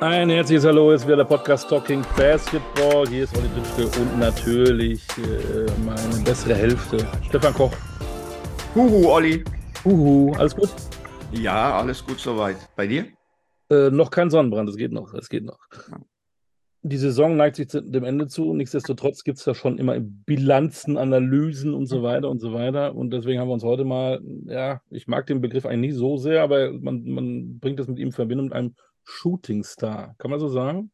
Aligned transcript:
Ein 0.00 0.28
herzliches 0.28 0.66
Hallo, 0.66 0.90
ist 0.90 1.06
wieder 1.06 1.16
der 1.16 1.24
Podcast 1.24 1.70
Talking 1.70 2.04
Basketball. 2.18 3.08
Hier 3.08 3.24
ist 3.24 3.34
Olli 3.34 3.48
Ditschke 3.48 3.98
und 3.98 4.18
natürlich 4.18 5.02
äh, 5.16 5.64
meine 5.86 6.22
bessere 6.22 6.54
Hälfte, 6.54 6.98
Stefan 7.26 7.54
Koch. 7.54 7.72
Huhu, 8.74 9.08
Olli. 9.08 9.42
Huhu, 9.86 10.34
alles 10.34 10.54
gut? 10.54 10.68
Ja, 11.32 11.78
alles 11.78 12.04
gut 12.04 12.20
soweit. 12.20 12.56
Bei 12.76 12.86
dir? 12.86 13.06
Äh, 13.70 13.88
noch 13.88 14.10
kein 14.10 14.28
Sonnenbrand, 14.28 14.68
es 14.68 14.76
geht 14.76 14.92
noch, 14.92 15.14
es 15.14 15.30
geht 15.30 15.44
noch. 15.44 15.58
Die 16.82 16.98
Saison 16.98 17.34
neigt 17.34 17.56
sich 17.56 17.68
dem 17.68 18.04
Ende 18.04 18.26
zu. 18.26 18.52
Nichtsdestotrotz 18.52 19.24
gibt 19.24 19.38
es 19.38 19.44
da 19.44 19.54
schon 19.54 19.78
immer 19.78 19.98
Bilanzen, 19.98 20.98
Analysen 20.98 21.72
und 21.72 21.86
so 21.86 22.02
weiter 22.02 22.28
und 22.28 22.40
so 22.40 22.52
weiter. 22.52 22.94
Und 22.94 23.14
deswegen 23.14 23.40
haben 23.40 23.48
wir 23.48 23.54
uns 23.54 23.64
heute 23.64 23.86
mal, 23.86 24.20
ja, 24.44 24.82
ich 24.90 25.06
mag 25.08 25.26
den 25.26 25.40
Begriff 25.40 25.64
eigentlich 25.64 25.92
nicht 25.92 25.98
so 25.98 26.18
sehr, 26.18 26.42
aber 26.42 26.70
man, 26.72 27.02
man 27.04 27.58
bringt 27.60 27.80
das 27.80 27.88
mit 27.88 27.98
ihm 27.98 28.08
in 28.08 28.12
Verbindung 28.12 28.48
mit 28.48 28.52
einem 28.54 28.74
Shooting 29.06 29.64
Star. 29.64 30.14
Kann 30.18 30.30
man 30.30 30.40
so 30.40 30.48
sagen? 30.48 30.90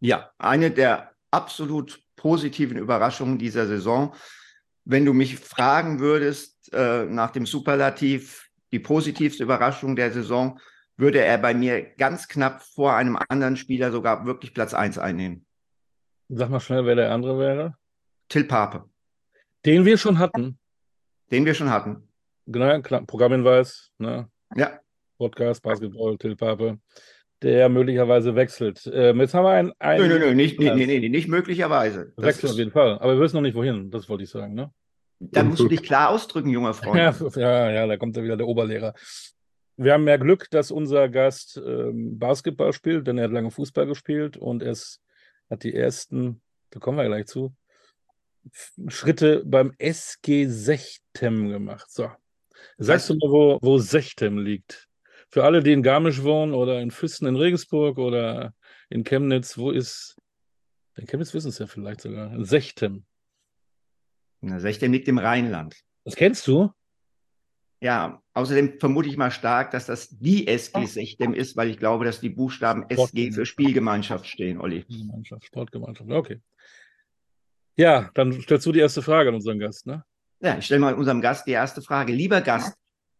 Ja, 0.00 0.30
eine 0.38 0.70
der 0.70 1.12
absolut 1.30 2.00
positiven 2.16 2.76
Überraschungen 2.76 3.38
dieser 3.38 3.66
Saison. 3.66 4.14
Wenn 4.84 5.04
du 5.04 5.12
mich 5.12 5.36
fragen 5.36 5.98
würdest 5.98 6.72
äh, 6.72 7.06
nach 7.06 7.30
dem 7.30 7.46
Superlativ, 7.46 8.48
die 8.72 8.78
positivste 8.78 9.42
Überraschung 9.42 9.96
der 9.96 10.12
Saison, 10.12 10.60
würde 10.96 11.20
er 11.20 11.38
bei 11.38 11.54
mir 11.54 11.82
ganz 11.82 12.28
knapp 12.28 12.62
vor 12.62 12.94
einem 12.94 13.18
anderen 13.28 13.56
Spieler 13.56 13.90
sogar 13.90 14.26
wirklich 14.26 14.54
Platz 14.54 14.74
1 14.74 14.98
einnehmen. 14.98 15.44
Sag 16.28 16.50
mal 16.50 16.60
schnell, 16.60 16.84
wer 16.86 16.94
der 16.94 17.12
andere 17.12 17.38
wäre. 17.38 17.74
Till 18.28 18.44
Pape. 18.44 18.88
Den 19.64 19.84
wir 19.84 19.98
schon 19.98 20.18
hatten. 20.18 20.58
Den 21.30 21.44
wir 21.44 21.54
schon 21.54 21.70
hatten. 21.70 22.08
Genau, 22.46 22.80
Programmhinweis. 23.06 23.90
Ne? 23.98 24.28
Ja. 24.54 24.80
Podcast, 25.18 25.62
Basketball, 25.62 26.16
Till 26.18 26.36
Pape, 26.36 26.78
der 27.42 27.68
möglicherweise 27.68 28.34
wechselt. 28.34 28.90
Ähm, 28.92 29.20
jetzt 29.20 29.34
haben 29.34 29.44
wir 29.44 29.50
ein. 29.50 29.72
ein 29.78 30.00
nö, 30.00 30.08
nö, 30.08 30.18
nö, 30.18 30.34
nicht, 30.34 30.58
nee, 30.58 30.74
nee, 30.74 30.86
nee, 30.86 31.08
nicht 31.08 31.28
möglicherweise. 31.28 32.12
Das 32.16 32.24
wechselt 32.24 32.52
auf 32.52 32.58
jeden 32.58 32.70
Fall. 32.70 32.98
Aber 32.98 33.14
wir 33.14 33.20
wissen 33.20 33.36
noch 33.36 33.42
nicht, 33.42 33.54
wohin. 33.54 33.90
Das 33.90 34.08
wollte 34.08 34.24
ich 34.24 34.30
sagen. 34.30 34.54
Ne? 34.54 34.70
Da 35.18 35.42
musst 35.42 35.60
du 35.60 35.68
dich 35.68 35.82
klar 35.82 36.10
ausdrücken, 36.10 36.50
junger 36.50 36.74
Freund. 36.74 37.36
Ja, 37.36 37.70
ja, 37.70 37.86
da 37.86 37.96
kommt 37.96 38.16
ja 38.16 38.22
wieder 38.22 38.36
der 38.36 38.46
Oberlehrer. 38.46 38.94
Wir 39.76 39.92
haben 39.92 40.04
mehr 40.04 40.18
Glück, 40.18 40.48
dass 40.50 40.70
unser 40.70 41.08
Gast 41.08 41.60
ähm, 41.64 42.18
Basketball 42.18 42.72
spielt, 42.72 43.06
denn 43.06 43.18
er 43.18 43.24
hat 43.24 43.32
lange 43.32 43.50
Fußball 43.50 43.86
gespielt 43.86 44.38
und 44.38 44.62
es 44.62 45.02
hat 45.50 45.64
die 45.64 45.74
ersten, 45.74 46.40
da 46.70 46.80
kommen 46.80 46.96
wir 46.96 47.04
gleich 47.04 47.26
zu, 47.26 47.54
Schritte 48.88 49.42
beim 49.44 49.72
SG 49.78 50.46
Sechtem 50.46 51.50
gemacht. 51.50 51.90
So. 51.90 52.10
Sagst 52.78 53.10
du 53.10 53.14
mir, 53.14 53.30
wo, 53.30 53.58
wo 53.60 53.78
Sechtem 53.78 54.38
liegt? 54.38 54.85
Für 55.30 55.44
alle, 55.44 55.62
die 55.62 55.72
in 55.72 55.82
Garmisch 55.82 56.22
wohnen 56.22 56.54
oder 56.54 56.80
in 56.80 56.90
Füssen 56.90 57.26
in 57.26 57.36
Regensburg 57.36 57.98
oder 57.98 58.54
in 58.88 59.04
Chemnitz, 59.04 59.58
wo 59.58 59.70
ist, 59.70 60.16
in 60.96 61.06
Chemnitz 61.06 61.34
wissen 61.34 61.48
es 61.48 61.58
ja 61.58 61.66
vielleicht 61.66 62.00
sogar, 62.00 62.32
Sechtem. 62.44 63.04
Na, 64.40 64.60
Sechtem 64.60 64.92
liegt 64.92 65.08
im 65.08 65.18
Rheinland. 65.18 65.76
Das 66.04 66.14
kennst 66.14 66.46
du? 66.46 66.70
Ja, 67.80 68.22
außerdem 68.32 68.80
vermute 68.80 69.08
ich 69.08 69.16
mal 69.16 69.30
stark, 69.30 69.70
dass 69.72 69.86
das 69.86 70.08
die 70.08 70.46
SG 70.46 70.86
Sechtem 70.86 71.34
ist, 71.34 71.56
weil 71.56 71.68
ich 71.68 71.78
glaube, 71.78 72.04
dass 72.04 72.20
die 72.20 72.30
Buchstaben 72.30 72.86
SG 72.88 73.32
für 73.32 73.44
Spielgemeinschaft 73.44 74.26
stehen, 74.26 74.60
Olli. 74.60 74.82
Spielgemeinschaft, 74.82 75.44
Sportgemeinschaft, 75.44 76.10
okay. 76.10 76.40
Ja, 77.76 78.10
dann 78.14 78.40
stellst 78.40 78.64
du 78.64 78.72
die 78.72 78.78
erste 78.80 79.02
Frage 79.02 79.28
an 79.28 79.34
unseren 79.34 79.58
Gast, 79.58 79.86
ne? 79.86 80.04
Ja, 80.40 80.56
ich 80.56 80.64
stelle 80.66 80.80
mal 80.80 80.94
unserem 80.94 81.20
Gast 81.20 81.46
die 81.46 81.52
erste 81.52 81.82
Frage. 81.82 82.12
Lieber 82.12 82.40
Gast, 82.40 82.74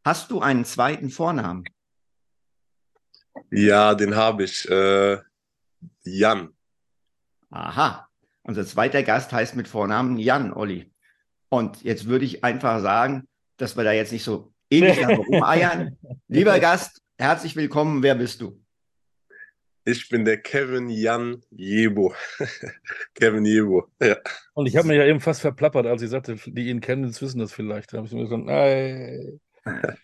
hast 0.05 0.31
du 0.31 0.41
einen 0.41 0.65
zweiten 0.65 1.11
Vornamen? 1.11 1.65
Ja, 3.51 3.95
den 3.95 4.17
habe 4.17 4.45
ich. 4.45 4.69
Äh, 4.69 5.19
Jan. 6.05 6.51
Aha. 7.51 8.09
Unser 8.43 8.67
zweiter 8.67 9.03
Gast 9.03 9.33
heißt 9.33 9.57
mit 9.57 9.69
Vornamen 9.69 10.19
Jan, 10.19 10.53
Olli. 10.53 10.93
Und 11.49 11.83
jetzt 11.83 12.07
würde 12.07 12.25
ich 12.25 12.45
einfach 12.45 12.81
sagen, 12.81 13.27
dass 13.57 13.77
wir 13.77 13.85
da 13.85 13.93
jetzt 13.93 14.13
nicht 14.13 14.25
so 14.25 14.53
ewig 14.71 15.07
rumeiern. 15.07 15.97
Lieber 16.29 16.59
Gast, 16.61 17.03
herzlich 17.19 17.57
willkommen. 17.57 18.03
Wer 18.03 18.15
bist 18.15 18.41
du? 18.41 18.61
Ich 19.85 20.09
bin 20.09 20.25
der 20.25 20.39
Kevin 20.39 20.91
Jan 20.91 21.43
Jebo. 21.51 22.13
Kevin 23.15 23.45
Jebo, 23.45 23.87
ja. 24.03 24.17
Und 24.55 24.67
ich 24.67 24.77
habe 24.77 24.89
mich 24.89 24.97
ja 24.97 25.05
eben 25.05 25.21
fast 25.21 25.41
verplappert, 25.41 25.87
als 25.87 26.03
ich 26.03 26.11
sagte, 26.11 26.37
die 26.45 26.69
ihn 26.69 26.81
kennen, 26.81 27.05
wissen 27.05 27.39
das 27.39 27.53
vielleicht. 27.53 27.93
Da 27.93 27.99
habe 27.99 28.09
ich 28.09 28.13
mir 28.13 28.25
gesagt, 28.25 28.45
nein. 28.45 29.41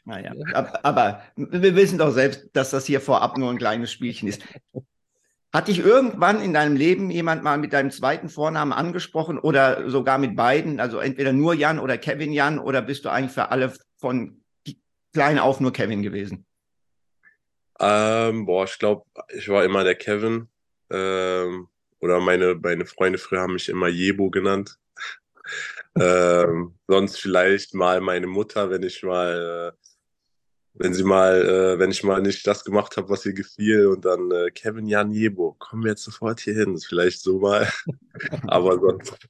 Naja, 0.04 0.34
aber 0.82 1.22
wir 1.36 1.76
wissen 1.76 1.98
doch 1.98 2.10
selbst, 2.10 2.50
dass 2.52 2.70
das 2.70 2.86
hier 2.86 3.00
vorab 3.00 3.38
nur 3.38 3.50
ein 3.50 3.58
kleines 3.58 3.92
Spielchen 3.92 4.28
ist. 4.28 4.42
Hat 5.52 5.68
dich 5.68 5.80
irgendwann 5.80 6.42
in 6.42 6.54
deinem 6.54 6.76
Leben 6.76 7.10
jemand 7.10 7.42
mal 7.42 7.58
mit 7.58 7.72
deinem 7.74 7.90
zweiten 7.90 8.30
Vornamen 8.30 8.72
angesprochen 8.72 9.38
oder 9.38 9.90
sogar 9.90 10.16
mit 10.16 10.34
beiden? 10.34 10.80
Also 10.80 10.98
entweder 10.98 11.32
nur 11.32 11.54
Jan 11.54 11.78
oder 11.78 11.98
Kevin 11.98 12.32
Jan 12.32 12.58
oder 12.58 12.80
bist 12.80 13.04
du 13.04 13.10
eigentlich 13.10 13.32
für 13.32 13.50
alle 13.50 13.72
von 13.98 14.42
klein 15.12 15.38
auf 15.38 15.60
nur 15.60 15.72
Kevin 15.72 16.02
gewesen? 16.02 16.46
Ähm, 17.78 18.46
boah, 18.46 18.64
ich 18.64 18.78
glaube, 18.78 19.04
ich 19.28 19.48
war 19.48 19.64
immer 19.64 19.84
der 19.84 19.94
Kevin. 19.94 20.48
Ähm, 20.90 21.68
oder 22.00 22.20
meine, 22.20 22.54
meine 22.54 22.86
Freunde 22.86 23.18
früher 23.18 23.40
haben 23.42 23.52
mich 23.54 23.68
immer 23.68 23.88
Jebo 23.88 24.30
genannt. 24.30 24.78
Ähm, 25.98 26.74
sonst 26.86 27.20
vielleicht 27.20 27.74
mal 27.74 28.00
meine 28.00 28.26
Mutter, 28.26 28.70
wenn 28.70 28.82
ich 28.82 29.02
mal, 29.02 29.72
äh, 29.74 29.78
wenn 30.74 30.94
sie 30.94 31.04
mal, 31.04 31.42
äh, 31.42 31.78
wenn 31.78 31.90
ich 31.90 32.02
mal 32.02 32.22
nicht 32.22 32.46
das 32.46 32.64
gemacht 32.64 32.96
habe, 32.96 33.10
was 33.10 33.26
ihr 33.26 33.34
gefiel 33.34 33.88
und 33.88 34.04
dann 34.04 34.30
äh, 34.30 34.50
Kevin 34.50 34.86
Jan 34.86 35.10
Jebo, 35.10 35.54
kommen 35.58 35.84
wir 35.84 35.90
jetzt 35.90 36.04
sofort 36.04 36.40
hier 36.40 36.54
hin. 36.54 36.78
Vielleicht 36.78 37.20
so 37.20 37.40
mal. 37.40 37.68
aber 38.46 38.78
sonst, 38.78 39.28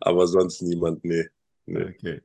aber 0.00 0.26
sonst 0.26 0.62
niemand, 0.62 1.04
nee. 1.04 1.28
nee. 1.66 1.84
Okay. 1.84 2.22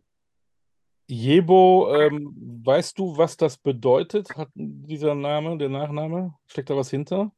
Jebo, 1.08 1.91
ähm, 1.96 2.36
weißt 2.64 3.00
du, 3.00 3.18
was 3.18 3.36
das 3.36 3.58
bedeutet, 3.58 4.30
hat 4.38 4.50
dieser 4.53 5.16
Name, 5.16 5.58
der 5.58 5.70
Nachname? 5.70 6.36
Steckt 6.46 6.70
da 6.70 6.76
was 6.76 6.91
hinter? 6.91 7.31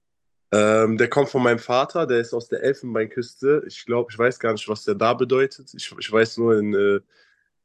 Ähm, 0.53 0.97
der 0.97 1.09
kommt 1.09 1.29
von 1.29 1.43
meinem 1.43 1.59
Vater, 1.59 2.05
der 2.05 2.19
ist 2.19 2.33
aus 2.33 2.49
der 2.49 2.61
Elfenbeinküste. 2.61 3.63
Ich 3.67 3.85
glaube, 3.85 4.11
ich 4.11 4.19
weiß 4.19 4.37
gar 4.39 4.51
nicht, 4.51 4.67
was 4.67 4.83
der 4.83 4.95
da 4.95 5.13
bedeutet. 5.13 5.73
Ich, 5.73 5.93
ich 5.97 6.11
weiß 6.11 6.37
nur, 6.37 6.57
in, 6.57 6.73
äh, 6.73 6.99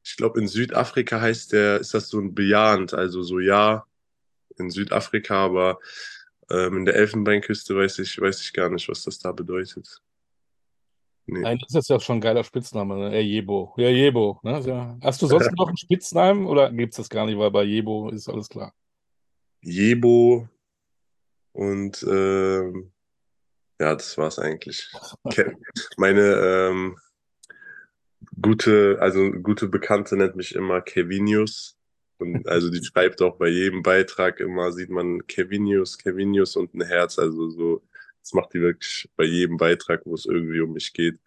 ich 0.04 0.16
glaube, 0.16 0.40
in 0.40 0.46
Südafrika 0.46 1.20
heißt 1.20 1.52
der, 1.52 1.80
ist 1.80 1.94
das 1.94 2.08
so 2.08 2.20
ein 2.20 2.34
bejahend, 2.34 2.94
also 2.94 3.22
so 3.22 3.40
ja, 3.40 3.86
in 4.56 4.70
Südafrika, 4.70 5.44
aber 5.44 5.80
ähm, 6.48 6.78
in 6.78 6.84
der 6.84 6.94
Elfenbeinküste 6.94 7.76
weiß 7.76 7.98
ich, 7.98 8.20
weiß 8.20 8.40
ich 8.40 8.52
gar 8.52 8.70
nicht, 8.70 8.88
was 8.88 9.02
das 9.02 9.18
da 9.18 9.32
bedeutet. 9.32 10.00
Nee. 11.28 11.54
Ist 11.54 11.74
das 11.74 11.88
ja 11.88 11.98
schon 11.98 12.18
ein 12.18 12.20
geiler 12.20 12.44
Spitzname, 12.44 12.96
ne? 12.96 13.20
Jebo. 13.20 13.74
Ja, 13.78 13.88
Jebo. 13.88 14.38
Ne? 14.44 14.60
Ja. 14.60 14.96
Hast 15.02 15.20
du 15.22 15.26
sonst 15.26 15.50
noch 15.56 15.66
einen 15.66 15.76
Spitznamen 15.76 16.46
oder 16.46 16.70
gibt 16.70 16.92
es 16.92 16.98
das 16.98 17.08
gar 17.08 17.26
nicht, 17.26 17.36
weil 17.36 17.50
bei 17.50 17.64
Jebo 17.64 18.10
ist 18.10 18.28
alles 18.28 18.48
klar? 18.48 18.72
Jebo 19.60 20.48
und 21.56 22.04
ähm, 22.08 22.92
ja, 23.80 23.94
das 23.94 24.16
war's 24.18 24.38
eigentlich. 24.38 24.90
Meine 25.96 26.22
ähm, 26.22 26.96
gute, 28.40 28.98
also 29.00 29.30
gute 29.30 29.68
Bekannte 29.68 30.16
nennt 30.16 30.36
mich 30.36 30.54
immer 30.54 30.80
Kevinius. 30.80 31.76
Und 32.18 32.48
also 32.48 32.70
die 32.70 32.82
schreibt 32.82 33.20
auch 33.20 33.36
bei 33.36 33.48
jedem 33.48 33.82
Beitrag 33.82 34.40
immer, 34.40 34.72
sieht 34.72 34.88
man 34.88 35.26
Kevinius, 35.26 35.98
Kevinius 35.98 36.56
und 36.56 36.74
ein 36.74 36.82
Herz. 36.82 37.18
Also 37.18 37.50
so 37.50 37.82
das 38.26 38.32
macht 38.32 38.54
die 38.54 38.60
wirklich 38.60 39.08
bei 39.16 39.24
jedem 39.24 39.56
Beitrag, 39.56 40.02
wo 40.04 40.14
es 40.14 40.26
irgendwie 40.26 40.60
um 40.60 40.72
mich 40.72 40.92
geht, 40.92 41.20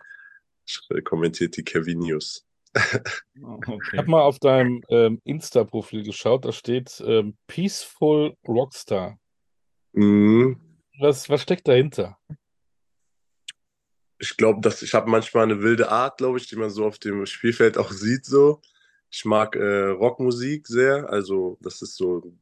kommentiert 1.05 1.55
die 1.55 1.63
Kevin 1.63 1.99
News. 1.99 2.45
okay. 2.75 3.79
Ich 3.93 3.97
habe 3.97 4.09
mal 4.09 4.21
auf 4.21 4.39
deinem 4.39 4.83
ähm, 4.89 5.21
Insta-Profil 5.23 6.03
geschaut, 6.03 6.45
da 6.45 6.51
steht 6.51 7.01
ähm, 7.05 7.35
Peaceful 7.47 8.35
Rockstar. 8.47 9.18
Mhm. 9.93 10.59
Was, 10.99 11.29
was 11.29 11.41
steckt 11.41 11.67
dahinter? 11.67 12.17
Ich 14.17 14.35
glaube, 14.35 14.59
dass 14.61 14.81
ich 14.81 14.93
habe 14.93 15.09
manchmal 15.09 15.43
eine 15.43 15.61
wilde 15.61 15.89
Art, 15.89 16.17
glaube 16.17 16.37
ich, 16.39 16.47
die 16.47 16.57
man 16.57 16.69
so 16.69 16.85
auf 16.85 16.99
dem 16.99 17.25
Spielfeld 17.25 17.77
auch 17.77 17.91
sieht. 17.91 18.25
So, 18.25 18.61
ich 19.09 19.23
mag 19.23 19.55
äh, 19.55 19.87
Rockmusik 19.87 20.67
sehr, 20.67 21.09
also 21.09 21.57
das 21.61 21.81
ist 21.81 21.95
so 21.95 22.33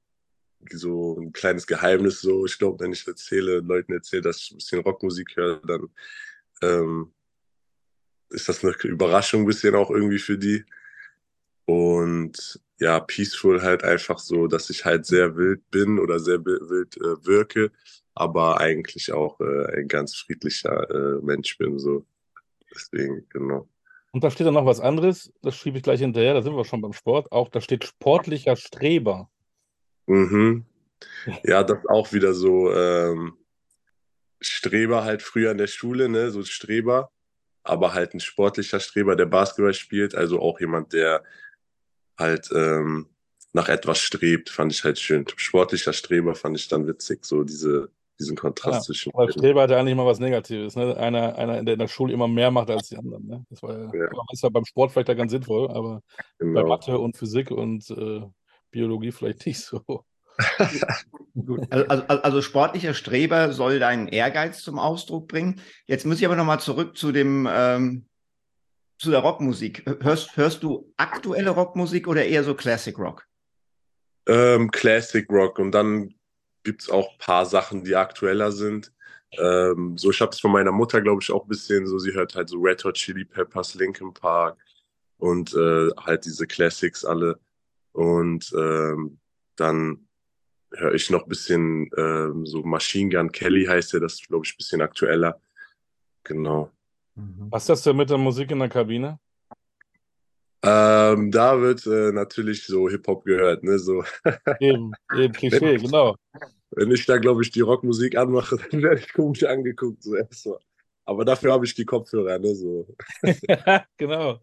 so 0.72 1.20
ein 1.20 1.34
kleines 1.34 1.68
Geheimnis. 1.68 2.22
So, 2.22 2.46
ich 2.46 2.58
glaube, 2.58 2.84
wenn 2.84 2.94
ich 2.94 3.08
erzähle, 3.08 3.60
Leuten 3.60 3.94
erzähle, 3.94 4.24
dass 4.24 4.38
ich 4.38 4.52
ein 4.52 4.58
bisschen 4.58 4.82
Rockmusik 4.82 5.36
höre, 5.36 5.62
dann 5.62 5.90
ähm, 6.62 7.14
ist 8.30 8.50
das 8.50 8.64
eine 8.64 8.74
Überraschung 8.84 9.42
ein 9.42 9.48
bisschen 9.48 9.76
auch 9.76 9.90
irgendwie 9.90 10.20
für 10.20 10.38
die. 10.38 10.66
Und 11.68 12.60
ja, 12.80 13.00
peaceful 13.00 13.62
halt 13.62 13.84
einfach 13.84 14.20
so, 14.20 14.48
dass 14.48 14.70
ich 14.70 14.86
halt 14.86 15.06
sehr 15.06 15.36
wild 15.36 15.70
bin 15.70 16.00
oder 16.00 16.20
sehr 16.20 16.44
wild 16.46 16.98
äh, 16.98 17.26
wirke, 17.26 17.72
aber 18.16 18.60
eigentlich 18.60 19.12
auch 19.12 19.40
äh, 19.42 19.78
ein 19.78 19.88
ganz 19.88 20.16
friedlicher 20.16 20.90
äh, 20.90 21.22
Mensch 21.22 21.58
bin. 21.58 21.78
So. 21.78 22.06
Deswegen, 22.74 23.28
genau. 23.30 23.68
Und 24.12 24.24
da 24.24 24.32
steht 24.32 24.48
dann 24.48 24.54
noch 24.54 24.66
was 24.66 24.80
anderes, 24.80 25.32
das 25.42 25.56
schiebe 25.56 25.78
ich 25.78 25.84
gleich 25.84 26.00
hinterher, 26.00 26.34
da 26.34 26.42
sind 26.42 26.56
wir 26.56 26.66
schon 26.66 26.82
beim 26.82 26.94
Sport. 26.94 27.32
Auch 27.32 27.50
da 27.50 27.62
steht 27.62 27.84
sportlicher 27.84 28.56
Streber. 28.56 29.30
Mhm. 30.06 30.66
Ja, 31.44 31.64
das 31.64 31.86
auch 31.88 32.14
wieder 32.14 32.34
so, 32.34 32.72
ähm, 32.72 33.38
Streber 34.40 35.04
halt 35.04 35.22
früher 35.22 35.52
in 35.52 35.58
der 35.58 35.68
Schule, 35.68 36.10
ne, 36.10 36.32
so 36.32 36.44
Streber, 36.44 37.12
aber 37.64 37.94
halt 37.94 38.14
ein 38.14 38.20
sportlicher 38.20 38.80
Streber, 38.80 39.16
der 39.16 39.26
Basketball 39.26 39.74
spielt, 39.74 40.16
also 40.16 40.40
auch 40.40 40.60
jemand, 40.60 40.94
der 40.94 41.24
halt 42.18 42.50
ähm, 42.54 43.08
nach 43.54 43.70
etwas 43.70 44.00
strebt, 44.00 44.50
fand 44.50 44.72
ich 44.72 44.84
halt 44.84 45.00
schön. 45.00 45.26
Sportlicher 45.36 45.94
Streber 45.94 46.36
fand 46.36 46.58
ich 46.58 46.68
dann 46.68 46.88
witzig, 46.88 47.26
so 47.26 47.44
diese, 47.44 47.90
diesen 48.20 48.36
Kontrast 48.36 48.80
ja, 48.80 48.82
zwischen. 48.82 49.12
Weil 49.14 49.32
Streber 49.32 49.64
hat 49.64 49.72
ja 49.72 49.80
eigentlich 49.80 49.96
mal 49.96 50.06
was 50.06 50.20
Negatives, 50.20 50.76
ne? 50.76 50.96
Einer, 50.98 51.36
einer, 51.38 51.64
der 51.64 51.74
in 51.74 51.80
der 51.80 51.88
Schule 51.88 52.14
immer 52.14 52.28
mehr 52.28 52.52
macht 52.52 52.70
als 52.70 52.90
die 52.90 52.98
anderen. 52.98 53.26
Ne? 53.26 53.46
Das 53.50 53.62
war 53.64 53.78
ja, 53.78 53.94
ja. 53.94 54.10
ist 54.32 54.44
ja 54.44 54.50
beim 54.50 54.66
Sport 54.66 54.92
vielleicht 54.92 55.10
ja 55.10 55.14
ganz 55.14 55.32
sinnvoll, 55.32 55.70
aber 55.70 56.02
genau. 56.38 56.62
bei 56.62 56.68
Mathe 56.68 56.98
und 56.98 57.18
Physik 57.18 57.52
und 57.52 57.90
äh, 57.90 58.22
Biologie 58.72 59.12
vielleicht 59.12 59.46
nicht 59.46 59.60
so. 59.60 59.82
also, 60.60 61.88
also, 61.90 62.04
also, 62.04 62.42
sportlicher 62.44 62.94
Streber 62.94 63.54
soll 63.54 63.80
deinen 63.80 64.08
Ehrgeiz 64.08 64.62
zum 64.62 64.78
Ausdruck 64.78 65.28
bringen. 65.28 65.62
Jetzt 65.86 66.06
muss 66.06 66.20
ich 66.20 66.26
aber 66.28 66.36
nochmal 66.36 66.60
zurück 66.60 66.96
zu 66.96 67.12
dem 67.12 67.50
ähm, 67.52 68.06
zu 68.98 69.12
der 69.12 69.20
Rockmusik. 69.20 69.84
Hörst, 70.02 70.36
hörst 70.38 70.64
du 70.64 70.92
aktuelle 70.98 71.52
Rockmusik 71.52 72.08
oder 72.08 72.26
eher 72.26 72.44
so 72.44 72.56
Classic 72.56 72.98
Rock? 72.98 73.26
Ähm, 74.28 74.72
Classic 74.72 75.30
Rock 75.30 75.60
und 75.60 75.72
dann 75.72 76.14
gibt 76.64 76.82
es 76.82 76.90
auch 76.90 77.12
ein 77.12 77.18
paar 77.20 77.46
Sachen, 77.46 77.84
die 77.84 77.96
aktueller 77.96 78.52
sind. 78.52 78.92
Ähm, 79.38 79.98
so, 79.98 80.10
ich 80.12 80.22
habe 80.22 80.32
es 80.32 80.40
von 80.40 80.52
meiner 80.52 80.72
Mutter, 80.72 81.02
glaube 81.02 81.22
ich, 81.22 81.32
auch 81.32 81.44
ein 81.44 81.50
bisschen 81.50 81.88
so, 81.88 82.00
sie 82.00 82.14
hört 82.14 82.36
halt 82.36 82.50
so 82.50 82.60
Red 82.60 82.84
Hot 82.84 82.96
Chili 82.96 83.26
Peppers, 83.26 83.76
Linkin 83.76 84.14
Park 84.14 84.58
und 85.18 85.54
äh, 85.54 85.90
halt 85.98 86.26
diese 86.26 86.48
Classics 86.48 87.06
alle. 87.06 87.40
Und 87.94 88.52
ähm, 88.58 89.20
dann 89.56 90.08
höre 90.74 90.94
ich 90.94 91.10
noch 91.10 91.24
ein 91.24 91.30
bisschen 91.30 91.90
ähm, 91.98 92.46
so 92.46 92.64
Machine 92.64 93.10
Gun 93.10 93.32
Kelly 93.32 93.66
heißt 93.66 93.94
der, 93.94 94.02
das 94.02 94.22
glaube 94.22 94.46
ich, 94.46 94.54
ein 94.54 94.58
bisschen 94.58 94.82
aktueller. 94.82 95.40
Genau. 96.24 96.72
Mhm. 97.18 97.48
Was 97.50 97.64
ist 97.64 97.70
das 97.70 97.82
denn 97.84 97.98
mit 97.98 98.10
der 98.10 98.18
Musik 98.18 98.52
in 98.52 98.60
der 98.60 98.70
Kabine? 98.70 99.20
Ähm, 100.64 101.32
da 101.32 101.60
wird 101.62 101.86
äh, 101.86 102.12
natürlich 102.12 102.66
so 102.66 102.90
Hip-Hop 102.90 103.26
gehört, 103.26 103.64
ne? 103.64 103.78
So. 103.80 104.04
Eben, 104.60 104.92
eben 105.16 105.34
Klischee, 105.34 105.78
genau. 105.78 106.16
Wenn 106.72 106.92
ich 106.92 107.06
da, 107.06 107.18
glaube 107.18 107.44
ich, 107.44 107.52
die 107.52 107.62
Rockmusik 107.62 108.18
anmache, 108.18 108.58
dann 108.72 108.82
werde 108.82 109.00
ich 109.00 109.14
komisch 109.14 109.44
angeguckt, 109.44 110.04
so 110.04 110.16
erstmal. 110.16 110.60
Aber 111.06 111.24
dafür 111.24 111.54
habe 111.54 111.66
ich 111.66 111.74
die 111.74 111.86
Kopfhörer, 111.86 112.38
ne? 112.40 112.54
So. 112.54 112.88
genau. 113.98 114.40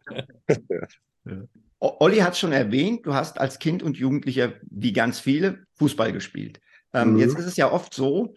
ja. 1.24 1.42
Olli 1.78 2.18
hat 2.18 2.38
schon 2.38 2.52
erwähnt, 2.52 3.04
du 3.04 3.12
hast 3.12 3.38
als 3.38 3.58
Kind 3.58 3.82
und 3.82 3.98
Jugendlicher, 3.98 4.54
wie 4.62 4.94
ganz 4.94 5.20
viele, 5.20 5.66
Fußball 5.74 6.12
gespielt. 6.12 6.60
Ähm, 6.94 7.12
mhm. 7.12 7.18
Jetzt 7.18 7.38
ist 7.38 7.44
es 7.44 7.56
ja 7.56 7.70
oft 7.70 7.92
so, 7.92 8.34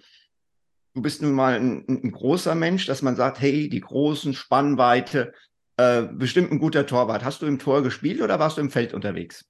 du 0.97 1.03
bist 1.03 1.21
nun 1.21 1.33
mal 1.33 1.53
ein, 1.53 1.85
ein, 1.88 2.11
großer 2.11 2.55
Mensch, 2.55 2.88
dass 2.88 3.03
man 3.03 3.15
sagt, 3.15 3.39
hey, 3.39 3.69
die 3.69 3.81
großen 3.81 4.33
Spannweite, 4.33 5.31
äh, 5.77 6.01
bestimmt 6.01 6.51
ein 6.51 6.57
guter 6.57 6.88
Torwart. 6.88 7.23
Hast 7.23 7.44
du 7.44 7.45
im 7.45 7.59
Tor 7.59 7.83
gespielt 7.83 8.19
oder 8.19 8.39
warst 8.39 8.57
du 8.57 8.61
im 8.61 8.71
Feld 8.71 8.95
unterwegs? 8.95 9.45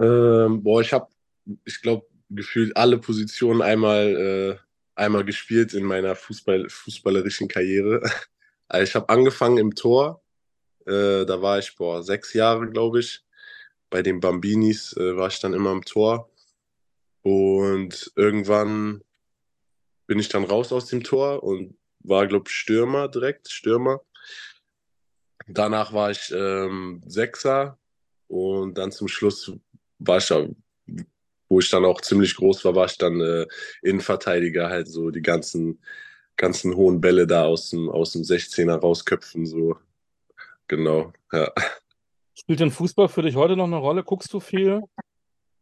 Ähm, 0.00 0.60
boah, 0.64 0.80
ich 0.80 0.92
habe, 0.92 1.06
ich 1.64 1.80
glaube, 1.82 2.06
gefühlt 2.30 2.76
alle 2.76 2.98
Positionen 2.98 3.62
einmal, 3.62 4.58
äh, 4.58 5.00
einmal 5.00 5.24
gespielt 5.24 5.72
in 5.72 5.84
meiner 5.84 6.16
Fußball, 6.16 6.68
fußballerischen 6.68 7.48
Karriere. 7.48 8.02
Also 8.70 8.84
ich 8.84 8.94
habe 8.96 9.08
angefangen 9.08 9.56
im 9.56 9.74
Tor, 9.74 10.20
äh, 10.84 11.24
da 11.24 11.40
war 11.40 11.58
ich, 11.58 11.74
boah, 11.74 12.02
sechs 12.02 12.34
Jahre, 12.34 12.68
glaube 12.68 13.00
ich. 13.00 13.24
Bei 13.88 14.02
den 14.02 14.20
Bambinis 14.20 14.94
äh, 14.94 15.16
war 15.16 15.28
ich 15.28 15.40
dann 15.40 15.54
immer 15.54 15.72
im 15.72 15.86
Tor. 15.86 16.28
Und 17.22 18.12
irgendwann 18.14 19.00
bin 20.08 20.18
ich 20.18 20.28
dann 20.28 20.44
raus 20.44 20.72
aus 20.72 20.86
dem 20.86 21.04
Tor 21.04 21.44
und 21.44 21.76
war, 22.00 22.26
glaube 22.26 22.46
ich, 22.48 22.54
Stürmer 22.54 23.08
direkt, 23.08 23.48
Stürmer. 23.50 24.00
Danach 25.46 25.92
war 25.92 26.10
ich 26.10 26.32
ähm, 26.34 27.02
Sechser 27.06 27.78
und 28.26 28.76
dann 28.76 28.90
zum 28.90 29.06
Schluss 29.06 29.52
war 29.98 30.18
ich, 30.18 30.30
wo 31.48 31.60
ich 31.60 31.70
dann 31.70 31.84
auch 31.84 32.00
ziemlich 32.00 32.34
groß 32.36 32.64
war, 32.64 32.74
war 32.74 32.86
ich 32.86 32.98
dann 32.98 33.20
äh, 33.20 33.46
Innenverteidiger, 33.82 34.68
halt 34.68 34.88
so 34.88 35.10
die 35.10 35.22
ganzen, 35.22 35.80
ganzen 36.36 36.74
hohen 36.74 37.00
Bälle 37.00 37.26
da 37.26 37.44
aus 37.44 37.70
dem, 37.70 37.88
aus 37.90 38.12
dem 38.12 38.22
16er 38.22 38.76
rausköpfen, 38.76 39.46
so. 39.46 39.76
Genau, 40.68 41.12
ja. 41.32 41.52
Spielt 42.34 42.60
denn 42.60 42.70
Fußball 42.70 43.08
für 43.08 43.22
dich 43.22 43.36
heute 43.36 43.56
noch 43.56 43.64
eine 43.64 43.76
Rolle? 43.76 44.04
Guckst 44.04 44.32
du 44.32 44.40
viel? 44.40 44.82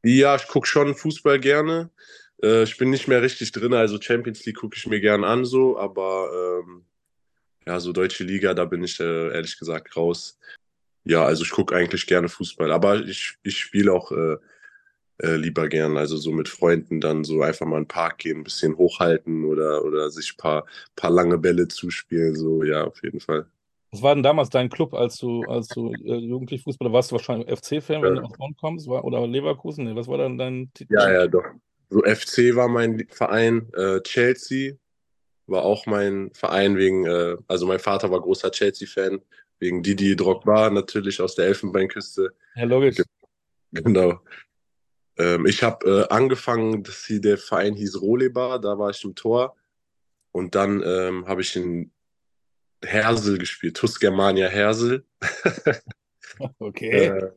Ja, 0.04 0.37
ich 0.37 0.46
gucke 0.46 0.66
schon 0.69 0.94
Fußball 0.94 1.40
gerne. 1.40 1.90
Äh, 2.42 2.64
ich 2.64 2.76
bin 2.76 2.90
nicht 2.90 3.08
mehr 3.08 3.22
richtig 3.22 3.52
drin, 3.52 3.74
also 3.74 4.00
Champions 4.00 4.44
League 4.44 4.56
gucke 4.56 4.76
ich 4.76 4.86
mir 4.86 5.00
gern 5.00 5.24
an, 5.24 5.44
so, 5.44 5.78
aber 5.78 6.62
ähm, 6.64 6.84
ja, 7.66 7.80
so 7.80 7.92
deutsche 7.92 8.24
Liga, 8.24 8.54
da 8.54 8.64
bin 8.64 8.84
ich 8.84 9.00
äh, 9.00 9.32
ehrlich 9.32 9.58
gesagt 9.58 9.96
raus. 9.96 10.38
Ja, 11.04 11.24
also 11.24 11.44
ich 11.44 11.50
gucke 11.50 11.74
eigentlich 11.74 12.06
gerne 12.06 12.28
Fußball, 12.28 12.72
aber 12.72 13.00
ich, 13.00 13.36
ich 13.42 13.58
spiele 13.58 13.92
auch 13.92 14.10
äh, 14.12 14.36
äh, 15.18 15.36
lieber 15.36 15.68
gern, 15.68 15.96
also 15.96 16.16
so 16.16 16.30
mit 16.30 16.48
Freunden 16.48 17.00
dann 17.00 17.24
so 17.24 17.42
einfach 17.42 17.66
mal 17.66 17.78
in 17.78 17.84
den 17.84 17.88
Park 17.88 18.18
gehen, 18.18 18.38
ein 18.38 18.44
bisschen 18.44 18.76
hochhalten 18.76 19.44
oder, 19.44 19.84
oder 19.84 20.10
sich 20.10 20.34
ein 20.34 20.36
paar, 20.36 20.66
paar 20.94 21.10
lange 21.10 21.38
Bälle 21.38 21.68
zuspielen, 21.68 22.34
so 22.34 22.62
ja, 22.62 22.84
auf 22.84 23.02
jeden 23.02 23.20
Fall. 23.20 23.46
Was 23.92 24.02
war 24.02 24.14
denn 24.14 24.22
damals 24.24 24.50
dein 24.50 24.68
Club, 24.68 24.94
als 24.94 25.16
du, 25.16 25.42
als 25.44 25.68
du 25.68 25.92
äh, 25.92 26.16
jugendlich 26.16 26.62
Fußballer 26.62 26.92
warst? 26.92 27.10
Du 27.10 27.14
wahrscheinlich 27.16 27.48
FC-Fan, 27.48 28.02
wenn 28.02 28.16
ja. 28.16 28.20
du 28.20 28.26
aus 28.26 28.36
Bonn 28.36 28.54
kommst, 28.60 28.88
war, 28.88 29.04
oder 29.04 29.26
Leverkusen? 29.26 29.84
Nee, 29.84 29.94
was 29.94 30.08
war 30.08 30.18
dann 30.18 30.36
dein 30.36 30.70
Titel? 30.74 30.92
Ja, 30.92 31.10
ja, 31.10 31.26
doch. 31.26 31.44
So 31.88 32.02
FC 32.02 32.54
war 32.56 32.68
mein 32.68 33.06
Verein, 33.10 33.72
äh, 33.74 34.00
Chelsea 34.02 34.74
war 35.46 35.62
auch 35.62 35.86
mein 35.86 36.32
Verein 36.34 36.76
wegen, 36.76 37.06
äh, 37.06 37.36
also 37.46 37.66
mein 37.66 37.78
Vater 37.78 38.10
war 38.10 38.20
großer 38.20 38.50
Chelsea-Fan, 38.50 39.20
wegen 39.58 39.82
Didi 39.82 40.16
Drogba 40.16 40.70
natürlich 40.70 41.20
aus 41.20 41.34
der 41.34 41.46
Elfenbeinküste. 41.46 42.34
Ja, 42.56 42.64
logisch. 42.64 43.02
Genau. 43.72 44.20
Ähm, 45.18 45.46
ich 45.46 45.62
habe 45.62 46.06
äh, 46.10 46.12
angefangen, 46.14 46.82
dass 46.82 47.04
sie, 47.04 47.20
der 47.20 47.38
Verein 47.38 47.74
hieß 47.74 48.00
Rolebar, 48.00 48.60
da 48.60 48.78
war 48.78 48.90
ich 48.90 49.02
im 49.04 49.14
Tor. 49.14 49.56
Und 50.32 50.54
dann 50.54 50.82
ähm, 50.84 51.26
habe 51.26 51.40
ich 51.40 51.56
in 51.56 51.90
Hersel 52.84 53.38
gespielt, 53.38 53.76
TuS 53.76 53.98
Germania 53.98 54.48
Hersel. 54.48 55.04
okay. 56.58 57.30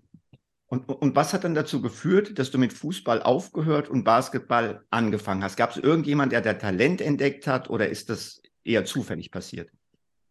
Und, 0.70 0.88
und 0.88 1.16
was 1.16 1.34
hat 1.34 1.44
dann 1.44 1.56
dazu 1.56 1.82
geführt, 1.82 2.38
dass 2.38 2.52
du 2.52 2.60
mit 2.60 2.74
Fußball 2.74 3.24
aufgehört 3.24 3.90
und 3.90 4.04
Basketball 4.04 4.86
angefangen 4.92 5.44
hast? 5.44 5.58
Gab 5.58 5.72
es 5.72 5.78
irgendjemand, 5.78 6.32
der 6.32 6.42
da 6.42 6.54
Talent 6.54 7.02
entdeckt 7.02 7.48
hat 7.48 7.72
oder 7.72 7.90
ist 7.90 8.12
das 8.12 8.44
eher 8.64 8.86
zufällig 8.86 9.32
passiert? 9.32 9.72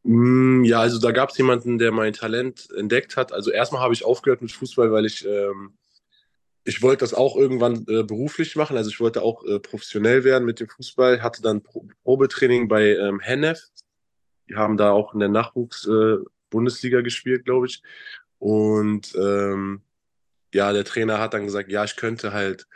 Mm, 0.04 0.62
ja, 0.62 0.78
also 0.78 1.00
da 1.00 1.10
gab 1.10 1.30
es 1.30 1.38
jemanden, 1.38 1.78
der 1.78 1.90
mein 1.90 2.12
Talent 2.12 2.68
entdeckt 2.76 3.16
hat. 3.16 3.32
Also 3.32 3.50
erstmal 3.50 3.82
habe 3.82 3.94
ich 3.94 4.04
aufgehört 4.04 4.40
mit 4.40 4.52
Fußball, 4.52 4.92
weil 4.92 5.06
ich, 5.06 5.26
ähm, 5.26 5.76
ich 6.62 6.82
wollte 6.82 7.00
das 7.00 7.14
auch 7.14 7.34
irgendwann 7.34 7.84
äh, 7.88 8.04
beruflich 8.04 8.54
machen. 8.54 8.76
Also 8.76 8.90
ich 8.90 9.00
wollte 9.00 9.22
auch 9.22 9.44
äh, 9.44 9.58
professionell 9.58 10.22
werden 10.22 10.44
mit 10.44 10.60
dem 10.60 10.68
Fußball. 10.68 11.20
Hatte 11.20 11.42
dann 11.42 11.64
Pro 11.64 11.84
Probetraining 12.04 12.68
bei 12.68 12.94
ähm, 12.94 13.18
Hennef. 13.18 13.58
Die 14.48 14.54
haben 14.54 14.76
da 14.76 14.92
auch 14.92 15.14
in 15.14 15.18
der 15.18 15.30
Nachwuchs-Bundesliga 15.30 17.00
äh, 17.00 17.02
gespielt, 17.02 17.44
glaube 17.44 17.66
ich. 17.66 17.82
Und 18.38 19.16
ähm, 19.16 19.82
ja, 20.54 20.72
der 20.72 20.84
Trainer 20.84 21.18
hat 21.18 21.34
dann 21.34 21.44
gesagt, 21.44 21.70
ja, 21.70 21.84
ich 21.84 21.96
könnte 21.96 22.32
halt 22.32 22.66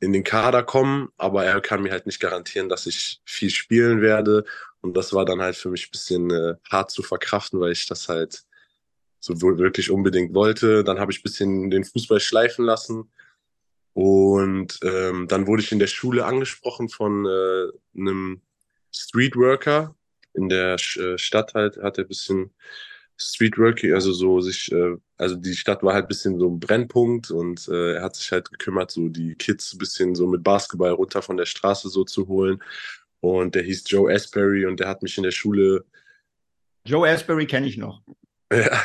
in 0.00 0.12
den 0.12 0.24
Kader 0.24 0.62
kommen, 0.62 1.08
aber 1.16 1.44
er 1.44 1.60
kann 1.60 1.82
mir 1.82 1.90
halt 1.90 2.06
nicht 2.06 2.20
garantieren, 2.20 2.68
dass 2.68 2.86
ich 2.86 3.20
viel 3.24 3.50
spielen 3.50 4.00
werde. 4.00 4.44
Und 4.80 4.96
das 4.96 5.12
war 5.12 5.24
dann 5.24 5.40
halt 5.40 5.56
für 5.56 5.70
mich 5.70 5.88
ein 5.88 5.90
bisschen 5.90 6.30
äh, 6.30 6.54
hart 6.70 6.90
zu 6.90 7.02
verkraften, 7.02 7.58
weil 7.60 7.72
ich 7.72 7.86
das 7.86 8.08
halt 8.08 8.44
so 9.20 9.40
wirklich 9.40 9.90
unbedingt 9.90 10.34
wollte. 10.34 10.84
Dann 10.84 11.00
habe 11.00 11.10
ich 11.10 11.18
ein 11.18 11.24
bisschen 11.24 11.70
den 11.70 11.84
Fußball 11.84 12.20
schleifen 12.20 12.64
lassen. 12.64 13.10
Und 13.92 14.78
ähm, 14.82 15.26
dann 15.26 15.48
wurde 15.48 15.62
ich 15.62 15.72
in 15.72 15.80
der 15.80 15.88
Schule 15.88 16.24
angesprochen 16.24 16.88
von 16.88 17.26
äh, 17.26 17.98
einem 17.98 18.42
Streetworker 18.92 19.96
in 20.34 20.48
der 20.48 20.74
äh, 20.74 21.18
Stadt 21.18 21.54
halt, 21.54 21.78
hat 21.78 21.98
er 21.98 22.04
ein 22.04 22.08
bisschen 22.08 22.54
Streetworking, 23.20 23.92
also 23.92 24.12
so 24.12 24.40
sich, 24.40 24.70
äh, 24.72 24.96
also 25.16 25.34
die 25.34 25.54
Stadt 25.54 25.82
war 25.82 25.94
halt 25.94 26.04
ein 26.04 26.08
bisschen 26.08 26.38
so 26.38 26.48
ein 26.48 26.60
Brennpunkt 26.60 27.30
und 27.30 27.68
äh, 27.68 27.94
er 27.94 28.02
hat 28.02 28.14
sich 28.14 28.30
halt 28.30 28.50
gekümmert, 28.50 28.90
so 28.92 29.08
die 29.08 29.34
Kids 29.34 29.74
ein 29.74 29.78
bisschen 29.78 30.14
so 30.14 30.26
mit 30.26 30.44
Basketball 30.44 30.92
runter 30.92 31.20
von 31.20 31.36
der 31.36 31.46
Straße 31.46 31.88
so 31.88 32.04
zu 32.04 32.28
holen. 32.28 32.62
Und 33.20 33.56
der 33.56 33.64
hieß 33.64 33.84
Joe 33.88 34.12
Asbury 34.12 34.66
und 34.66 34.78
der 34.78 34.88
hat 34.88 35.02
mich 35.02 35.16
in 35.16 35.24
der 35.24 35.32
Schule. 35.32 35.84
Joe 36.84 37.08
Asbury 37.08 37.46
kenne 37.46 37.66
ich 37.66 37.76
noch. 37.76 38.02
Ja, 38.50 38.82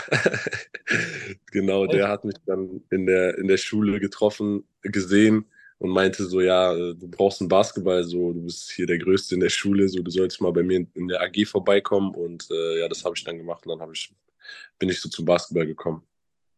genau, 1.51 1.87
der 1.87 2.09
hat 2.09 2.25
mich 2.25 2.35
dann 2.45 2.81
in 2.91 3.05
der, 3.05 3.37
in 3.37 3.47
der 3.47 3.55
Schule 3.55 4.01
getroffen, 4.01 4.65
gesehen 4.81 5.45
und 5.79 5.89
meinte 5.89 6.25
so, 6.25 6.41
ja, 6.41 6.73
äh, 6.73 6.95
du 6.95 7.07
brauchst 7.07 7.41
einen 7.41 7.49
Basketball, 7.49 8.03
so, 8.03 8.33
du 8.33 8.41
bist 8.43 8.71
hier 8.71 8.85
der 8.85 8.97
Größte 8.97 9.35
in 9.35 9.41
der 9.41 9.49
Schule, 9.49 9.87
so, 9.89 10.01
du 10.01 10.11
sollst 10.11 10.41
mal 10.41 10.53
bei 10.53 10.63
mir 10.63 10.85
in 10.93 11.07
der 11.07 11.21
AG 11.21 11.45
vorbeikommen 11.45 12.13
und 12.15 12.47
äh, 12.51 12.79
ja, 12.79 12.87
das 12.87 13.03
habe 13.05 13.15
ich 13.15 13.23
dann 13.23 13.37
gemacht 13.37 13.65
und 13.65 13.71
dann 13.71 13.81
habe 13.81 13.93
ich, 13.93 14.13
bin 14.79 14.89
ich 14.89 14.99
so 14.99 15.09
zum 15.09 15.25
Basketball 15.25 15.65
gekommen. 15.65 16.03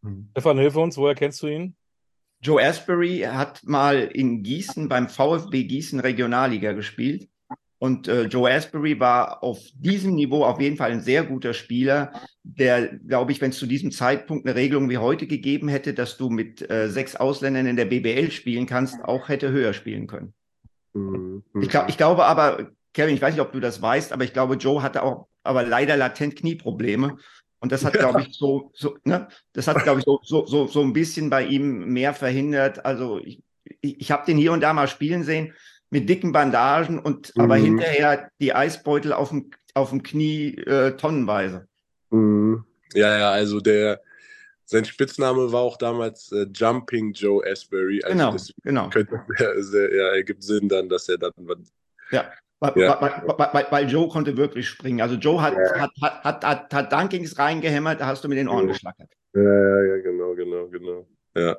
Mhm. 0.01 0.29
Stefan, 0.31 0.57
hilf 0.57 0.75
uns, 0.75 0.97
woher 0.97 1.15
kennst 1.15 1.41
du 1.41 1.47
ihn? 1.47 1.75
Joe 2.41 2.61
Asbury 2.61 3.21
hat 3.21 3.63
mal 3.63 4.03
in 4.03 4.43
Gießen 4.43 4.87
beim 4.87 5.09
VfB 5.09 5.63
Gießen 5.63 5.99
Regionalliga 5.99 6.73
gespielt 6.73 7.27
Und 7.77 8.07
äh, 8.07 8.23
Joe 8.23 8.49
Asbury 8.49 8.99
war 8.99 9.43
auf 9.43 9.59
diesem 9.75 10.15
Niveau 10.15 10.45
auf 10.45 10.61
jeden 10.61 10.77
Fall 10.77 10.91
ein 10.91 11.01
sehr 11.01 11.23
guter 11.23 11.53
Spieler, 11.53 12.13
der, 12.43 12.87
glaube 12.87 13.31
ich, 13.31 13.41
wenn 13.41 13.51
es 13.51 13.57
zu 13.57 13.65
diesem 13.65 13.91
Zeitpunkt 13.91 14.47
eine 14.47 14.55
Regelung 14.55 14.89
wie 14.89 14.97
heute 14.97 15.27
gegeben 15.27 15.67
hätte, 15.67 15.93
dass 15.93 16.17
du 16.17 16.29
mit 16.29 16.69
äh, 16.69 16.89
sechs 16.89 17.15
Ausländern 17.15 17.65
in 17.65 17.75
der 17.75 17.85
BBL 17.85 18.31
spielen 18.31 18.65
kannst, 18.65 19.03
auch 19.03 19.27
hätte 19.27 19.51
höher 19.51 19.73
spielen 19.73 20.07
können. 20.07 20.33
Mhm. 20.93 21.43
Ich, 21.61 21.69
glaub, 21.69 21.89
ich 21.89 21.97
glaube 21.97 22.25
aber, 22.25 22.71
Kevin, 22.93 23.15
ich 23.15 23.21
weiß 23.21 23.33
nicht, 23.33 23.41
ob 23.41 23.51
du 23.51 23.59
das 23.59 23.81
weißt, 23.81 24.13
aber 24.13 24.23
ich 24.23 24.31
glaube, 24.31 24.55
Joe 24.55 24.81
hatte 24.81 25.03
auch 25.03 25.27
aber 25.43 25.63
leider 25.63 25.97
latent 25.97 26.37
Knieprobleme. 26.37 27.17
Und 27.59 27.71
das 27.71 27.83
hat, 27.83 27.93
glaube 27.93 28.21
ich, 28.27 28.35
so, 28.35 28.71
so, 28.73 28.97
ne, 29.03 29.27
das 29.53 29.67
hat, 29.67 29.83
glaube 29.83 29.99
ich, 29.99 30.05
so, 30.05 30.19
so, 30.23 30.45
so, 30.45 30.67
so 30.67 30.81
ein 30.81 30.93
bisschen 30.93 31.29
bei 31.29 31.43
ihm 31.43 31.85
mehr 31.85 32.13
verhindert. 32.13 32.85
Also 32.85 33.19
ich, 33.19 33.43
ich, 33.81 33.99
ich 33.99 34.11
habe 34.11 34.25
den 34.25 34.37
hier 34.37 34.53
und 34.53 34.61
da 34.61 34.73
mal 34.73 34.87
spielen 34.87 35.23
sehen 35.23 35.53
mit 35.89 36.09
dicken 36.09 36.31
Bandagen 36.31 36.99
und 36.99 37.35
mhm. 37.35 37.43
aber 37.43 37.55
hinterher 37.55 38.29
die 38.39 38.53
Eisbeutel 38.53 39.13
auf 39.13 39.29
dem, 39.29 39.51
auf 39.73 39.89
dem 39.89 40.03
Knie 40.03 40.55
äh, 40.55 40.97
tonnenweise. 40.97 41.67
Mhm. 42.09 42.65
Ja, 42.93 43.17
ja, 43.17 43.31
also 43.31 43.59
der, 43.59 44.01
sein 44.65 44.85
Spitzname 44.85 45.51
war 45.51 45.61
auch 45.61 45.77
damals 45.77 46.31
äh, 46.31 46.47
Jumping 46.53 47.13
Joe 47.13 47.43
Asbury. 47.45 48.01
Also 48.03 48.17
genau, 48.17 48.35
genau. 48.63 48.89
Könnte, 48.89 49.21
sehr, 49.63 49.95
ja, 49.95 50.07
ergibt 50.15 50.43
Sinn 50.43 50.69
dann, 50.69 50.89
dass 50.89 51.07
er 51.09 51.17
dann. 51.17 51.33
Ja. 52.11 52.31
Weil, 52.59 52.71
ja. 52.77 52.99
weil, 53.01 53.53
weil, 53.53 53.67
weil, 53.69 53.89
Joe 53.89 54.07
konnte 54.07 54.37
wirklich 54.37 54.67
springen. 54.67 55.01
Also 55.01 55.15
Joe 55.15 55.41
hat, 55.41 55.53
ja. 55.53 55.81
hat, 55.81 55.91
hat, 56.01 56.23
hat, 56.23 56.45
hat, 56.45 56.73
hat 56.73 56.93
Dunkings 56.93 57.37
reingehämmert, 57.37 57.99
da 57.99 58.07
hast 58.07 58.23
du 58.23 58.29
mit 58.29 58.37
den 58.37 58.47
Ohren 58.47 58.67
geschlackert. 58.67 59.09
Ja, 59.33 59.41
ja, 59.41 59.83
ja, 59.83 59.97
genau, 60.01 60.33
genau, 60.33 60.67
genau. 60.69 61.07
Ja. 61.35 61.57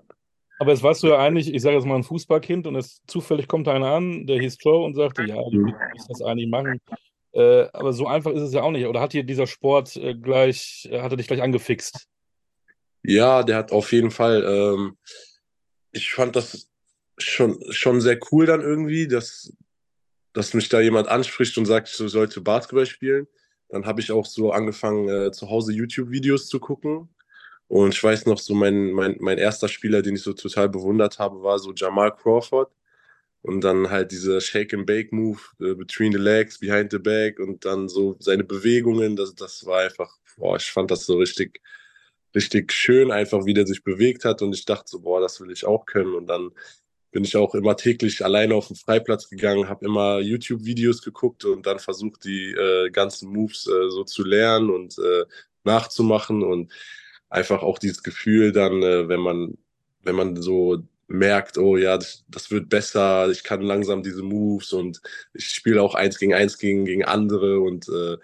Aber 0.59 0.73
es 0.73 0.83
warst 0.83 1.03
du 1.03 1.09
ja 1.09 1.19
eigentlich, 1.19 1.53
ich 1.53 1.63
sage 1.63 1.77
jetzt 1.77 1.87
mal 1.87 1.97
ein 1.97 2.05
Fußballkind 2.05 2.67
und 2.67 2.77
es 2.77 3.03
zufällig 3.07 3.47
kommt 3.47 3.69
einer 3.69 3.89
an, 3.89 4.27
der 4.27 4.41
hieß 4.41 4.57
Joe 4.61 4.85
und 4.85 4.95
sagte, 4.95 5.25
ja, 5.25 5.37
du 5.51 5.61
musst 5.61 6.09
das 6.09 6.23
eigentlich 6.23 6.49
machen. 6.49 6.81
Äh, 7.33 7.69
aber 7.75 7.93
so 7.93 8.07
einfach 8.07 8.31
ist 8.33 8.41
es 8.41 8.55
ja 8.55 8.63
auch 8.63 8.71
nicht. 8.71 8.87
Oder 8.87 9.01
hat 9.01 9.13
dir 9.13 9.23
dieser 9.23 9.47
Sport 9.47 9.97
äh, 9.97 10.15
gleich, 10.15 10.89
äh, 10.91 11.03
hat 11.03 11.13
er 11.13 11.19
dich 11.19 11.27
gleich 11.27 11.43
angefixt? 11.43 12.07
Ja, 13.03 13.43
der 13.43 13.57
hat 13.57 13.73
auf 13.73 13.93
jeden 13.93 14.11
Fall, 14.11 14.43
ähm, 14.45 14.97
ich 15.93 16.11
fand 16.11 16.35
das 16.35 16.69
schon, 17.19 17.61
schon 17.71 18.01
sehr 18.01 18.19
cool 18.33 18.47
dann 18.47 18.63
irgendwie, 18.63 19.07
dass, 19.07 19.53
dass 20.33 20.55
mich 20.55 20.71
da 20.71 20.81
jemand 20.81 21.09
anspricht 21.09 21.59
und 21.59 21.67
sagt, 21.67 21.89
ich 21.89 21.97
sollte 21.97 22.41
Basketball 22.41 22.87
spielen. 22.87 23.27
Dann 23.69 23.85
habe 23.85 24.01
ich 24.01 24.11
auch 24.11 24.25
so 24.25 24.53
angefangen, 24.53 25.09
äh, 25.09 25.33
zu 25.33 25.51
Hause 25.51 25.73
YouTube-Videos 25.73 26.49
zu 26.49 26.61
gucken 26.61 27.11
und 27.69 27.95
ich 27.95 28.03
weiß 28.03 28.27
noch, 28.27 28.39
so 28.39 28.55
mein, 28.55 28.93
mein, 28.93 29.17
mein 29.21 29.39
erster 29.39 29.69
Spieler, 29.69 30.03
den 30.03 30.15
ich 30.17 30.23
so 30.23 30.33
total 30.33 30.69
bewundert 30.69 31.19
habe, 31.19 31.43
war 31.43 31.59
so 31.59 31.73
Jamal 31.75 32.15
Crawford. 32.15 32.71
Und 33.43 33.61
dann 33.63 33.91
halt 33.91 34.11
dieser 34.11 34.41
Shake 34.41 34.75
and 34.75 34.87
Bake 34.87 35.15
Move 35.15 35.39
uh, 35.61 35.77
between 35.77 36.13
the 36.13 36.19
legs, 36.19 36.59
behind 36.59 36.91
the 36.91 36.99
back 36.99 37.39
und 37.39 37.65
dann 37.65 37.89
so 37.89 38.17
seine 38.19 38.43
Bewegungen, 38.43 39.15
das, 39.15 39.37
das 39.37 39.65
war 39.65 39.83
einfach, 39.83 40.19
boah, 40.37 40.57
ich 40.57 40.67
fand 40.67 40.91
das 40.91 41.07
so 41.07 41.17
richtig, 41.19 41.61
richtig 42.35 42.73
schön, 42.73 43.13
einfach 43.13 43.47
wie 43.47 43.55
der 43.55 43.67
sich 43.67 43.85
bewegt 43.85 44.25
hat. 44.25 44.43
Und 44.43 44.55
ich 44.55 44.65
dachte 44.65 44.89
so, 44.89 45.01
boah, 45.01 45.21
das 45.21 45.41
will 45.41 45.53
ich 45.53 45.65
auch 45.65 45.87
können. 45.87 46.15
Und 46.15 46.27
dann 46.27 46.51
bin 47.13 47.25
ich 47.25 47.37
auch 47.37 47.55
immer 47.55 47.77
täglich 47.77 48.25
alleine 48.25 48.55
auf 48.55 48.69
den 48.69 48.77
Freiplatz 48.77 49.29
gegangen, 49.29 49.69
habe 49.69 49.87
immer 49.87 50.21
YouTube-Videos 50.21 51.03
geguckt 51.03 51.45
und 51.45 51.67
dann 51.67 51.79
versucht, 51.79 52.25
die 52.25 52.51
äh, 52.53 52.91
ganzen 52.91 53.31
Moves 53.31 53.67
äh, 53.67 53.91
so 53.91 54.05
zu 54.05 54.25
lernen 54.25 54.71
und 54.71 54.99
äh, 54.99 55.25
nachzumachen. 55.65 56.43
Und 56.43 56.73
einfach 57.29 57.63
auch 57.63 57.79
dieses 57.79 58.03
Gefühl 58.03 58.53
dann, 58.53 58.83
äh, 58.83 59.09
wenn 59.09 59.21
man, 59.21 59.59
wenn 60.03 60.17
man 60.17 60.37
so 60.41 60.83
merkt, 61.09 61.59
oh 61.59 61.77
ja, 61.77 61.97
das, 61.97 62.25
das, 62.29 62.51
wird 62.51 62.69
besser, 62.69 63.31
ich 63.31 63.45
kann 63.45 63.63
langsam 63.63 64.03
diese 64.03 64.23
Moves 64.23 64.73
und 64.73 65.01
ich 65.33 65.49
spiele 65.49 65.83
auch 65.83 65.95
eins 65.95 66.19
gegen 66.19 66.35
eins 66.35 66.59
gegen, 66.59 66.85
gegen 66.85 67.05
andere 67.05 67.61
und 67.61 67.89
äh, 67.89 68.17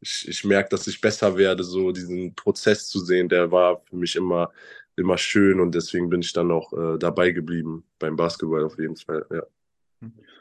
ich, 0.00 0.28
ich 0.28 0.44
merke, 0.44 0.68
dass 0.70 0.86
ich 0.86 1.00
besser 1.00 1.36
werde, 1.38 1.64
so 1.64 1.92
diesen 1.92 2.34
Prozess 2.34 2.88
zu 2.88 3.00
sehen, 3.00 3.28
der 3.28 3.50
war 3.50 3.82
für 3.88 3.96
mich 3.96 4.16
immer, 4.16 4.52
immer 4.96 5.16
schön 5.16 5.60
und 5.60 5.74
deswegen 5.74 6.10
bin 6.10 6.20
ich 6.20 6.32
dann 6.32 6.50
auch 6.50 6.72
äh, 6.72 6.98
dabei 6.98 7.30
geblieben 7.30 7.84
beim 7.98 8.16
Basketball 8.16 8.64
auf 8.64 8.78
jeden 8.78 8.96
Fall, 8.96 9.24
ja. 9.30 9.42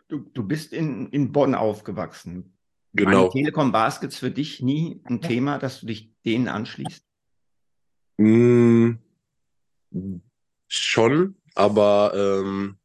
Du, 0.08 0.20
du 0.20 0.44
bist 0.44 0.74
in, 0.74 1.08
in 1.10 1.32
Bonn 1.32 1.56
aufgewachsen. 1.56 2.54
Genau. 2.94 3.24
War 3.24 3.32
Telekom 3.32 3.72
Baskets 3.72 4.20
für 4.20 4.32
dich 4.32 4.62
nie 4.62 5.02
ein 5.06 5.22
Thema, 5.22 5.58
dass 5.58 5.82
du 5.82 5.88
dich 5.88 6.14
denen 6.24 6.48
anschließt? 6.48 7.05
Mm, 8.18 8.94
schon, 10.68 11.36
aber 11.54 12.14
ähm, 12.16 12.78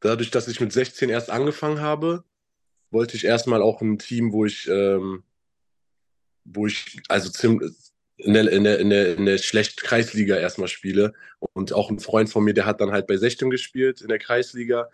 dadurch, 0.00 0.30
dass 0.30 0.48
ich 0.48 0.60
mit 0.60 0.72
16 0.72 1.10
erst 1.10 1.30
angefangen 1.30 1.80
habe, 1.80 2.24
wollte 2.90 3.16
ich 3.16 3.24
erstmal 3.24 3.62
auch 3.62 3.80
ein 3.82 3.98
Team, 3.98 4.32
wo 4.32 4.44
ich, 4.44 4.68
ähm, 4.68 5.24
wo 6.44 6.66
ich 6.66 7.00
also 7.08 7.30
ziemlich 7.30 7.72
in 8.18 8.34
der, 8.34 8.50
in 8.50 8.64
der, 8.64 8.78
in 8.80 8.90
der, 8.90 9.16
in 9.16 9.26
der 9.26 9.38
schlecht 9.38 9.82
Kreisliga 9.82 10.36
erstmal 10.36 10.68
spiele. 10.68 11.14
Und 11.52 11.72
auch 11.72 11.90
ein 11.90 12.00
Freund 12.00 12.28
von 12.28 12.44
mir, 12.44 12.52
der 12.52 12.66
hat 12.66 12.80
dann 12.80 12.90
halt 12.90 13.06
bei 13.06 13.16
16 13.16 13.48
gespielt 13.48 14.00
in 14.00 14.08
der 14.08 14.18
Kreisliga. 14.18 14.90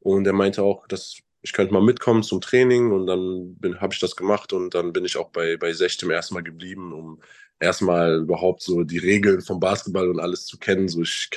Und 0.00 0.24
der 0.24 0.32
meinte 0.32 0.62
auch, 0.62 0.86
dass 0.86 1.18
ich 1.42 1.52
könnte 1.52 1.72
mal 1.72 1.82
mitkommen 1.82 2.22
zum 2.22 2.40
Training. 2.40 2.92
Und 2.92 3.06
dann 3.06 3.80
habe 3.80 3.92
ich 3.92 4.00
das 4.00 4.14
gemacht 4.14 4.52
und 4.52 4.74
dann 4.74 4.92
bin 4.92 5.04
ich 5.04 5.16
auch 5.16 5.30
bei, 5.30 5.56
bei 5.56 5.72
16 5.72 6.08
erstmal 6.10 6.44
geblieben, 6.44 6.92
um 6.92 7.20
erstmal 7.60 8.20
überhaupt 8.20 8.62
so 8.62 8.84
die 8.84 8.98
Regeln 8.98 9.40
vom 9.40 9.60
Basketball 9.60 10.08
und 10.08 10.20
alles 10.20 10.46
zu 10.46 10.58
kennen. 10.58 10.88
So 10.88 11.02
ich, 11.02 11.30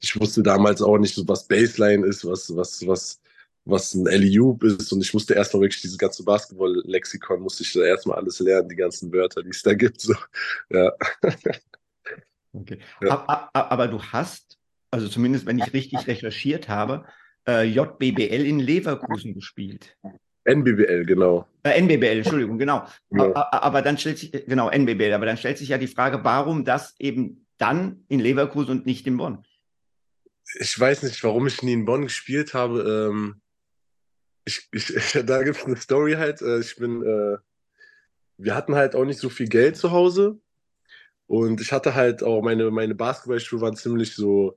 ich 0.00 0.20
wusste 0.20 0.42
damals 0.42 0.82
auch 0.82 0.98
nicht, 0.98 1.16
was 1.26 1.46
Baseline 1.46 2.06
ist, 2.06 2.24
was, 2.24 2.54
was, 2.54 2.86
was, 2.86 3.20
was 3.64 3.94
ein 3.94 4.06
Alley-Oop 4.06 4.62
ist 4.62 4.92
und 4.92 5.00
ich 5.00 5.12
musste 5.12 5.34
erstmal 5.34 5.62
wirklich 5.62 5.82
dieses 5.82 5.98
ganze 5.98 6.24
Basketball-Lexikon, 6.24 7.40
musste 7.40 7.64
ich 7.64 7.72
da 7.72 7.80
erstmal 7.80 8.18
alles 8.18 8.38
lernen, 8.38 8.68
die 8.68 8.76
ganzen 8.76 9.12
Wörter, 9.12 9.42
die 9.42 9.50
es 9.50 9.62
da 9.62 9.74
gibt. 9.74 10.00
So. 10.00 10.14
Ja. 10.70 10.92
Okay. 12.52 12.78
Ja. 13.02 13.10
Aber, 13.10 13.50
aber, 13.52 13.88
du 13.88 14.02
hast, 14.02 14.56
also 14.90 15.08
zumindest 15.08 15.44
wenn 15.44 15.58
ich 15.58 15.74
richtig 15.74 16.06
recherchiert 16.06 16.70
habe, 16.70 17.04
äh, 17.46 17.64
JBBL 17.64 18.46
in 18.46 18.60
Leverkusen 18.60 19.34
gespielt. 19.34 19.94
NBBL, 20.46 21.04
genau. 21.04 21.46
Äh, 21.62 21.80
NBBL, 21.80 22.18
Entschuldigung, 22.18 22.58
genau. 22.58 22.86
Ja. 23.10 23.24
Aber, 23.24 23.52
aber, 23.52 23.82
dann 23.82 23.98
stellt 23.98 24.18
sich, 24.18 24.32
genau, 24.32 24.70
NBBL, 24.70 25.12
aber 25.12 25.26
dann 25.26 25.36
stellt 25.36 25.58
sich 25.58 25.68
ja 25.68 25.78
die 25.78 25.86
Frage, 25.86 26.22
warum 26.22 26.64
das 26.64 26.94
eben 26.98 27.46
dann 27.58 28.04
in 28.08 28.20
Leverkusen 28.20 28.70
und 28.70 28.86
nicht 28.86 29.06
in 29.06 29.16
Bonn? 29.16 29.44
Ich 30.60 30.78
weiß 30.78 31.02
nicht, 31.02 31.22
warum 31.24 31.46
ich 31.46 31.62
nie 31.62 31.72
in 31.72 31.84
Bonn 31.84 32.02
gespielt 32.02 32.54
habe. 32.54 33.10
Ähm, 33.10 33.40
ich, 34.44 34.68
ich, 34.72 34.86
da 35.26 35.42
gibt 35.42 35.58
es 35.58 35.64
eine 35.64 35.76
Story 35.76 36.14
halt. 36.14 36.40
Äh, 36.42 36.60
ich 36.60 36.76
bin, 36.76 37.02
äh, 37.02 37.38
wir 38.38 38.54
hatten 38.54 38.74
halt 38.74 38.94
auch 38.94 39.04
nicht 39.04 39.18
so 39.18 39.28
viel 39.28 39.48
Geld 39.48 39.76
zu 39.76 39.90
Hause. 39.90 40.38
Und 41.26 41.60
ich 41.60 41.72
hatte 41.72 41.94
halt 41.94 42.22
auch, 42.22 42.42
meine, 42.42 42.70
meine 42.70 42.94
Basketballschuhe 42.94 43.60
waren 43.60 43.76
ziemlich 43.76 44.14
so, 44.14 44.56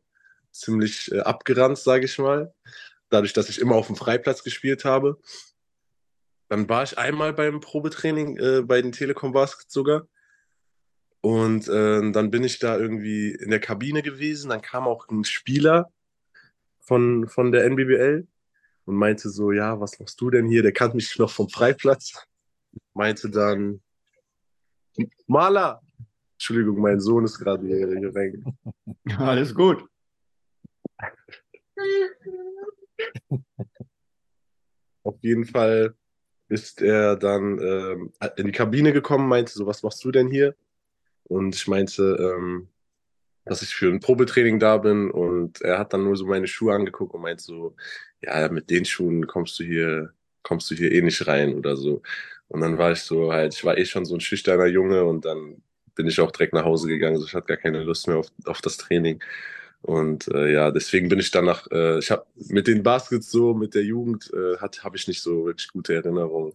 ziemlich 0.51 1.11
äh, 1.11 1.21
abgeranzt, 1.21 1.83
sage 1.83 2.05
ich 2.05 2.17
mal. 2.19 2.53
Dadurch, 3.09 3.33
dass 3.33 3.49
ich 3.49 3.59
immer 3.59 3.75
auf 3.75 3.87
dem 3.87 3.95
Freiplatz 3.95 4.43
gespielt 4.43 4.85
habe. 4.85 5.17
Dann 6.49 6.67
war 6.67 6.83
ich 6.83 6.97
einmal 6.97 7.33
beim 7.33 7.59
Probetraining 7.59 8.37
äh, 8.37 8.61
bei 8.63 8.81
den 8.81 8.91
Telekom 8.91 9.31
Baskets 9.31 9.71
sogar. 9.71 10.07
Und 11.21 11.67
äh, 11.67 12.11
dann 12.11 12.31
bin 12.31 12.43
ich 12.43 12.59
da 12.59 12.77
irgendwie 12.77 13.31
in 13.31 13.51
der 13.51 13.59
Kabine 13.59 14.01
gewesen. 14.01 14.49
Dann 14.49 14.61
kam 14.61 14.87
auch 14.87 15.07
ein 15.09 15.23
Spieler 15.23 15.91
von, 16.79 17.27
von 17.27 17.51
der 17.51 17.65
NBBL 17.65 18.27
und 18.85 18.95
meinte 18.95 19.29
so, 19.29 19.51
ja, 19.51 19.79
was 19.79 19.99
machst 19.99 20.19
du 20.19 20.31
denn 20.31 20.47
hier? 20.47 20.63
Der 20.63 20.71
kannte 20.71 20.95
mich 20.95 21.15
noch 21.19 21.29
vom 21.29 21.49
Freiplatz. 21.49 22.25
Meinte 22.93 23.29
dann, 23.29 23.81
Maler! 25.27 25.81
Entschuldigung, 26.33 26.79
mein 26.79 26.99
Sohn 26.99 27.25
ist 27.25 27.37
gerade 27.37 27.67
hier, 27.67 27.99
hier 27.99 28.15
rein. 28.15 28.57
Alles 29.17 29.53
gut. 29.53 29.83
Auf 35.03 35.17
jeden 35.21 35.45
Fall 35.45 35.95
ist 36.49 36.81
er 36.81 37.15
dann 37.15 37.59
ähm, 37.59 38.13
in 38.35 38.47
die 38.47 38.51
Kabine 38.51 38.91
gekommen, 38.91 39.29
meinte 39.29 39.53
so, 39.53 39.65
was 39.65 39.83
machst 39.83 40.03
du 40.03 40.11
denn 40.11 40.29
hier? 40.29 40.55
Und 41.23 41.55
ich 41.55 41.67
meinte, 41.67 42.17
ähm, 42.19 42.67
dass 43.45 43.61
ich 43.61 43.73
für 43.73 43.87
ein 43.87 43.99
Probetraining 43.99 44.59
da 44.59 44.77
bin 44.77 45.11
und 45.11 45.61
er 45.61 45.79
hat 45.79 45.93
dann 45.93 46.03
nur 46.03 46.17
so 46.17 46.25
meine 46.25 46.47
Schuhe 46.47 46.73
angeguckt 46.73 47.13
und 47.13 47.21
meint 47.21 47.41
so, 47.41 47.75
ja, 48.21 48.49
mit 48.49 48.69
den 48.69 48.85
Schuhen 48.85 49.27
kommst 49.27 49.59
du 49.59 49.63
hier, 49.63 50.13
kommst 50.43 50.69
du 50.71 50.75
hier 50.75 50.91
eh 50.91 51.01
nicht 51.01 51.25
rein 51.27 51.55
oder 51.55 51.77
so. 51.77 52.01
Und 52.47 52.61
dann 52.61 52.77
war 52.77 52.91
ich 52.91 53.01
so 53.01 53.31
halt, 53.31 53.53
ich 53.53 53.63
war 53.63 53.77
eh 53.77 53.85
schon 53.85 54.05
so 54.05 54.15
ein 54.15 54.21
schüchterner 54.21 54.65
Junge 54.65 55.05
und 55.05 55.25
dann 55.25 55.61
bin 55.95 56.07
ich 56.07 56.19
auch 56.19 56.31
direkt 56.31 56.53
nach 56.53 56.65
Hause 56.65 56.87
gegangen. 56.87 57.15
Also 57.15 57.27
ich 57.27 57.33
hatte 57.33 57.47
gar 57.47 57.57
keine 57.57 57.83
Lust 57.83 58.07
mehr 58.07 58.17
auf, 58.17 58.27
auf 58.45 58.61
das 58.61 58.77
Training. 58.77 59.23
Und 59.81 60.27
äh, 60.27 60.51
ja, 60.51 60.71
deswegen 60.71 61.07
bin 61.09 61.19
ich 61.19 61.31
danach, 61.31 61.67
äh, 61.71 61.99
ich 61.99 62.11
habe 62.11 62.25
mit 62.49 62.67
den 62.67 62.83
Baskets 62.83 63.31
so, 63.31 63.53
mit 63.53 63.75
der 63.75 63.83
Jugend, 63.83 64.29
äh, 64.33 64.57
habe 64.57 64.97
ich 64.97 65.07
nicht 65.07 65.21
so 65.21 65.45
wirklich 65.45 65.69
gute 65.69 65.95
Erinnerungen. 65.95 66.53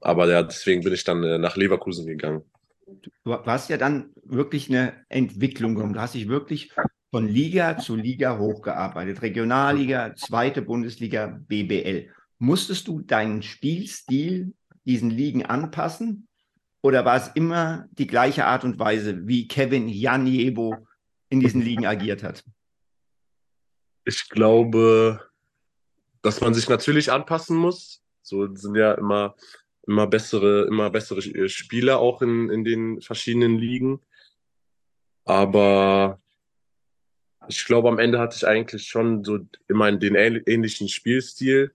Aber 0.00 0.28
ja, 0.28 0.42
deswegen 0.42 0.82
bin 0.82 0.92
ich 0.92 1.04
dann 1.04 1.22
äh, 1.22 1.38
nach 1.38 1.56
Leverkusen 1.56 2.06
gegangen. 2.06 2.42
Du 3.24 3.34
hast 3.46 3.70
ja 3.70 3.76
dann 3.76 4.10
wirklich 4.24 4.68
eine 4.68 4.94
Entwicklung 5.08 5.74
genommen. 5.74 5.92
Du 5.92 6.00
hast 6.00 6.14
dich 6.14 6.28
wirklich 6.28 6.72
von 7.10 7.28
Liga 7.28 7.78
zu 7.78 7.94
Liga 7.94 8.38
hochgearbeitet. 8.38 9.22
Regionalliga, 9.22 10.14
zweite 10.16 10.62
Bundesliga, 10.62 11.38
BBL. 11.48 12.08
Musstest 12.38 12.88
du 12.88 13.00
deinen 13.00 13.42
Spielstil 13.42 14.54
diesen 14.84 15.10
Ligen 15.10 15.44
anpassen? 15.46 16.26
Oder 16.82 17.04
war 17.04 17.16
es 17.16 17.28
immer 17.34 17.86
die 17.92 18.06
gleiche 18.06 18.46
Art 18.46 18.64
und 18.64 18.78
Weise, 18.78 19.28
wie 19.28 19.46
Kevin 19.46 19.88
Janiebo 19.88 20.86
in 21.30 21.40
diesen 21.40 21.62
Ligen 21.62 21.86
agiert 21.86 22.22
hat? 22.22 22.44
Ich 24.04 24.28
glaube, 24.28 25.20
dass 26.22 26.40
man 26.40 26.52
sich 26.52 26.68
natürlich 26.68 27.10
anpassen 27.10 27.56
muss. 27.56 28.02
So 28.22 28.54
sind 28.54 28.74
ja 28.74 28.92
immer, 28.92 29.34
immer 29.86 30.06
bessere, 30.06 30.66
immer 30.66 30.90
bessere 30.90 31.48
Spieler 31.48 31.98
auch 31.98 32.20
in, 32.20 32.50
in 32.50 32.64
den 32.64 33.00
verschiedenen 33.00 33.58
Ligen. 33.58 34.00
Aber 35.24 36.20
ich 37.48 37.64
glaube, 37.64 37.88
am 37.88 37.98
Ende 37.98 38.18
hatte 38.18 38.36
ich 38.36 38.46
eigentlich 38.46 38.88
schon 38.88 39.24
so 39.24 39.38
immer 39.68 39.90
den 39.92 40.14
ähnlichen 40.14 40.88
Spielstil, 40.88 41.72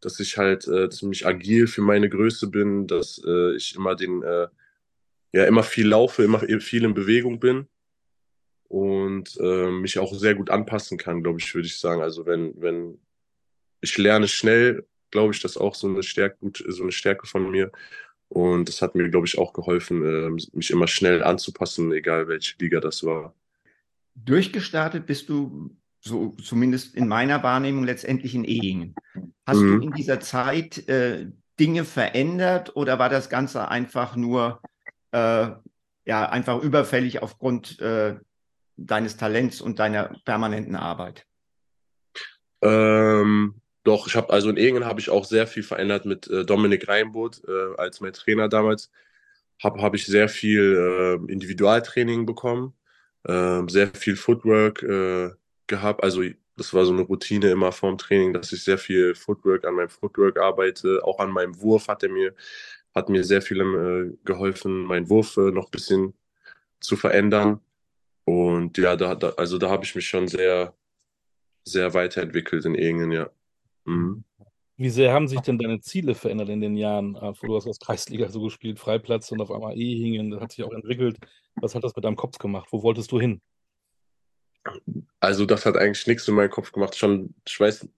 dass 0.00 0.20
ich 0.20 0.36
halt 0.36 0.66
äh, 0.66 0.90
ziemlich 0.90 1.26
agil 1.26 1.66
für 1.66 1.82
meine 1.82 2.08
Größe 2.08 2.48
bin, 2.48 2.86
dass 2.86 3.22
äh, 3.24 3.54
ich 3.56 3.74
immer 3.74 3.94
den, 3.94 4.22
äh, 4.22 4.48
ja, 5.32 5.44
immer 5.44 5.62
viel 5.62 5.88
laufe, 5.88 6.22
immer 6.22 6.40
viel 6.40 6.84
in 6.84 6.94
Bewegung 6.94 7.40
bin 7.40 7.68
und 8.74 9.38
äh, 9.40 9.70
mich 9.70 10.00
auch 10.00 10.12
sehr 10.12 10.34
gut 10.34 10.50
anpassen 10.50 10.98
kann, 10.98 11.22
glaube 11.22 11.38
ich, 11.38 11.54
würde 11.54 11.68
ich 11.68 11.78
sagen. 11.78 12.02
Also 12.02 12.26
wenn, 12.26 12.60
wenn 12.60 12.98
ich 13.80 13.96
lerne 13.96 14.26
schnell, 14.26 14.84
glaube 15.12 15.32
ich, 15.32 15.40
das 15.40 15.52
ist 15.52 15.58
auch 15.58 15.76
so 15.76 15.86
eine 15.86 16.02
Stärke, 16.02 16.50
so 16.66 16.82
eine 16.82 16.90
Stärke 16.90 17.28
von 17.28 17.48
mir. 17.48 17.70
Und 18.28 18.68
das 18.68 18.82
hat 18.82 18.96
mir, 18.96 19.08
glaube 19.10 19.28
ich, 19.28 19.38
auch 19.38 19.52
geholfen, 19.52 20.04
äh, 20.04 20.28
mich 20.52 20.72
immer 20.72 20.88
schnell 20.88 21.22
anzupassen, 21.22 21.92
egal 21.92 22.26
welche 22.26 22.56
Liga 22.58 22.80
das 22.80 23.04
war. 23.04 23.32
Durchgestartet 24.16 25.06
bist 25.06 25.28
du, 25.28 25.70
so 26.00 26.30
zumindest 26.42 26.96
in 26.96 27.06
meiner 27.06 27.44
Wahrnehmung, 27.44 27.84
letztendlich 27.84 28.34
in 28.34 28.42
Ehingen. 28.42 28.96
Hast 29.46 29.60
mhm. 29.60 29.78
du 29.78 29.86
in 29.86 29.92
dieser 29.92 30.18
Zeit 30.18 30.88
äh, 30.88 31.28
Dinge 31.60 31.84
verändert 31.84 32.74
oder 32.74 32.98
war 32.98 33.08
das 33.08 33.30
Ganze 33.30 33.68
einfach 33.68 34.16
nur 34.16 34.60
äh, 35.12 35.50
ja, 36.06 36.28
einfach 36.28 36.60
überfällig 36.60 37.22
aufgrund 37.22 37.78
äh, 37.78 38.16
deines 38.76 39.16
Talents 39.16 39.60
und 39.60 39.78
deiner 39.78 40.16
permanenten 40.24 40.76
Arbeit? 40.76 41.26
Ähm, 42.62 43.54
doch, 43.84 44.06
ich 44.06 44.16
habe 44.16 44.32
also 44.32 44.48
in 44.48 44.56
Egen 44.56 44.84
habe 44.84 45.00
ich 45.00 45.10
auch 45.10 45.24
sehr 45.24 45.46
viel 45.46 45.62
verändert 45.62 46.06
mit 46.06 46.28
äh, 46.28 46.44
Dominik 46.44 46.88
Reinboth 46.88 47.42
äh, 47.46 47.76
als 47.76 48.00
mein 48.00 48.14
Trainer 48.14 48.48
damals. 48.48 48.90
Habe 49.62 49.82
hab 49.82 49.94
ich 49.94 50.06
sehr 50.06 50.28
viel 50.28 51.20
äh, 51.28 51.32
Individualtraining 51.32 52.26
bekommen, 52.26 52.74
ähm, 53.26 53.68
sehr 53.68 53.88
viel 53.88 54.16
Footwork 54.16 54.82
äh, 54.82 55.30
gehabt. 55.66 56.02
Also 56.02 56.22
das 56.56 56.72
war 56.72 56.84
so 56.84 56.92
eine 56.92 57.02
Routine 57.02 57.50
immer 57.50 57.72
vorm 57.72 57.98
Training, 57.98 58.32
dass 58.32 58.52
ich 58.52 58.64
sehr 58.64 58.78
viel 58.78 59.14
Footwork 59.14 59.64
an 59.64 59.74
meinem 59.74 59.88
Footwork 59.88 60.38
arbeite. 60.38 61.04
Auch 61.04 61.18
an 61.18 61.30
meinem 61.30 61.60
Wurf 61.60 61.88
hat 61.88 62.02
er 62.02 62.08
mir, 62.08 62.34
hat 62.94 63.08
mir 63.08 63.24
sehr 63.24 63.42
viel 63.42 63.60
äh, 63.60 64.16
geholfen, 64.24 64.84
meinen 64.84 65.10
Wurf 65.10 65.36
äh, 65.36 65.50
noch 65.50 65.66
ein 65.66 65.70
bisschen 65.70 66.14
zu 66.80 66.96
verändern. 66.96 67.60
Und 68.24 68.78
ja, 68.78 68.96
da, 68.96 69.14
da 69.14 69.30
also 69.30 69.58
da 69.58 69.70
habe 69.70 69.84
ich 69.84 69.94
mich 69.94 70.08
schon 70.08 70.28
sehr, 70.28 70.74
sehr 71.64 71.94
weiterentwickelt 71.94 72.64
in 72.64 72.74
Egen, 72.74 73.12
ja. 73.12 73.30
Mhm. 73.84 74.24
Wie 74.76 74.90
sehr 74.90 75.12
haben 75.12 75.28
sich 75.28 75.40
denn 75.40 75.58
deine 75.58 75.80
Ziele 75.80 76.14
verändert 76.14 76.48
in 76.48 76.60
den 76.60 76.76
Jahren? 76.76 77.14
Äh, 77.14 77.32
du 77.42 77.56
hast 77.56 77.66
aus 77.66 77.78
Kreisliga 77.78 78.28
so 78.28 78.42
gespielt, 78.42 78.80
Freiplatz 78.80 79.30
und 79.30 79.40
auf 79.40 79.50
einmal 79.50 79.78
E-Hingen, 79.78 80.30
das 80.30 80.40
hat 80.40 80.52
sich 80.52 80.64
auch 80.64 80.72
entwickelt. 80.72 81.18
Was 81.56 81.74
hat 81.74 81.84
das 81.84 81.94
mit 81.94 82.04
deinem 82.04 82.16
Kopf 82.16 82.38
gemacht? 82.38 82.68
Wo 82.72 82.82
wolltest 82.82 83.12
du 83.12 83.20
hin? 83.20 83.40
Also 85.20 85.46
das 85.46 85.64
hat 85.66 85.76
eigentlich 85.76 86.06
nichts 86.06 86.26
in 86.26 86.34
meinem 86.34 86.50
Kopf 86.50 86.72
gemacht. 86.72 86.96
Schon, 86.96 87.34
ich 87.46 87.60
weiß, 87.60 87.88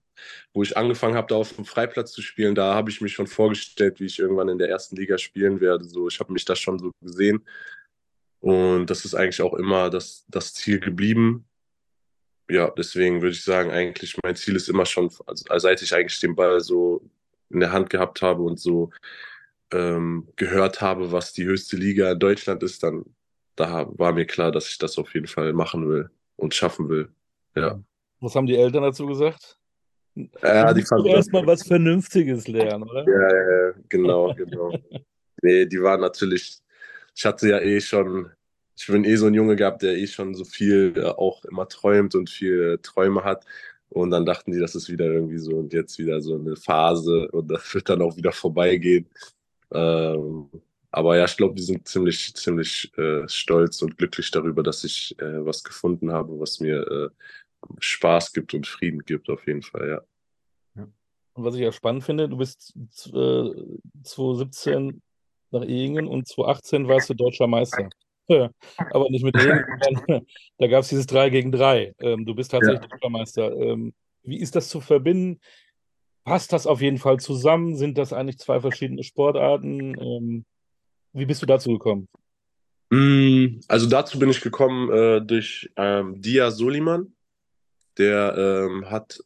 wo 0.53 0.61
ich 0.61 0.77
angefangen 0.77 1.15
habe, 1.15 1.27
da 1.27 1.35
auf 1.35 1.53
dem 1.53 1.65
Freiplatz 1.65 2.11
zu 2.11 2.21
spielen, 2.21 2.55
da 2.55 2.75
habe 2.75 2.89
ich 2.91 3.01
mich 3.01 3.13
schon 3.13 3.27
vorgestellt, 3.27 3.99
wie 3.99 4.05
ich 4.05 4.19
irgendwann 4.19 4.49
in 4.49 4.57
der 4.57 4.69
ersten 4.69 4.95
Liga 4.95 5.17
spielen 5.17 5.59
werde. 5.61 5.85
So, 5.85 6.07
ich 6.07 6.19
habe 6.19 6.33
mich 6.33 6.45
da 6.45 6.55
schon 6.55 6.77
so 6.77 6.91
gesehen. 7.01 7.43
Und 8.39 8.89
das 8.89 9.05
ist 9.05 9.15
eigentlich 9.15 9.41
auch 9.41 9.53
immer 9.53 9.89
das, 9.89 10.25
das 10.27 10.53
Ziel 10.53 10.79
geblieben. 10.79 11.45
Ja, 12.49 12.69
deswegen 12.69 13.21
würde 13.21 13.33
ich 13.33 13.43
sagen, 13.43 13.71
eigentlich 13.71 14.17
mein 14.23 14.35
Ziel 14.35 14.55
ist 14.55 14.69
immer 14.69 14.85
schon, 14.85 15.11
also 15.25 15.45
seit 15.57 15.81
ich 15.81 15.93
eigentlich 15.93 16.19
den 16.19 16.35
Ball 16.35 16.61
so 16.61 17.01
in 17.49 17.59
der 17.59 17.71
Hand 17.71 17.89
gehabt 17.89 18.21
habe 18.21 18.43
und 18.43 18.59
so 18.59 18.91
ähm, 19.73 20.27
gehört 20.35 20.81
habe, 20.81 21.11
was 21.11 21.33
die 21.33 21.45
höchste 21.45 21.75
Liga 21.75 22.11
in 22.11 22.19
Deutschland 22.19 22.63
ist, 22.63 22.83
dann 22.83 23.05
da 23.57 23.87
war 23.97 24.13
mir 24.13 24.25
klar, 24.25 24.51
dass 24.51 24.69
ich 24.69 24.77
das 24.77 24.97
auf 24.97 25.13
jeden 25.13 25.27
Fall 25.27 25.51
machen 25.51 25.89
will 25.89 26.09
und 26.37 26.53
schaffen 26.53 26.87
will. 26.89 27.09
Ja. 27.55 27.79
Was 28.21 28.35
haben 28.35 28.45
die 28.45 28.55
Eltern 28.55 28.83
dazu 28.83 29.05
gesagt? 29.07 29.57
Ja, 30.41 30.73
die 30.73 30.83
fanden 30.83 31.07
erstmal 31.07 31.45
was 31.45 31.63
Vernünftiges 31.63 32.47
lernen, 32.47 32.83
oder? 32.83 33.05
Ja, 33.05 33.67
ja, 33.67 33.73
genau, 33.89 34.33
genau. 34.33 34.71
nee, 35.41 35.65
die 35.65 35.81
waren 35.81 36.01
natürlich 36.01 36.59
ich 37.17 37.25
hatte 37.25 37.49
ja 37.49 37.59
eh 37.59 37.81
schon, 37.81 38.29
ich 38.75 38.85
bin 38.85 39.03
eh 39.03 39.15
so 39.15 39.25
ein 39.25 39.33
Junge 39.33 39.55
gehabt, 39.55 39.81
der 39.81 39.97
eh 39.97 40.05
schon 40.05 40.35
so 40.35 40.45
viel 40.45 40.93
äh, 40.95 41.05
auch 41.05 41.43
immer 41.45 41.67
träumt 41.67 42.13
und 42.13 42.29
viel 42.29 42.75
äh, 42.75 42.77
Träume 42.77 43.23
hat. 43.23 43.43
Und 43.89 44.11
dann 44.11 44.25
dachten 44.25 44.51
die, 44.51 44.59
das 44.59 44.75
ist 44.75 44.89
wieder 44.89 45.05
irgendwie 45.05 45.39
so 45.39 45.57
und 45.57 45.73
jetzt 45.73 45.97
wieder 45.97 46.21
so 46.21 46.35
eine 46.35 46.55
Phase 46.55 47.27
und 47.31 47.47
das 47.49 47.73
wird 47.73 47.89
dann 47.89 48.03
auch 48.03 48.15
wieder 48.17 48.31
vorbeigehen. 48.31 49.07
Ähm, 49.71 50.49
aber 50.91 51.17
ja, 51.17 51.25
ich 51.25 51.35
glaube, 51.37 51.55
die 51.55 51.63
sind 51.63 51.87
ziemlich, 51.87 52.35
ziemlich 52.35 52.95
äh, 52.97 53.27
stolz 53.27 53.81
und 53.81 53.97
glücklich 53.97 54.29
darüber, 54.29 54.61
dass 54.61 54.83
ich 54.83 55.19
äh, 55.19 55.43
was 55.43 55.63
gefunden 55.63 56.11
habe, 56.13 56.39
was 56.39 56.59
mir 56.59 56.81
äh, 56.87 57.09
Spaß 57.79 58.31
gibt 58.31 58.53
und 58.53 58.67
Frieden 58.67 59.03
gibt, 59.05 59.29
auf 59.29 59.45
jeden 59.47 59.63
Fall, 59.63 59.89
ja. 59.89 60.85
Und 61.33 61.43
was 61.43 61.55
ich 61.55 61.61
ja 61.61 61.71
spannend 61.71 62.03
finde, 62.03 62.29
du 62.29 62.37
bist 62.37 62.73
äh, 63.13 63.51
2017 64.03 65.01
nach 65.51 65.63
Ehingen 65.63 66.07
und 66.07 66.27
2018 66.27 66.87
warst 66.87 67.09
du 67.09 67.13
deutscher 67.13 67.47
Meister. 67.47 67.89
Ja, 68.29 68.49
aber 68.91 69.09
nicht 69.09 69.23
mit 69.23 69.37
Ehingen, 69.37 69.63
da 70.57 70.67
gab 70.67 70.81
es 70.81 70.89
dieses 70.89 71.05
3 71.05 71.29
gegen 71.29 71.49
3. 71.49 71.95
Ähm, 71.99 72.25
du 72.25 72.35
bist 72.35 72.51
tatsächlich 72.51 72.81
ja. 72.81 72.87
deutscher 72.89 73.09
Meister. 73.09 73.55
Ähm, 73.55 73.93
wie 74.23 74.41
ist 74.41 74.53
das 74.53 74.67
zu 74.67 74.81
verbinden? 74.81 75.39
Passt 76.25 76.51
das 76.51 76.67
auf 76.67 76.81
jeden 76.81 76.97
Fall 76.97 77.21
zusammen? 77.21 77.77
Sind 77.77 77.97
das 77.97 78.11
eigentlich 78.11 78.37
zwei 78.37 78.59
verschiedene 78.59 79.03
Sportarten? 79.03 79.97
Ähm, 79.97 80.45
wie 81.13 81.25
bist 81.25 81.41
du 81.41 81.45
dazu 81.45 81.71
gekommen? 81.71 82.09
Mm, 82.89 83.61
also 83.69 83.87
dazu 83.87 84.19
bin 84.19 84.29
ich 84.29 84.41
gekommen 84.41 84.91
äh, 84.91 85.21
durch 85.21 85.71
ähm, 85.77 86.21
Dia 86.21 86.51
Soliman. 86.51 87.13
Der 87.97 88.35
ähm, 88.37 88.89
hat 88.89 89.23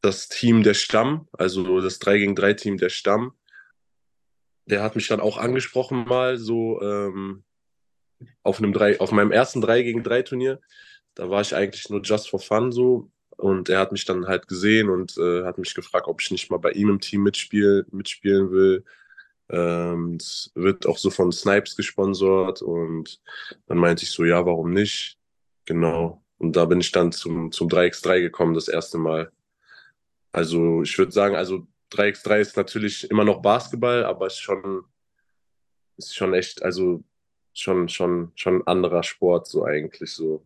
das 0.00 0.28
Team 0.28 0.62
der 0.62 0.74
Stamm, 0.74 1.28
also 1.32 1.80
das 1.80 1.98
3 1.98 2.18
gegen 2.18 2.34
3 2.34 2.54
Team 2.54 2.76
der 2.76 2.88
Stamm, 2.88 3.32
der 4.70 4.82
hat 4.82 4.96
mich 4.96 5.08
dann 5.08 5.20
auch 5.20 5.36
angesprochen 5.36 6.04
mal 6.06 6.38
so 6.38 6.80
ähm, 6.80 7.44
auf 8.42 8.58
einem 8.58 8.72
drei, 8.72 9.00
auf 9.00 9.12
meinem 9.12 9.32
ersten 9.32 9.60
3 9.60 9.82
gegen 9.82 10.02
3 10.02 10.22
Turnier. 10.22 10.60
Da 11.14 11.28
war 11.30 11.40
ich 11.40 11.54
eigentlich 11.54 11.90
nur 11.90 12.02
just 12.02 12.30
for 12.30 12.40
fun 12.40 12.72
so 12.72 13.10
und 13.36 13.68
er 13.68 13.80
hat 13.80 13.92
mich 13.92 14.04
dann 14.04 14.26
halt 14.26 14.46
gesehen 14.48 14.88
und 14.88 15.16
äh, 15.18 15.44
hat 15.44 15.58
mich 15.58 15.74
gefragt, 15.74 16.06
ob 16.06 16.20
ich 16.20 16.30
nicht 16.30 16.50
mal 16.50 16.58
bei 16.58 16.72
ihm 16.72 16.90
im 16.90 17.00
Team 17.00 17.22
mitspiel, 17.22 17.86
mitspielen 17.90 18.52
will. 18.52 18.84
Ähm, 19.48 20.18
es 20.20 20.52
wird 20.54 20.86
auch 20.86 20.98
so 20.98 21.10
von 21.10 21.32
Snipes 21.32 21.76
gesponsert 21.76 22.62
und 22.62 23.20
dann 23.66 23.78
meinte 23.78 24.04
ich 24.04 24.10
so, 24.10 24.24
ja, 24.24 24.44
warum 24.46 24.70
nicht? 24.72 25.18
Genau. 25.64 26.22
Und 26.38 26.56
da 26.56 26.64
bin 26.64 26.80
ich 26.80 26.92
dann 26.92 27.12
zum, 27.12 27.50
zum 27.50 27.68
3x3 27.68 28.20
gekommen, 28.20 28.54
das 28.54 28.68
erste 28.68 28.98
Mal. 28.98 29.32
Also 30.32 30.82
ich 30.82 30.96
würde 30.96 31.12
sagen, 31.12 31.34
also 31.34 31.66
3x3 31.90 32.40
ist 32.40 32.56
natürlich 32.56 33.10
immer 33.10 33.24
noch 33.24 33.42
Basketball, 33.42 34.04
aber 34.04 34.26
ist 34.26 34.40
schon, 34.40 34.84
ist 35.96 36.14
schon 36.14 36.34
echt, 36.34 36.62
also 36.62 37.02
schon, 37.52 37.88
schon, 37.88 38.32
schon 38.34 38.56
ein 38.56 38.66
anderer 38.66 39.02
Sport, 39.02 39.46
so 39.46 39.64
eigentlich, 39.64 40.12
so 40.12 40.44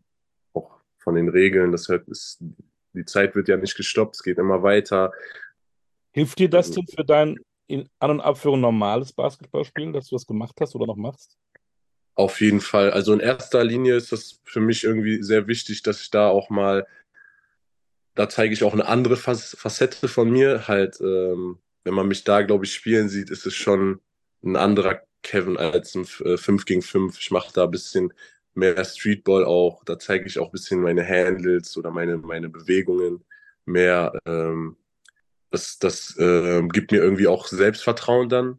auch 0.53 0.79
von 0.99 1.15
den 1.15 1.29
Regeln. 1.29 1.73
Das 1.73 1.89
hört, 1.89 2.09
ist, 2.09 2.43
die 2.93 3.05
Zeit 3.05 3.35
wird 3.35 3.49
ja 3.49 3.57
nicht 3.57 3.77
gestoppt, 3.77 4.17
es 4.17 4.23
geht 4.23 4.39
immer 4.39 4.63
weiter. 4.63 5.13
Hilft 6.13 6.39
dir 6.39 6.49
das 6.49 6.69
also, 6.69 6.81
denn 6.81 6.97
für 6.97 7.05
dein 7.05 7.39
in 7.67 7.89
An- 7.99 8.11
und 8.11 8.21
Abführung 8.21 8.61
normales 8.61 9.13
Basketballspielen, 9.13 9.93
dass 9.93 10.09
du 10.09 10.17
das 10.17 10.27
gemacht 10.27 10.55
hast 10.61 10.75
oder 10.75 10.87
noch 10.87 10.97
machst? 10.97 11.39
Auf 12.15 12.41
jeden 12.41 12.61
Fall. 12.61 12.91
Also 12.91 13.13
in 13.13 13.21
erster 13.21 13.65
Linie 13.65 13.97
ist 13.97 14.13
das 14.13 14.41
für 14.45 14.61
mich 14.61 14.85
irgendwie 14.85 15.23
sehr 15.23 15.49
wichtig, 15.49 15.83
dass 15.83 16.01
ich 16.01 16.11
da 16.11 16.29
auch 16.29 16.51
mal 16.51 16.87
da 18.14 18.29
zeige 18.29 18.55
ich 18.55 18.62
auch 18.64 18.72
eine 18.72 18.87
andere 18.87 19.16
Facette 19.16 20.09
von 20.09 20.31
mir. 20.31 20.68
Halt, 20.68 21.00
ähm, 21.00 21.59
wenn 21.85 21.94
man 21.94 22.09
mich 22.09 22.24
da, 22.24 22.42
glaube 22.42 22.64
ich, 22.64 22.74
spielen 22.74 23.09
sieht, 23.09 23.31
ist 23.31 23.46
es 23.46 23.55
schon 23.55 24.00
ein 24.42 24.57
anderer 24.57 25.03
Kevin 25.22 25.57
als 25.57 25.94
ein 25.94 26.05
5 26.05 26.48
äh, 26.48 26.64
gegen 26.64 26.83
5. 26.83 27.18
Ich 27.18 27.31
mache 27.31 27.53
da 27.53 27.64
ein 27.64 27.70
bisschen 27.70 28.12
mehr 28.55 28.85
Streetball 28.85 29.44
auch. 29.44 29.85
Da 29.85 29.98
zeige 29.98 30.27
ich 30.27 30.38
auch 30.38 30.46
ein 30.46 30.53
bisschen 30.53 30.81
meine 30.81 31.07
Handles 31.07 31.77
oder 31.77 31.90
meine, 31.90 32.18
meine 32.18 32.48
Bewegungen 32.48 33.24
mehr. 33.64 34.12
Ähm, 34.27 34.77
das 35.50 35.79
das 35.79 36.16
äh, 36.18 36.62
gibt 36.68 36.92
mir 36.92 36.98
irgendwie 37.03 37.27
auch 37.29 37.46
Selbstvertrauen 37.46 38.29
dann 38.29 38.59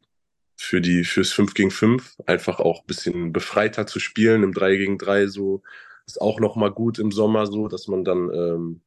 für 0.58 0.82
die 0.82 1.04
fürs 1.04 1.32
5 1.32 1.54
gegen 1.54 1.72
5. 1.72 2.18
Einfach 2.26 2.60
auch 2.60 2.82
ein 2.82 2.88
bisschen 2.88 3.34
befreiter 3.34 3.88
zu 3.88 4.00
spielen 4.00 4.44
im 4.44 4.54
3 4.54 4.78
gegen 4.78 4.98
3 4.98 5.28
so. 5.28 5.64
Ist 6.08 6.22
auch 6.22 6.40
nochmal 6.40 6.72
gut 6.72 7.00
im 7.00 7.12
Sommer 7.12 7.48
so, 7.48 7.68
dass 7.68 7.88
man 7.88 8.04
dann 8.06 8.30
ähm, 8.32 8.82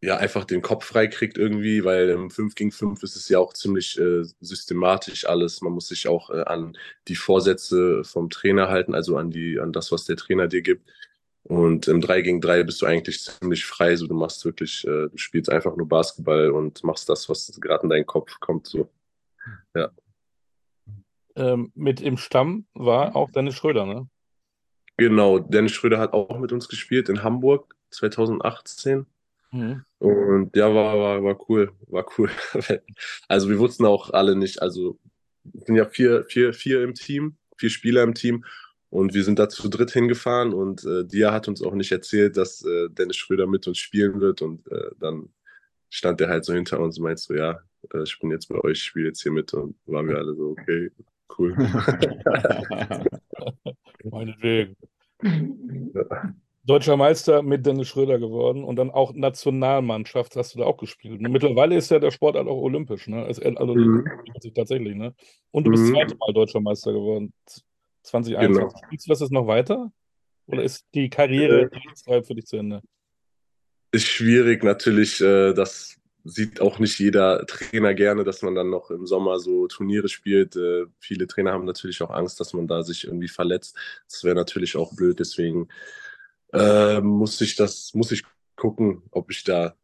ja, 0.00 0.16
einfach 0.16 0.44
den 0.44 0.62
Kopf 0.62 0.84
frei 0.84 1.08
kriegt 1.08 1.38
irgendwie, 1.38 1.84
weil 1.84 2.08
im 2.10 2.30
5 2.30 2.54
gegen 2.54 2.70
5 2.70 3.02
ist 3.02 3.16
es 3.16 3.28
ja 3.28 3.40
auch 3.40 3.52
ziemlich 3.52 3.98
äh, 3.98 4.22
systematisch 4.40 5.26
alles. 5.26 5.60
Man 5.60 5.72
muss 5.72 5.88
sich 5.88 6.06
auch 6.06 6.30
äh, 6.30 6.42
an 6.42 6.76
die 7.08 7.16
Vorsätze 7.16 8.04
vom 8.04 8.30
Trainer 8.30 8.68
halten, 8.68 8.94
also 8.94 9.16
an 9.16 9.30
die, 9.30 9.58
an 9.58 9.72
das, 9.72 9.90
was 9.90 10.04
der 10.04 10.16
Trainer 10.16 10.46
dir 10.46 10.62
gibt. 10.62 10.88
Und 11.42 11.88
im 11.88 12.00
3 12.00 12.22
gegen 12.22 12.40
3 12.40 12.62
bist 12.62 12.80
du 12.80 12.86
eigentlich 12.86 13.22
ziemlich 13.24 13.64
frei. 13.64 13.96
So, 13.96 14.06
du 14.06 14.14
machst 14.14 14.44
wirklich, 14.44 14.86
äh, 14.86 15.08
du 15.08 15.16
spielst 15.16 15.50
einfach 15.50 15.74
nur 15.74 15.88
Basketball 15.88 16.50
und 16.50 16.84
machst 16.84 17.08
das, 17.08 17.28
was 17.28 17.58
gerade 17.60 17.82
in 17.84 17.88
deinen 17.88 18.06
Kopf 18.06 18.38
kommt. 18.38 18.68
So. 18.68 18.88
Ja. 19.74 19.90
Ähm, 21.34 21.72
mit 21.74 22.00
im 22.00 22.18
Stamm 22.18 22.66
war 22.74 23.16
auch 23.16 23.30
Dennis 23.32 23.56
Schröder, 23.56 23.86
ne? 23.86 24.08
Genau, 24.96 25.38
Dennis 25.38 25.72
Schröder 25.72 25.98
hat 25.98 26.12
auch 26.12 26.38
mit 26.38 26.52
uns 26.52 26.68
gespielt 26.68 27.08
in 27.08 27.22
Hamburg 27.22 27.74
2018. 27.90 29.06
Mhm. 29.52 29.84
Und 29.98 30.56
ja, 30.56 30.74
war, 30.74 30.98
war, 30.98 31.24
war 31.24 31.48
cool, 31.48 31.72
war 31.86 32.06
cool. 32.18 32.30
also 33.28 33.48
wir 33.48 33.58
wussten 33.58 33.86
auch 33.86 34.10
alle 34.10 34.36
nicht, 34.36 34.62
also 34.62 34.98
es 35.54 35.64
sind 35.64 35.76
ja 35.76 35.86
vier, 35.86 36.24
vier, 36.24 36.52
vier 36.52 36.82
im 36.82 36.94
Team, 36.94 37.36
vier 37.56 37.70
Spieler 37.70 38.02
im 38.02 38.14
Team 38.14 38.44
und 38.90 39.14
wir 39.14 39.24
sind 39.24 39.38
da 39.38 39.48
zu 39.48 39.68
dritt 39.68 39.90
hingefahren 39.90 40.52
und 40.52 40.84
äh, 40.84 41.04
Dia 41.04 41.32
hat 41.32 41.48
uns 41.48 41.62
auch 41.62 41.74
nicht 41.74 41.92
erzählt, 41.92 42.36
dass 42.36 42.64
äh, 42.64 42.88
Dennis 42.90 43.16
Schröder 43.16 43.46
mit 43.46 43.66
uns 43.66 43.78
spielen 43.78 44.20
wird 44.20 44.42
und 44.42 44.70
äh, 44.70 44.90
dann 44.98 45.30
stand 45.90 46.20
er 46.20 46.28
halt 46.28 46.44
so 46.44 46.52
hinter 46.52 46.80
uns 46.80 46.98
und 46.98 47.04
meinte 47.04 47.22
so, 47.22 47.34
ja, 47.34 47.60
äh, 47.94 48.02
ich 48.02 48.18
bin 48.20 48.30
jetzt 48.30 48.48
bei 48.48 48.56
euch, 48.56 48.78
ich 48.78 48.84
spiele 48.84 49.08
jetzt 49.08 49.22
hier 49.22 49.32
mit 49.32 49.52
und 49.54 49.76
waren 49.86 50.08
wir 50.08 50.18
alle 50.18 50.34
so, 50.34 50.50
okay, 50.50 50.90
cool. 51.38 51.56
Meinetwegen. 54.04 54.76
Ja 55.22 56.34
deutscher 56.68 56.98
Meister 56.98 57.42
mit 57.42 57.64
Dennis 57.64 57.88
Schröder 57.88 58.18
geworden 58.18 58.62
und 58.62 58.76
dann 58.76 58.90
auch 58.90 59.14
Nationalmannschaft 59.14 60.36
hast 60.36 60.54
du 60.54 60.58
da 60.58 60.66
auch 60.66 60.76
gespielt. 60.76 61.20
Und 61.20 61.32
mittlerweile 61.32 61.74
ist 61.76 61.90
ja 61.90 61.98
der 61.98 62.10
Sport 62.10 62.36
halt 62.36 62.46
auch 62.46 62.60
olympisch, 62.60 63.08
ne? 63.08 63.24
Also, 63.24 63.42
also 63.42 63.74
mhm. 63.74 64.04
tatsächlich, 64.54 64.94
ne? 64.94 65.14
Und 65.50 65.64
du 65.64 65.70
bist 65.70 65.84
mhm. 65.84 65.94
zweite 65.94 66.16
Mal 66.16 66.32
deutscher 66.34 66.60
Meister 66.60 66.92
geworden, 66.92 67.32
2021. 68.02 68.68
Genau. 68.68 68.86
Spielst 68.86 69.06
du 69.06 69.10
das 69.10 69.20
jetzt 69.20 69.32
noch 69.32 69.46
weiter? 69.46 69.90
Oder 70.46 70.62
ist 70.62 70.86
die 70.94 71.08
Karriere 71.08 71.70
äh, 72.06 72.22
für 72.22 72.34
dich 72.34 72.46
zu 72.46 72.56
Ende? 72.56 72.82
Ist 73.90 74.06
schwierig 74.06 74.62
natürlich, 74.62 75.20
äh, 75.22 75.54
das 75.54 75.96
sieht 76.24 76.60
auch 76.60 76.78
nicht 76.78 76.98
jeder 76.98 77.46
Trainer 77.46 77.94
gerne, 77.94 78.24
dass 78.24 78.42
man 78.42 78.54
dann 78.54 78.68
noch 78.68 78.90
im 78.90 79.06
Sommer 79.06 79.38
so 79.38 79.66
Turniere 79.68 80.08
spielt. 80.08 80.56
Äh, 80.56 80.84
viele 80.98 81.26
Trainer 81.26 81.52
haben 81.52 81.64
natürlich 81.64 82.02
auch 82.02 82.10
Angst, 82.10 82.40
dass 82.40 82.52
man 82.52 82.66
da 82.66 82.82
sich 82.82 83.04
irgendwie 83.04 83.28
verletzt. 83.28 83.74
Das 84.06 84.24
wäre 84.24 84.34
natürlich 84.34 84.76
auch 84.76 84.94
blöd, 84.94 85.18
deswegen 85.18 85.68
äh, 86.52 87.00
muss 87.00 87.40
ich 87.40 87.56
das, 87.56 87.92
muss 87.94 88.12
ich 88.12 88.24
gucken, 88.56 89.02
ob 89.10 89.30
ich 89.30 89.44
da 89.44 89.74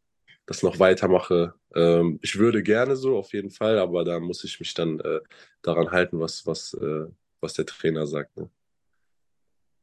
das 0.45 0.61
noch 0.63 0.79
weitermache. 0.79 1.53
Ähm, 1.73 2.19
ich 2.21 2.37
würde 2.37 2.61
gerne 2.61 2.95
so, 2.95 3.17
auf 3.17 3.33
jeden 3.33 3.49
Fall, 3.49 3.79
aber 3.79 4.05
da 4.05 4.19
muss 4.19 4.43
ich 4.43 4.59
mich 4.59 4.73
dann 4.73 4.99
äh, 4.99 5.19
daran 5.61 5.91
halten, 5.91 6.19
was, 6.19 6.45
was, 6.45 6.73
äh, 6.75 7.07
was 7.41 7.53
der 7.53 7.65
Trainer 7.65 8.05
sagt. 8.05 8.37
Ne? 8.37 8.49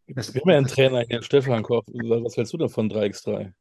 Das 0.08 0.34
wäre 0.34 0.56
ein 0.56 0.66
Trainer 0.66 1.04
hier, 1.08 1.22
Stefan 1.22 1.62
Koch. 1.62 1.84
Was 1.86 2.36
hältst 2.36 2.52
du 2.52 2.58
denn 2.58 2.68
von 2.68 2.90
3x3? 2.90 3.52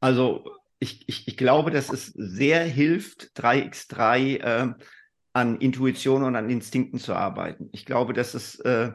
Also, 0.00 0.50
ich, 0.78 1.06
ich, 1.08 1.28
ich 1.28 1.36
glaube, 1.36 1.70
dass 1.70 1.90
es 1.90 2.06
sehr 2.06 2.64
hilft, 2.64 3.32
3x3 3.36 4.40
äh, 4.40 4.74
an 5.34 5.60
Intuition 5.60 6.22
und 6.22 6.36
an 6.36 6.48
Instinkten 6.48 6.98
zu 6.98 7.12
arbeiten. 7.12 7.68
Ich 7.72 7.84
glaube, 7.84 8.14
dass 8.14 8.34
es 8.34 8.58
äh, 8.60 8.92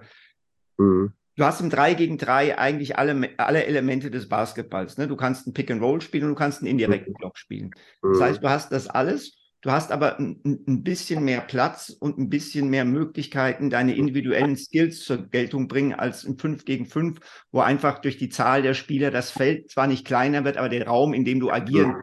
mhm 0.77 1.13
du 1.35 1.43
hast 1.43 1.61
im 1.61 1.69
3 1.69 1.93
gegen 1.93 2.17
3 2.17 2.57
eigentlich 2.57 2.97
alle, 2.97 3.29
alle 3.37 3.65
Elemente 3.65 4.11
des 4.11 4.29
Basketballs. 4.29 4.97
Ne? 4.97 5.07
Du 5.07 5.15
kannst 5.15 5.45
einen 5.45 5.53
Pick 5.53 5.71
and 5.71 5.81
Roll 5.81 6.01
spielen 6.01 6.23
und 6.23 6.29
du 6.29 6.35
kannst 6.35 6.61
einen 6.61 6.71
indirekten 6.71 7.13
mhm. 7.13 7.17
Block 7.17 7.37
spielen. 7.37 7.71
Das 8.01 8.21
heißt, 8.21 8.43
du 8.43 8.49
hast 8.49 8.71
das 8.71 8.87
alles. 8.87 9.33
Du 9.61 9.71
hast 9.71 9.91
aber 9.91 10.19
ein, 10.19 10.39
ein, 10.45 10.83
bisschen 10.83 11.23
mehr 11.23 11.41
Platz 11.41 11.89
und 11.89 12.19
ein 12.19 12.29
bisschen 12.29 12.69
mehr 12.69 12.85
Möglichkeiten, 12.85 13.71
deine 13.71 13.95
individuellen 13.95 14.57
Skills 14.57 15.03
zur 15.03 15.27
Geltung 15.27 15.67
bringen 15.67 15.93
als 15.93 16.23
im 16.23 16.37
5 16.37 16.65
gegen 16.65 16.85
5, 16.85 17.17
wo 17.51 17.61
einfach 17.61 17.97
durch 17.97 18.17
die 18.17 18.29
Zahl 18.29 18.61
der 18.61 18.75
Spieler 18.75 19.09
das 19.09 19.31
Feld 19.31 19.71
zwar 19.71 19.87
nicht 19.87 20.05
kleiner 20.05 20.43
wird, 20.43 20.57
aber 20.57 20.69
der 20.69 20.85
Raum, 20.85 21.15
in 21.15 21.25
dem 21.25 21.39
du 21.39 21.49
agieren, 21.49 21.95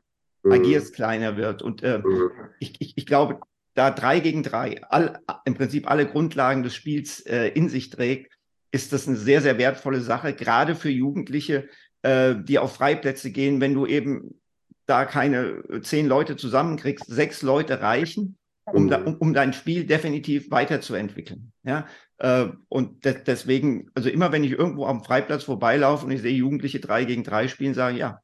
mhm. 0.43 0.51
agierst, 0.51 0.93
kleiner 0.93 1.37
wird. 1.37 1.63
Und 1.63 1.85
äh, 1.85 1.99
mhm. 2.05 2.31
ich, 2.59 2.81
ich, 2.81 2.95
ich 2.97 3.07
glaube, 3.07 3.39
da 3.75 3.93
3 3.93 4.19
gegen 4.19 4.43
3 4.43 4.83
all, 4.89 5.21
im 5.45 5.55
Prinzip 5.55 5.89
alle 5.89 6.07
Grundlagen 6.07 6.65
des 6.65 6.75
Spiels 6.75 7.21
äh, 7.21 7.47
in 7.47 7.69
sich 7.69 7.91
trägt, 7.91 8.33
ist 8.73 8.93
das 8.93 9.07
eine 9.07 9.17
sehr, 9.17 9.41
sehr 9.41 9.59
wertvolle 9.59 10.01
Sache, 10.01 10.35
gerade 10.35 10.75
für 10.75 10.91
Jugendliche, 10.91 11.69
äh, 12.03 12.35
die 12.37 12.59
auf 12.59 12.75
Freiplätze 12.75 13.31
gehen, 13.31 13.61
wenn 13.61 13.75
du 13.75 13.87
eben 13.87 14.41
da 14.87 15.05
keine 15.05 15.63
zehn 15.83 16.07
Leute 16.09 16.37
zusammenkriegst, 16.37 17.07
sechs 17.07 17.43
Leute 17.43 17.81
reichen, 17.81 18.37
um, 18.65 18.89
da, 18.89 19.03
um, 19.03 19.17
um 19.17 19.35
dein 19.35 19.53
Spiel 19.53 19.85
definitiv 19.85 20.51
weiterzuentwickeln. 20.51 21.53
Ja? 21.63 21.87
Äh, 22.19 22.49
und 22.69 23.05
de 23.05 23.17
deswegen, 23.25 23.91
also 23.95 24.09
immer 24.09 24.33
wenn 24.33 24.45
ich 24.45 24.53
irgendwo 24.53 24.87
am 24.87 25.05
Freiplatz 25.05 25.45
vorbeilaufe 25.45 26.07
und 26.07 26.13
ich 26.13 26.23
sehe 26.23 26.35
Jugendliche 26.35 26.81
drei 26.81 27.05
gegen 27.05 27.25
drei 27.25 27.49
spielen, 27.49 27.75
sage 27.75 27.95
ich, 27.95 28.01
ja, 28.01 28.21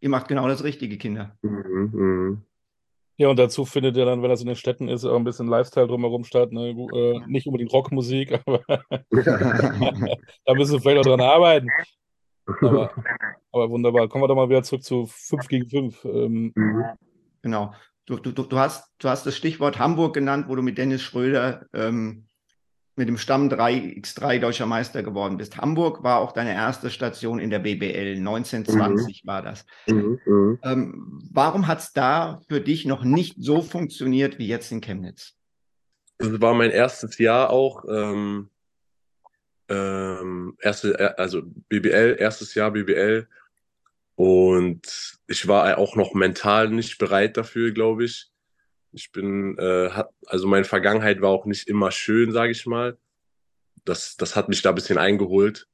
ihr 0.00 0.08
macht 0.08 0.28
genau 0.28 0.46
das 0.48 0.64
Richtige, 0.64 0.98
Kinder. 0.98 1.36
Mhm, 1.42 1.90
mh. 1.92 2.42
Ja, 3.20 3.28
und 3.28 3.36
dazu 3.36 3.64
findet 3.64 3.96
ihr 3.96 4.04
dann, 4.04 4.22
wenn 4.22 4.30
das 4.30 4.42
in 4.42 4.46
den 4.46 4.54
Städten 4.54 4.88
ist, 4.88 5.04
auch 5.04 5.16
ein 5.16 5.24
bisschen 5.24 5.48
Lifestyle 5.48 5.88
drumherum 5.88 6.22
statt. 6.22 6.52
Ne? 6.52 6.70
Äh, 6.70 7.20
nicht 7.26 7.48
unbedingt 7.48 7.72
Rockmusik, 7.72 8.40
aber 8.46 8.60
da 9.10 10.54
müssen 10.54 10.74
wir 10.74 10.80
vielleicht 10.80 11.00
auch 11.00 11.10
dran 11.10 11.20
arbeiten. 11.20 11.68
Aber, 12.60 12.92
aber, 13.52 13.70
wunderbar. 13.70 14.08
Kommen 14.08 14.22
wir 14.22 14.28
doch 14.28 14.36
mal 14.36 14.48
wieder 14.48 14.62
zurück 14.62 14.84
zu 14.84 15.06
5 15.06 15.48
gegen 15.48 15.68
5. 15.68 16.04
Ähm, 16.04 16.54
genau. 17.42 17.74
Du, 18.06 18.16
du, 18.18 18.30
du, 18.30 18.56
hast, 18.56 18.88
du 18.98 19.08
hast 19.08 19.26
das 19.26 19.36
Stichwort 19.36 19.80
Hamburg 19.80 20.14
genannt, 20.14 20.46
wo 20.48 20.54
du 20.54 20.62
mit 20.62 20.78
Dennis 20.78 21.02
Schröder 21.02 21.66
ähm, 21.74 22.27
mit 22.98 23.08
dem 23.08 23.16
Stamm 23.16 23.48
3x3 23.48 24.40
deutscher 24.40 24.66
Meister 24.66 25.02
geworden 25.02 25.38
bist. 25.38 25.56
Hamburg 25.56 26.02
war 26.02 26.18
auch 26.18 26.32
deine 26.32 26.52
erste 26.52 26.90
Station 26.90 27.38
in 27.38 27.50
der 27.50 27.60
BBL. 27.60 28.16
1920 28.18 29.24
mhm. 29.24 29.28
war 29.28 29.42
das. 29.42 29.64
Mhm. 29.86 30.20
mhm. 30.26 30.58
Ähm, 30.62 31.22
warum 31.32 31.66
hat 31.66 31.78
es 31.78 31.92
da 31.92 32.40
für 32.48 32.60
dich 32.60 32.84
noch 32.84 33.04
nicht 33.04 33.36
so 33.38 33.62
funktioniert 33.62 34.38
wie 34.38 34.48
jetzt 34.48 34.70
in 34.72 34.80
Chemnitz? 34.80 35.34
Das 36.18 36.40
war 36.40 36.54
mein 36.54 36.70
erstes 36.70 37.16
Jahr 37.18 37.50
auch. 37.50 37.84
Ähm, 37.88 38.50
ähm, 39.68 40.56
erste, 40.60 40.98
äh, 40.98 41.14
also 41.16 41.42
BBL, 41.68 42.16
erstes 42.18 42.54
Jahr 42.54 42.70
BBL. 42.72 43.28
Und 44.16 45.16
ich 45.28 45.46
war 45.46 45.78
auch 45.78 45.94
noch 45.94 46.14
mental 46.14 46.70
nicht 46.70 46.98
bereit 46.98 47.36
dafür, 47.36 47.70
glaube 47.70 48.04
ich. 48.04 48.30
Ich 48.92 49.12
bin, 49.12 49.56
äh, 49.58 49.90
hat, 49.90 50.10
also 50.26 50.48
meine 50.48 50.64
Vergangenheit 50.64 51.20
war 51.20 51.30
auch 51.30 51.46
nicht 51.46 51.68
immer 51.68 51.90
schön, 51.90 52.32
sage 52.32 52.52
ich 52.52 52.66
mal. 52.66 52.96
Das, 53.84 54.16
das 54.16 54.36
hat 54.36 54.48
mich 54.48 54.62
da 54.62 54.70
ein 54.70 54.74
bisschen 54.74 54.98
eingeholt. 54.98 55.68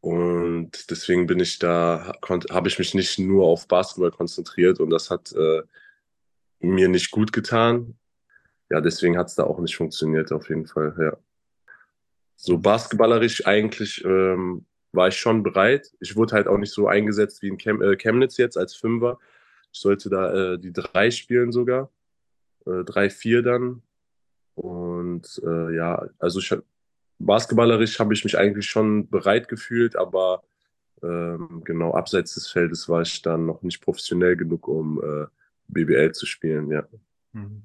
Und 0.00 0.90
deswegen 0.90 1.26
bin 1.26 1.40
ich 1.40 1.58
da, 1.58 2.12
habe 2.50 2.68
ich 2.68 2.78
mich 2.78 2.94
nicht 2.94 3.18
nur 3.18 3.44
auf 3.44 3.68
Basketball 3.68 4.10
konzentriert 4.10 4.80
und 4.80 4.88
das 4.88 5.10
hat 5.10 5.32
äh, 5.32 5.62
mir 6.60 6.88
nicht 6.88 7.10
gut 7.10 7.32
getan. 7.32 7.98
Ja, 8.70 8.80
deswegen 8.80 9.18
hat 9.18 9.28
es 9.28 9.34
da 9.34 9.44
auch 9.44 9.58
nicht 9.58 9.76
funktioniert, 9.76 10.32
auf 10.32 10.48
jeden 10.48 10.66
Fall, 10.66 10.94
ja. 10.98 11.16
So 12.36 12.56
basketballerisch 12.56 13.46
eigentlich 13.46 14.02
ähm, 14.02 14.64
war 14.92 15.08
ich 15.08 15.16
schon 15.16 15.42
bereit. 15.42 15.92
Ich 16.00 16.16
wurde 16.16 16.34
halt 16.34 16.48
auch 16.48 16.56
nicht 16.56 16.72
so 16.72 16.88
eingesetzt 16.88 17.42
wie 17.42 17.48
in 17.48 17.58
Chem 17.58 17.82
äh, 17.82 17.96
Chemnitz 17.96 18.38
jetzt 18.38 18.56
als 18.56 18.74
Fünfer. 18.74 19.18
Ich 19.70 19.80
sollte 19.80 20.08
da 20.08 20.54
äh, 20.54 20.58
die 20.58 20.72
drei 20.72 21.10
spielen 21.10 21.52
sogar 21.52 21.90
äh, 22.66 22.82
3-4 22.82 23.42
dann. 23.42 23.82
Und 24.54 25.40
äh, 25.44 25.74
ja, 25.74 26.06
also 26.18 26.40
ich, 26.40 26.54
basketballerisch 27.18 27.98
habe 27.98 28.14
ich 28.14 28.24
mich 28.24 28.36
eigentlich 28.36 28.66
schon 28.66 29.08
bereit 29.08 29.48
gefühlt, 29.48 29.96
aber 29.96 30.42
ähm, 31.02 31.62
genau 31.64 31.94
abseits 31.94 32.34
des 32.34 32.48
Feldes 32.48 32.88
war 32.88 33.02
ich 33.02 33.22
dann 33.22 33.46
noch 33.46 33.62
nicht 33.62 33.80
professionell 33.80 34.36
genug, 34.36 34.68
um 34.68 35.00
äh, 35.02 35.26
BBL 35.68 36.12
zu 36.12 36.26
spielen, 36.26 36.70
ja. 36.70 36.84
Mhm. 37.32 37.62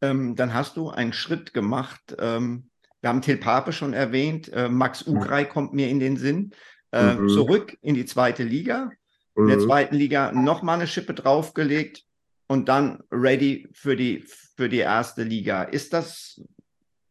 Ähm, 0.00 0.36
dann 0.36 0.52
hast 0.52 0.76
du 0.76 0.90
einen 0.90 1.12
Schritt 1.12 1.54
gemacht. 1.54 2.16
Ähm, 2.18 2.70
wir 3.00 3.10
haben 3.10 3.22
Till 3.22 3.36
Pape 3.36 3.72
schon 3.72 3.92
erwähnt. 3.92 4.52
Äh, 4.52 4.68
Max 4.68 5.06
mhm. 5.06 5.16
Ugrei 5.16 5.44
mhm. 5.44 5.48
kommt 5.48 5.74
mir 5.74 5.88
in 5.88 6.00
den 6.00 6.16
Sinn. 6.16 6.52
Äh, 6.92 7.14
mhm. 7.14 7.28
Zurück 7.28 7.76
in 7.82 7.94
die 7.94 8.04
zweite 8.04 8.42
Liga. 8.42 8.90
In 9.36 9.48
der 9.48 9.58
mhm. 9.58 9.62
zweiten 9.62 9.96
Liga 9.96 10.32
nochmal 10.32 10.76
eine 10.76 10.86
Schippe 10.86 11.14
draufgelegt 11.14 12.03
und 12.46 12.68
dann 12.68 13.02
ready 13.10 13.68
für 13.72 13.96
die, 13.96 14.24
für 14.56 14.68
die 14.68 14.78
erste 14.78 15.22
Liga. 15.22 15.62
Ist 15.62 15.92
das, 15.92 16.40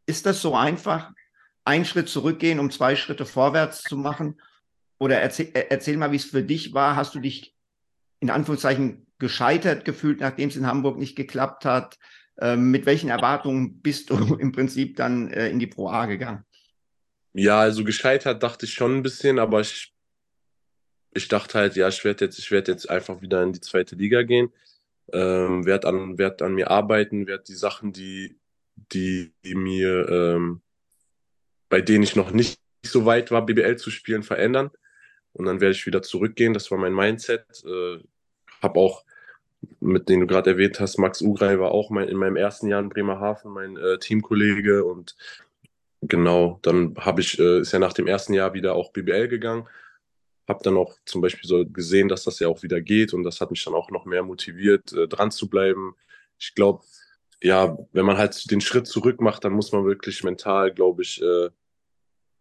ist 0.06 0.26
das 0.26 0.42
so 0.42 0.56
einfach? 0.56 1.12
Ein 1.66 1.86
Schritt 1.86 2.10
zurückgehen, 2.10 2.60
um 2.60 2.72
zwei 2.72 2.96
Schritte 2.96 3.26
vorwärts 3.26 3.84
zu 3.84 3.98
machen? 3.98 4.42
Oder 5.00 5.22
erzähl, 5.22 5.52
erzähl 5.54 5.98
mal, 5.98 6.12
wie 6.12 6.18
es 6.18 6.26
für 6.26 6.44
dich 6.44 6.74
war. 6.74 6.96
Hast 6.96 7.16
du 7.16 7.20
dich 7.20 7.56
in 8.20 8.30
Anführungszeichen 8.30 9.08
gescheitert 9.20 9.86
gefühlt, 9.86 10.20
nachdem 10.20 10.50
es 10.50 10.56
in 10.56 10.68
Hamburg 10.68 10.98
nicht 10.98 11.16
geklappt 11.16 11.66
hat? 11.66 11.98
Ähm, 12.40 12.72
mit 12.72 12.86
welchen 12.86 13.10
Erwartungen 13.10 13.82
bist 13.82 14.10
du 14.10 14.36
im 14.40 14.52
Prinzip 14.52 14.98
dann 14.98 15.30
äh, 15.30 15.50
in 15.50 15.60
die 15.60 15.68
Pro 15.68 15.90
A 15.90 16.06
gegangen? 16.06 16.44
Ja, 17.34 17.60
also 17.60 17.84
gescheitert 17.84 18.44
dachte 18.44 18.66
ich 18.66 18.74
schon 18.74 18.98
ein 18.98 19.04
bisschen, 19.04 19.40
aber 19.40 19.62
ich 19.62 19.94
ich 21.16 21.28
dachte 21.28 21.60
halt, 21.60 21.76
ja, 21.76 21.88
ich 21.88 22.04
werde 22.04 22.26
jetzt, 22.26 22.40
ich 22.40 22.52
werde 22.52 22.72
jetzt 22.72 22.90
einfach 22.90 23.22
wieder 23.22 23.44
in 23.44 23.54
die 23.54 23.62
zweite 23.62 23.96
Liga 23.96 24.24
gehen, 24.24 24.52
ähm, 25.12 25.66
werde 25.66 25.88
an, 25.88 26.18
werd 26.18 26.42
an 26.42 26.54
mir 26.54 26.72
arbeiten, 26.72 27.28
werde 27.28 27.44
die 27.44 27.56
Sachen, 27.56 27.92
die, 27.92 28.38
die, 28.76 29.34
die 29.44 29.56
mir, 29.56 30.10
ähm, 30.10 30.62
bei 31.70 31.82
denen 31.82 32.04
ich 32.04 32.16
noch 32.16 32.32
nicht 32.32 32.60
so 32.84 33.06
weit 33.06 33.32
war, 33.32 33.46
BBL 33.46 33.78
zu 33.78 33.92
spielen, 33.92 34.24
verändern. 34.24 34.72
Und 35.34 35.46
dann 35.46 35.62
werde 35.62 35.74
ich 35.74 35.86
wieder 35.86 36.02
zurückgehen. 36.02 36.54
Das 36.54 36.70
war 36.72 36.78
mein 36.78 36.94
Mindset. 36.94 37.46
Äh, 37.66 38.00
habe 38.62 38.80
auch, 38.80 39.04
mit 39.80 40.10
denen 40.10 40.22
du 40.22 40.28
gerade 40.28 40.52
erwähnt 40.52 40.80
hast, 40.80 40.98
Max 40.98 41.22
Ugrei 41.22 41.60
war 41.60 41.72
auch 41.72 41.90
mein, 41.90 42.08
in 42.08 42.18
meinem 42.18 42.36
ersten 42.36 42.68
Jahr 42.68 42.82
in 42.82 42.90
Bremerhaven 42.90 43.52
mein 43.52 43.78
äh, 43.78 43.98
Teamkollege. 43.98 44.86
Und 44.86 45.16
genau, 46.02 46.60
dann 46.62 46.96
habe 46.98 47.22
ich, 47.22 47.40
äh, 47.40 47.60
ist 47.60 47.72
ja 47.72 47.80
nach 47.80 47.94
dem 47.94 48.08
ersten 48.08 48.34
Jahr 48.34 48.54
wieder 48.54 48.76
auch 48.76 48.92
BBL 48.92 49.28
gegangen 49.28 49.68
habe 50.48 50.64
dann 50.64 50.78
auch 50.78 50.96
zum 51.06 51.22
Beispiel 51.22 51.48
so 51.48 51.66
gesehen, 51.66 52.10
dass 52.10 52.24
das 52.24 52.40
ja 52.40 52.48
auch 52.48 52.64
wieder 52.64 52.82
geht 52.82 53.14
und 53.14 53.24
das 53.24 53.42
hat 53.42 53.52
mich 53.52 53.64
dann 53.64 53.74
auch 53.74 53.90
noch 53.92 54.06
mehr 54.06 54.24
motiviert, 54.24 54.92
äh, 54.94 55.08
dran 55.08 55.32
zu 55.32 55.50
bleiben. 55.50 55.96
Ich 56.38 56.56
glaube, 56.56 56.84
ja, 57.42 57.78
wenn 57.92 58.06
man 58.06 58.18
halt 58.18 58.50
den 58.52 58.62
Schritt 58.62 58.88
zurück 58.88 59.22
macht, 59.22 59.44
dann 59.44 59.54
muss 59.54 59.72
man 59.72 59.86
wirklich 59.86 60.24
mental, 60.24 60.74
glaube 60.74 61.02
ich, 61.04 61.22
äh, 61.22 61.50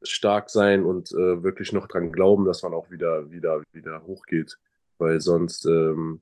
stark 0.02 0.50
sein 0.50 0.84
und 0.84 1.12
äh, 1.12 1.42
wirklich 1.42 1.72
noch 1.72 1.88
dran 1.88 2.12
glauben, 2.12 2.44
dass 2.44 2.62
man 2.62 2.74
auch 2.74 2.90
wieder, 2.90 3.30
wieder, 3.30 3.62
wieder 3.72 4.02
hochgeht, 4.04 4.58
weil 4.98 5.20
sonst 5.20 5.64
ähm, 5.66 6.20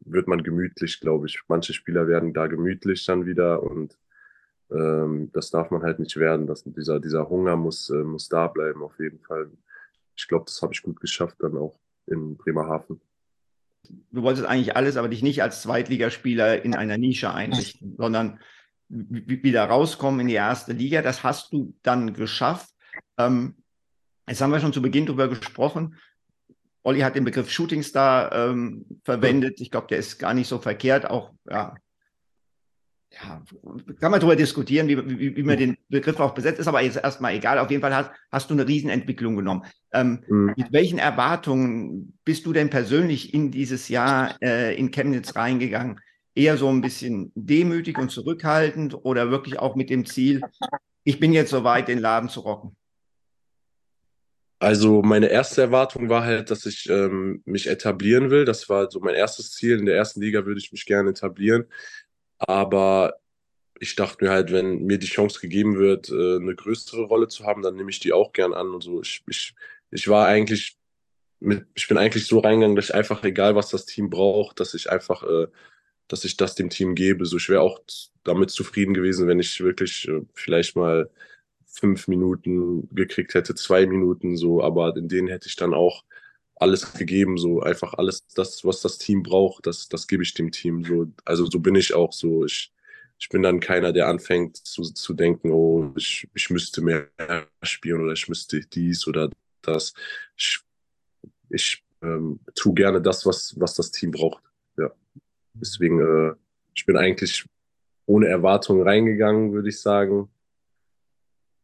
wird 0.00 0.28
man 0.28 0.42
gemütlich, 0.42 1.00
glaube 1.00 1.26
ich. 1.26 1.40
Manche 1.48 1.72
Spieler 1.72 2.08
werden 2.08 2.32
da 2.32 2.46
gemütlich 2.46 3.04
dann 3.04 3.26
wieder 3.26 3.62
und 3.62 3.98
ähm, 4.70 5.30
das 5.32 5.50
darf 5.50 5.70
man 5.70 5.82
halt 5.82 5.98
nicht 5.98 6.16
werden. 6.16 6.46
Das, 6.46 6.64
dieser, 6.64 7.00
dieser 7.00 7.28
Hunger 7.28 7.56
muss, 7.56 7.90
äh, 7.90 8.02
muss 8.04 8.28
da 8.28 8.48
bleiben, 8.48 8.82
auf 8.82 8.98
jeden 8.98 9.20
Fall 9.20 9.50
ich 10.16 10.28
glaube, 10.28 10.46
das 10.46 10.62
habe 10.62 10.72
ich 10.72 10.82
gut 10.82 11.00
geschafft 11.00 11.36
dann 11.40 11.56
auch 11.56 11.78
in 12.06 12.36
Bremerhaven. 12.36 13.00
Du 14.10 14.22
wolltest 14.22 14.46
eigentlich 14.46 14.74
alles, 14.76 14.96
aber 14.96 15.08
dich 15.08 15.22
nicht 15.22 15.42
als 15.42 15.62
Zweitligaspieler 15.62 16.64
in 16.64 16.74
einer 16.74 16.98
Nische 16.98 17.32
einrichten, 17.32 17.94
sondern 17.96 18.40
wieder 18.88 19.64
rauskommen 19.64 20.20
in 20.20 20.28
die 20.28 20.34
erste 20.34 20.72
Liga. 20.72 21.02
Das 21.02 21.22
hast 21.22 21.52
du 21.52 21.74
dann 21.82 22.14
geschafft. 22.14 22.70
Ähm, 23.18 23.56
jetzt 24.28 24.40
haben 24.40 24.52
wir 24.52 24.60
schon 24.60 24.72
zu 24.72 24.82
Beginn 24.82 25.06
darüber 25.06 25.28
gesprochen. 25.28 25.96
Olli 26.82 27.00
hat 27.00 27.16
den 27.16 27.24
Begriff 27.24 27.50
Shootingstar 27.50 28.32
ähm, 28.32 28.86
verwendet. 29.04 29.60
Ich 29.60 29.70
glaube, 29.70 29.88
der 29.88 29.98
ist 29.98 30.18
gar 30.18 30.34
nicht 30.34 30.48
so 30.48 30.58
verkehrt. 30.58 31.08
Auch 31.10 31.32
ja, 31.48 31.74
ja, 33.12 33.42
kann 34.00 34.10
man 34.10 34.20
darüber 34.20 34.36
diskutieren, 34.36 34.88
wie, 34.88 34.98
wie, 35.18 35.36
wie, 35.36 35.42
man 35.42 35.56
den 35.56 35.76
Begriff 35.88 36.20
auch 36.20 36.34
besetzt, 36.34 36.58
ist 36.58 36.66
aber 36.66 36.82
jetzt 36.82 36.96
erstmal 36.96 37.34
egal. 37.34 37.58
Auf 37.58 37.70
jeden 37.70 37.80
Fall 37.80 37.94
hast, 37.94 38.10
hast 38.30 38.50
du 38.50 38.54
eine 38.54 38.66
Riesenentwicklung 38.66 39.36
genommen. 39.36 39.64
Ähm, 39.92 40.24
mhm. 40.28 40.54
Mit 40.56 40.72
welchen 40.72 40.98
Erwartungen 40.98 42.18
bist 42.24 42.44
du 42.46 42.52
denn 42.52 42.68
persönlich 42.68 43.32
in 43.32 43.50
dieses 43.50 43.88
Jahr 43.88 44.36
äh, 44.42 44.76
in 44.76 44.90
Chemnitz 44.90 45.36
reingegangen? 45.36 46.00
Eher 46.34 46.58
so 46.58 46.68
ein 46.68 46.82
bisschen 46.82 47.32
demütig 47.34 47.96
und 47.98 48.10
zurückhaltend 48.10 48.94
oder 49.04 49.30
wirklich 49.30 49.58
auch 49.58 49.76
mit 49.76 49.88
dem 49.88 50.04
Ziel, 50.04 50.42
ich 51.04 51.18
bin 51.18 51.32
jetzt 51.32 51.50
soweit, 51.50 51.88
den 51.88 52.00
Laden 52.00 52.28
zu 52.28 52.40
rocken? 52.40 52.76
Also 54.58 55.02
meine 55.02 55.26
erste 55.28 55.62
Erwartung 55.62 56.08
war 56.08 56.24
halt, 56.24 56.50
dass 56.50 56.64
ich 56.64 56.88
ähm, 56.88 57.42
mich 57.44 57.68
etablieren 57.68 58.30
will. 58.30 58.44
Das 58.46 58.68
war 58.68 58.90
so 58.90 59.00
mein 59.00 59.14
erstes 59.14 59.52
Ziel. 59.52 59.78
In 59.78 59.86
der 59.86 59.96
ersten 59.96 60.20
Liga 60.20 60.46
würde 60.46 60.58
ich 60.58 60.72
mich 60.72 60.86
gerne 60.86 61.10
etablieren. 61.10 61.66
Aber 62.38 63.14
ich 63.80 63.94
dachte 63.96 64.24
mir 64.24 64.30
halt, 64.30 64.52
wenn 64.52 64.84
mir 64.84 64.98
die 64.98 65.06
Chance 65.06 65.40
gegeben 65.40 65.78
wird, 65.78 66.10
äh, 66.10 66.36
eine 66.36 66.54
größere 66.54 67.02
Rolle 67.04 67.28
zu 67.28 67.44
haben, 67.44 67.62
dann 67.62 67.76
nehme 67.76 67.90
ich 67.90 68.00
die 68.00 68.12
auch 68.12 68.32
gern 68.32 68.54
an 68.54 68.70
und 68.74 68.82
so. 68.82 69.00
Ich, 69.02 69.22
ich, 69.28 69.54
ich 69.90 70.08
war 70.08 70.26
eigentlich 70.26 70.78
mit, 71.40 71.66
ich 71.74 71.88
bin 71.88 71.98
eigentlich 71.98 72.26
so 72.26 72.38
reingegangen, 72.40 72.76
dass 72.76 72.86
ich 72.86 72.94
einfach, 72.94 73.22
egal 73.24 73.54
was 73.54 73.70
das 73.70 73.86
Team 73.86 74.10
braucht, 74.10 74.60
dass 74.60 74.74
ich 74.74 74.90
einfach, 74.90 75.22
äh, 75.24 75.48
dass 76.08 76.24
ich 76.24 76.36
das 76.36 76.54
dem 76.54 76.70
Team 76.70 76.94
gebe. 76.94 77.26
So, 77.26 77.36
ich 77.36 77.48
wäre 77.48 77.60
auch 77.62 77.80
damit 78.24 78.50
zufrieden 78.50 78.94
gewesen, 78.94 79.28
wenn 79.28 79.40
ich 79.40 79.60
wirklich 79.60 80.08
äh, 80.08 80.22
vielleicht 80.34 80.76
mal 80.76 81.10
fünf 81.66 82.08
Minuten 82.08 82.88
gekriegt 82.94 83.34
hätte, 83.34 83.54
zwei 83.54 83.86
Minuten 83.86 84.36
so, 84.36 84.62
aber 84.62 84.96
in 84.96 85.08
denen 85.08 85.28
hätte 85.28 85.48
ich 85.48 85.56
dann 85.56 85.74
auch 85.74 86.04
alles 86.56 86.94
gegeben, 86.94 87.36
so 87.38 87.60
einfach 87.60 87.94
alles, 87.94 88.26
das, 88.34 88.64
was 88.64 88.80
das 88.80 88.98
Team 88.98 89.22
braucht, 89.22 89.66
das, 89.66 89.88
das 89.88 90.06
gebe 90.06 90.22
ich 90.22 90.34
dem 90.34 90.50
Team. 90.50 90.84
So, 90.84 91.06
also 91.24 91.46
so 91.46 91.60
bin 91.60 91.74
ich 91.74 91.94
auch 91.94 92.12
so. 92.12 92.44
Ich, 92.44 92.72
ich 93.18 93.28
bin 93.28 93.42
dann 93.42 93.60
keiner, 93.60 93.92
der 93.92 94.08
anfängt 94.08 94.56
zu, 94.56 94.82
zu 94.82 95.14
denken, 95.14 95.50
oh, 95.50 95.92
ich, 95.96 96.28
ich 96.34 96.50
müsste 96.50 96.82
mehr 96.82 97.08
spielen 97.62 98.02
oder 98.02 98.12
ich 98.12 98.28
müsste 98.28 98.60
dies 98.60 99.06
oder 99.06 99.30
das. 99.62 99.94
Ich, 100.36 100.60
ich 101.50 101.84
ähm, 102.02 102.40
tue 102.54 102.74
gerne 102.74 103.00
das, 103.00 103.26
was, 103.26 103.54
was 103.58 103.74
das 103.74 103.90
Team 103.90 104.10
braucht. 104.10 104.42
Ja. 104.78 104.90
Deswegen, 105.54 106.00
äh, 106.00 106.34
ich 106.74 106.86
bin 106.86 106.96
eigentlich 106.96 107.46
ohne 108.06 108.28
Erwartungen 108.28 108.82
reingegangen, 108.82 109.52
würde 109.52 109.68
ich 109.68 109.80
sagen. 109.80 110.28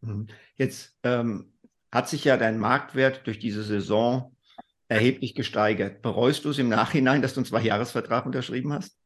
Mhm. 0.01 0.27
Jetzt 0.57 0.95
ähm, 1.03 1.53
hat 1.91 2.09
sich 2.09 2.25
ja 2.25 2.37
dein 2.37 2.59
Marktwert 2.59 3.27
durch 3.27 3.39
diese 3.39 3.63
Saison 3.63 4.35
erheblich 4.93 5.35
gesteigert. 5.35 6.03
Bereust 6.03 6.45
du 6.45 6.51
es 6.51 6.59
im 6.59 6.69
Nachhinein, 6.69 7.23
dass 7.23 7.35
du 7.35 7.41
einen 7.41 7.47
Zwei-Jahres-Vertrag 7.47 8.27
unterschrieben 8.27 8.73
hast? 8.73 8.97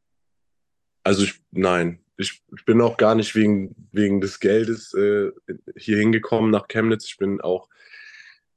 Also 1.03 1.25
ich, 1.25 1.41
nein, 1.53 2.01
ich, 2.17 2.43
ich, 2.57 2.65
bin 2.65 2.81
auch 2.81 2.97
gar 2.97 3.15
nicht 3.15 3.35
wegen, 3.35 3.75
wegen 3.93 4.21
des 4.21 4.41
Geldes 4.41 4.93
äh, 4.95 5.31
hier 5.77 5.99
hingekommen 5.99 6.51
nach 6.51 6.69
Chemnitz. 6.69 7.07
Ich 7.07 7.17
bin 7.17 7.41
auch 7.41 7.69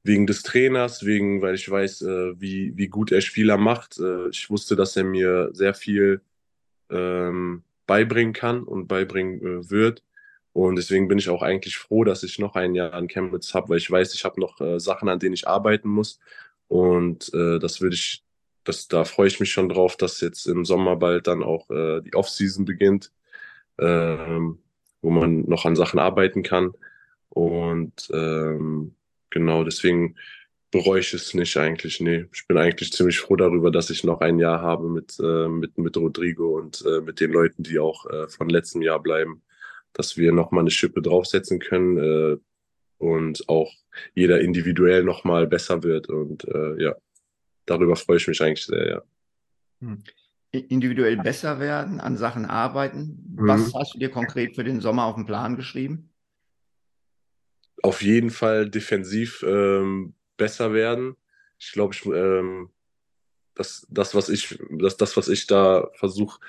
wegen 0.04 0.26
des 0.26 0.44
Trainers, 0.44 1.06
wegen, 1.06 1.42
weil 1.42 1.56
ich 1.56 1.70
weiß, 1.70 2.02
äh, 2.02 2.42
wie, 2.42 2.76
wie 2.76 2.88
gut 2.88 3.12
er 3.12 3.22
Spieler 3.22 3.58
macht. 3.58 4.00
Äh, 4.00 4.30
ich 4.30 4.50
wusste, 4.50 4.76
dass 4.76 4.96
er 4.96 5.04
mir 5.04 5.50
sehr 5.54 5.74
viel 5.74 6.22
ähm, 6.90 7.64
beibringen 7.86 8.34
kann 8.34 8.64
und 8.64 8.88
beibringen 8.88 9.42
äh, 9.42 9.70
wird. 9.70 10.04
Und 10.54 10.78
deswegen 10.78 11.08
bin 11.08 11.20
ich 11.20 11.30
auch 11.30 11.44
eigentlich 11.44 11.78
froh, 11.78 12.04
dass 12.04 12.24
ich 12.24 12.40
noch 12.40 12.56
ein 12.56 12.74
Jahr 12.74 12.94
an 12.94 13.08
Chemnitz 13.08 13.54
habe, 13.54 13.70
weil 13.70 13.78
ich 13.78 13.92
weiß, 13.92 14.14
ich 14.16 14.26
habe 14.26 14.42
noch 14.42 14.60
äh, 14.60 14.80
Sachen, 14.80 15.08
an 15.10 15.20
denen 15.20 15.34
ich 15.34 15.48
arbeiten 15.48 15.90
muss. 15.90 16.20
Und 16.70 17.34
äh, 17.34 17.60
das 17.60 17.82
würde 17.82 17.96
ich, 17.96 18.24
das, 18.64 18.88
da 18.88 19.04
freue 19.04 19.28
ich 19.28 19.40
mich 19.42 19.52
schon 19.52 19.70
drauf, 19.70 19.98
dass 19.98 20.22
jetzt 20.22 20.46
im 20.46 20.64
Sommer 20.64 20.96
bald 20.96 21.28
dann 21.28 21.44
auch 21.44 21.70
äh, 21.70 22.02
die 22.02 22.14
Offseason 22.14 22.64
beginnt, 22.64 23.12
ähm, 23.80 24.60
wo 25.02 25.10
man 25.10 25.42
noch 25.42 25.66
an 25.66 25.76
Sachen 25.76 26.00
arbeiten 26.00 26.44
kann. 26.44 26.74
Und 27.30 28.10
ähm, 28.14 28.96
genau, 29.32 29.64
deswegen 29.64 30.16
bereue 30.72 31.00
ich 31.00 31.14
es 31.14 31.34
nicht 31.34 31.58
eigentlich. 31.58 32.00
Nee, 32.00 32.28
ich 32.34 32.48
bin 32.48 32.58
eigentlich 32.58 32.94
ziemlich 32.94 33.20
froh 33.20 33.36
darüber, 33.36 33.72
dass 33.72 33.90
ich 33.90 34.04
noch 34.04 34.22
ein 34.22 34.38
Jahr 34.40 34.62
habe 34.62 34.90
mit, 34.90 35.18
äh, 35.20 35.48
mit, 35.48 35.78
mit 35.78 35.98
Rodrigo 35.98 36.58
und 36.58 36.84
äh, 36.86 37.02
mit 37.02 37.20
den 37.20 37.32
Leuten, 37.32 37.64
die 37.64 37.80
auch 37.80 38.06
äh, 38.06 38.28
von 38.28 38.50
letztem 38.50 38.84
Jahr 38.84 39.02
bleiben, 39.02 39.42
dass 39.94 40.18
wir 40.18 40.32
nochmal 40.32 40.62
eine 40.62 40.72
Schippe 40.72 41.02
draufsetzen 41.02 41.60
können. 41.60 41.98
Äh, 41.98 42.38
und 43.00 43.48
auch 43.50 43.74
jeder 44.14 44.42
individuell 44.42 45.04
nochmal 45.04 45.48
besser 45.48 45.82
wird. 45.82 46.10
Und 46.10 46.46
äh, 46.48 46.84
ja, 46.84 46.96
darüber 47.66 47.96
freue 47.96 48.18
ich 48.18 48.28
mich 48.28 48.42
eigentlich 48.42 48.66
sehr, 48.66 48.88
ja. 48.88 49.02
Hm. 49.80 50.04
Individuell 50.52 51.18
besser 51.18 51.60
werden, 51.60 52.00
an 52.00 52.18
Sachen 52.18 52.46
arbeiten. 52.46 53.24
Was 53.36 53.68
mhm. 53.68 53.80
hast 53.80 53.94
du 53.94 54.00
dir 54.00 54.10
konkret 54.10 54.56
für 54.56 54.64
den 54.64 54.82
Sommer 54.82 55.06
auf 55.06 55.16
den 55.16 55.28
Plan 55.28 55.56
geschrieben? 55.56 56.10
Auf 57.84 58.02
jeden 58.02 58.32
Fall 58.32 58.68
defensiv 58.68 59.44
ähm, 59.48 60.16
besser 60.38 60.74
werden. 60.74 61.16
Ich 61.60 61.72
glaube, 61.72 61.94
ich, 61.94 62.04
ähm, 62.06 62.70
das, 63.54 63.86
das, 63.90 64.16
was 64.16 64.28
ich, 64.28 64.60
das, 64.72 64.98
das, 64.98 65.16
was 65.16 65.28
ich 65.28 65.46
da 65.46 65.88
versuche 65.94 66.40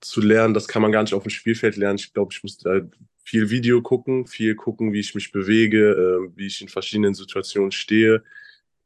zu 0.00 0.22
lernen, 0.22 0.54
das 0.54 0.66
kann 0.66 0.80
man 0.80 0.92
gar 0.92 1.02
nicht 1.02 1.12
auf 1.12 1.24
dem 1.24 1.30
Spielfeld 1.30 1.76
lernen. 1.76 1.98
Ich 1.98 2.14
glaube, 2.14 2.32
ich 2.32 2.42
muss 2.42 2.56
da 2.56 2.80
viel 3.28 3.50
Video 3.50 3.82
gucken, 3.82 4.26
viel 4.26 4.54
gucken, 4.54 4.94
wie 4.94 5.00
ich 5.00 5.14
mich 5.14 5.32
bewege, 5.32 5.90
äh, 5.90 6.30
wie 6.34 6.46
ich 6.46 6.62
in 6.62 6.68
verschiedenen 6.68 7.12
Situationen 7.12 7.72
stehe, 7.72 8.24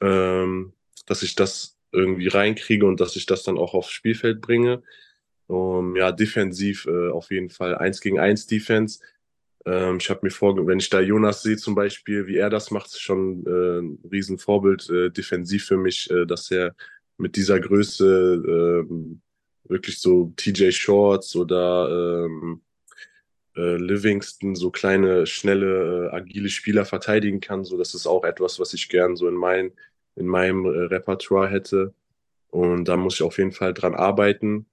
ähm, 0.00 0.72
dass 1.06 1.22
ich 1.22 1.36
das 1.36 1.78
irgendwie 1.92 2.26
reinkriege 2.26 2.84
und 2.84 3.00
dass 3.00 3.14
ich 3.14 3.24
das 3.26 3.44
dann 3.44 3.56
auch 3.56 3.72
aufs 3.74 3.92
Spielfeld 3.92 4.40
bringe. 4.40 4.82
Um, 5.46 5.94
ja, 5.94 6.10
defensiv 6.10 6.86
äh, 6.86 7.10
auf 7.10 7.30
jeden 7.30 7.50
Fall 7.50 7.76
eins 7.76 8.00
gegen 8.00 8.18
eins 8.18 8.48
Defense. 8.48 8.98
Ähm, 9.64 9.98
ich 9.98 10.10
habe 10.10 10.20
mir 10.24 10.30
vorgestellt, 10.30 10.68
wenn 10.68 10.78
ich 10.80 10.90
da 10.90 11.00
Jonas 11.00 11.42
sehe 11.42 11.56
zum 11.56 11.76
Beispiel, 11.76 12.26
wie 12.26 12.38
er 12.38 12.50
das 12.50 12.72
macht, 12.72 12.98
schon 12.98 13.46
äh, 13.46 13.78
ein 13.78 13.98
Riesenvorbild 14.10 14.90
äh, 14.90 15.10
defensiv 15.10 15.66
für 15.66 15.76
mich, 15.76 16.10
äh, 16.10 16.26
dass 16.26 16.50
er 16.50 16.74
mit 17.16 17.36
dieser 17.36 17.60
Größe 17.60 18.86
äh, 18.88 19.70
wirklich 19.70 20.00
so 20.00 20.32
TJ 20.36 20.72
Shorts 20.72 21.36
oder 21.36 22.26
ähm, 22.26 22.62
äh, 23.56 23.76
Livingston 23.76 24.54
so 24.54 24.70
kleine, 24.70 25.26
schnelle, 25.26 26.10
äh, 26.10 26.14
agile 26.14 26.48
Spieler 26.48 26.84
verteidigen 26.84 27.40
kann. 27.40 27.64
So, 27.64 27.76
das 27.76 27.94
ist 27.94 28.06
auch 28.06 28.24
etwas, 28.24 28.58
was 28.58 28.72
ich 28.72 28.88
gern 28.88 29.16
so 29.16 29.28
in, 29.28 29.34
mein, 29.34 29.72
in 30.16 30.26
meinem 30.26 30.64
äh, 30.64 30.84
Repertoire 30.86 31.48
hätte. 31.48 31.92
Und 32.48 32.86
da 32.86 32.96
muss 32.96 33.14
ich 33.14 33.22
auf 33.22 33.38
jeden 33.38 33.52
Fall 33.52 33.74
dran 33.74 33.94
arbeiten. 33.94 34.66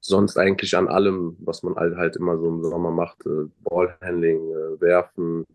Sonst 0.00 0.36
eigentlich 0.36 0.76
an 0.76 0.88
allem, 0.88 1.36
was 1.40 1.62
man 1.62 1.76
halt, 1.76 1.96
halt 1.96 2.16
immer 2.16 2.38
so 2.38 2.48
im 2.48 2.62
Sommer 2.62 2.90
macht. 2.90 3.24
Äh, 3.26 3.48
Ballhandling, 3.62 4.50
äh, 4.50 4.80
Werfen, 4.80 5.46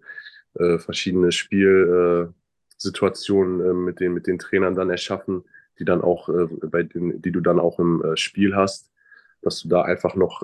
äh, 0.56 0.78
verschiedene 0.78 1.32
Spiel, 1.32 2.34
Situationen 2.78 3.60
äh, 3.60 3.74
mit, 3.74 4.00
den, 4.00 4.14
mit 4.14 4.26
den 4.26 4.40
Trainern 4.40 4.76
dann 4.76 4.90
erschaffen, 4.90 5.44
die 5.80 5.86
dann 5.86 6.02
auch 6.02 6.30
bei 6.62 6.84
den, 6.84 7.22
die 7.22 7.32
du 7.32 7.40
dann 7.40 7.60
auch 7.60 7.80
im 7.80 8.04
Spiel 8.16 8.54
hast, 8.54 8.92
dass 9.42 9.62
du 9.62 9.70
da 9.70 9.84
einfach 9.84 10.16
noch 10.16 10.44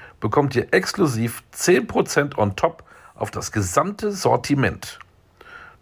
bekommt 0.21 0.55
ihr 0.55 0.73
exklusiv 0.73 1.43
10% 1.53 2.37
on 2.37 2.55
top 2.55 2.85
auf 3.15 3.31
das 3.31 3.51
gesamte 3.51 4.13
Sortiment. 4.13 4.99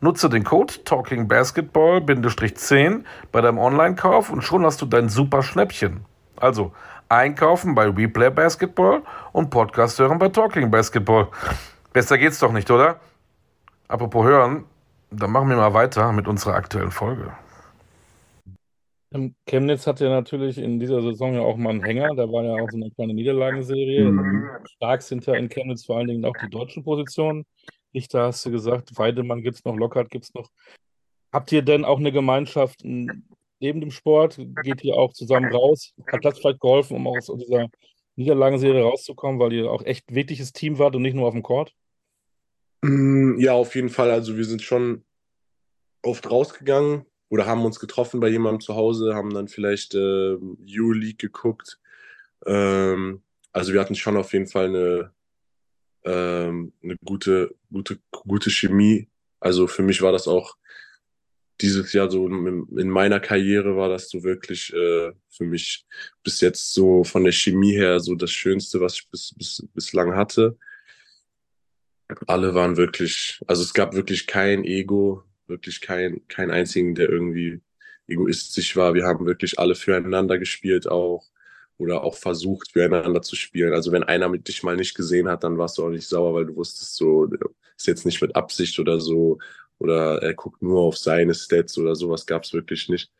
Nutze 0.01 0.27
den 0.29 0.43
Code 0.43 0.73
TalkingBasketball-10 0.85 3.03
bei 3.31 3.41
deinem 3.41 3.59
Online-Kauf 3.59 4.31
und 4.31 4.41
schon 4.41 4.65
hast 4.65 4.81
du 4.81 4.87
dein 4.87 5.09
super 5.09 5.43
Schnäppchen. 5.43 6.05
Also 6.37 6.71
einkaufen 7.09 7.75
bei 7.75 7.89
Replay 7.89 8.29
Basketball 8.29 9.01
und 9.33 9.49
Podcast 9.49 9.99
hören 9.99 10.17
bei 10.17 10.29
Talking 10.29 10.71
Basketball. 10.71 11.27
Besser 11.91 12.17
geht's 12.17 12.39
doch 12.39 12.53
nicht, 12.53 12.71
oder? 12.71 13.01
Apropos 13.87 14.25
hören, 14.25 14.63
dann 15.11 15.31
machen 15.31 15.49
wir 15.49 15.57
mal 15.57 15.73
weiter 15.73 16.13
mit 16.13 16.27
unserer 16.27 16.55
aktuellen 16.55 16.91
Folge. 16.91 17.33
Ähm, 19.11 19.35
Chemnitz 19.45 19.87
hatte 19.87 20.07
natürlich 20.09 20.57
in 20.57 20.79
dieser 20.79 21.01
Saison 21.01 21.33
ja 21.33 21.41
auch 21.41 21.57
mal 21.57 21.71
einen 21.71 21.83
Hänger. 21.83 22.15
Da 22.15 22.31
war 22.31 22.43
ja 22.43 22.53
auch 22.63 22.69
so 22.69 22.77
eine 22.77 22.91
kleine 22.91 23.13
Niederlagenserie. 23.13 24.11
Mhm. 24.11 24.49
Stark 24.75 25.01
sind 25.01 25.25
ja 25.25 25.33
in 25.35 25.49
Chemnitz 25.49 25.85
vor 25.85 25.97
allen 25.97 26.07
Dingen 26.07 26.25
auch 26.25 26.35
die 26.43 26.49
deutschen 26.49 26.83
Positionen. 26.83 27.45
Richter 27.93 28.23
hast 28.23 28.45
du 28.45 28.51
gesagt, 28.51 28.97
Weidemann 28.97 29.41
gibt 29.41 29.57
es 29.57 29.65
noch, 29.65 29.75
Lockhart 29.75 30.11
gibt 30.11 30.25
es 30.25 30.33
noch. 30.33 30.49
Habt 31.31 31.51
ihr 31.51 31.63
denn 31.63 31.85
auch 31.85 31.97
eine 31.97 32.11
Gemeinschaft 32.11 32.81
neben 32.83 33.81
dem 33.81 33.91
Sport? 33.91 34.39
Geht 34.63 34.83
ihr 34.83 34.95
auch 34.95 35.13
zusammen 35.13 35.51
raus? 35.51 35.93
Hat 36.11 36.23
das 36.23 36.37
vielleicht 36.37 36.59
geholfen, 36.59 36.97
um 36.97 37.07
aus 37.07 37.31
dieser 37.35 37.67
Niederlagenserie 38.15 38.83
rauszukommen, 38.83 39.39
weil 39.39 39.53
ihr 39.53 39.71
auch 39.71 39.83
echt 39.85 40.13
wirkliches 40.13 40.53
Team 40.53 40.77
wart 40.77 40.95
und 40.95 41.01
nicht 41.01 41.15
nur 41.15 41.27
auf 41.27 41.33
dem 41.33 41.43
Court? 41.43 41.73
Mm, 42.81 43.39
ja, 43.39 43.53
auf 43.53 43.73
jeden 43.75 43.89
Fall. 43.89 44.11
Also 44.11 44.37
wir 44.37 44.45
sind 44.45 44.61
schon 44.61 45.03
oft 46.03 46.29
rausgegangen 46.29 47.05
oder 47.29 47.45
haben 47.45 47.65
uns 47.65 47.79
getroffen 47.79 48.19
bei 48.19 48.27
jemandem 48.27 48.59
zu 48.59 48.75
Hause, 48.75 49.13
haben 49.15 49.33
dann 49.33 49.47
vielleicht 49.47 49.93
äh, 49.93 50.35
U-League 50.35 51.19
geguckt. 51.19 51.79
Ähm, 52.45 53.21
also 53.51 53.73
wir 53.73 53.79
hatten 53.79 53.95
schon 53.95 54.17
auf 54.17 54.33
jeden 54.33 54.47
Fall 54.47 54.67
eine, 54.67 55.11
ähm, 56.03 56.73
eine 56.83 56.97
gute, 57.05 57.55
gute, 57.71 57.99
gute 58.11 58.49
Chemie. 58.49 59.07
Also 59.39 59.67
für 59.67 59.83
mich 59.83 60.01
war 60.01 60.11
das 60.11 60.27
auch 60.27 60.55
dieses 61.61 61.91
Jahr 61.93 62.09
so 62.09 62.27
in, 62.27 62.89
meiner 62.89 63.19
Karriere 63.19 63.75
war 63.75 63.89
das 63.89 64.09
so 64.09 64.23
wirklich 64.23 64.73
äh, 64.73 65.11
für 65.29 65.43
mich 65.43 65.85
bis 66.23 66.39
jetzt 66.41 66.73
so 66.73 67.03
von 67.03 67.23
der 67.23 67.33
Chemie 67.33 67.73
her 67.73 67.99
so 67.99 68.15
das 68.15 68.31
Schönste, 68.31 68.79
was 68.79 68.95
ich 68.95 69.09
bis, 69.09 69.33
bis, 69.37 69.67
bislang 69.73 70.15
hatte. 70.15 70.57
Alle 72.25 72.55
waren 72.55 72.77
wirklich, 72.77 73.39
also 73.45 73.61
es 73.61 73.73
gab 73.73 73.93
wirklich 73.93 74.25
kein 74.25 74.63
Ego, 74.63 75.23
wirklich 75.49 75.81
kein, 75.81 76.21
kein 76.27 76.51
einzigen, 76.51 76.95
der 76.95 77.09
irgendwie 77.09 77.61
egoistisch 78.07 78.75
war. 78.75 78.93
Wir 78.93 79.05
haben 79.05 79.25
wirklich 79.25 79.59
alle 79.59 79.75
füreinander 79.75 80.37
gespielt 80.39 80.87
auch 80.87 81.25
oder 81.77 82.03
auch 82.03 82.15
versucht, 82.15 82.71
füreinander 82.71 83.21
zu 83.21 83.35
spielen. 83.35 83.73
Also 83.73 83.91
wenn 83.91 84.03
einer 84.03 84.29
mit 84.29 84.47
dich 84.47 84.63
mal 84.63 84.75
nicht 84.75 84.95
gesehen 84.95 85.29
hat, 85.29 85.43
dann 85.43 85.57
warst 85.57 85.77
du 85.77 85.85
auch 85.85 85.89
nicht 85.89 86.07
sauer, 86.07 86.33
weil 86.33 86.45
du 86.45 86.55
wusstest 86.55 86.95
so, 86.95 87.29
ist 87.77 87.87
jetzt 87.87 88.05
nicht 88.05 88.21
mit 88.21 88.35
Absicht 88.35 88.79
oder 88.79 88.99
so 88.99 89.39
oder 89.77 90.21
er 90.21 90.33
guckt 90.33 90.61
nur 90.61 90.81
auf 90.81 90.97
seine 90.97 91.33
Stats 91.33 91.77
oder 91.77 91.95
sowas 91.95 92.25
gab 92.25 92.43
es 92.43 92.53
wirklich 92.53 92.89
nicht. 92.89 93.11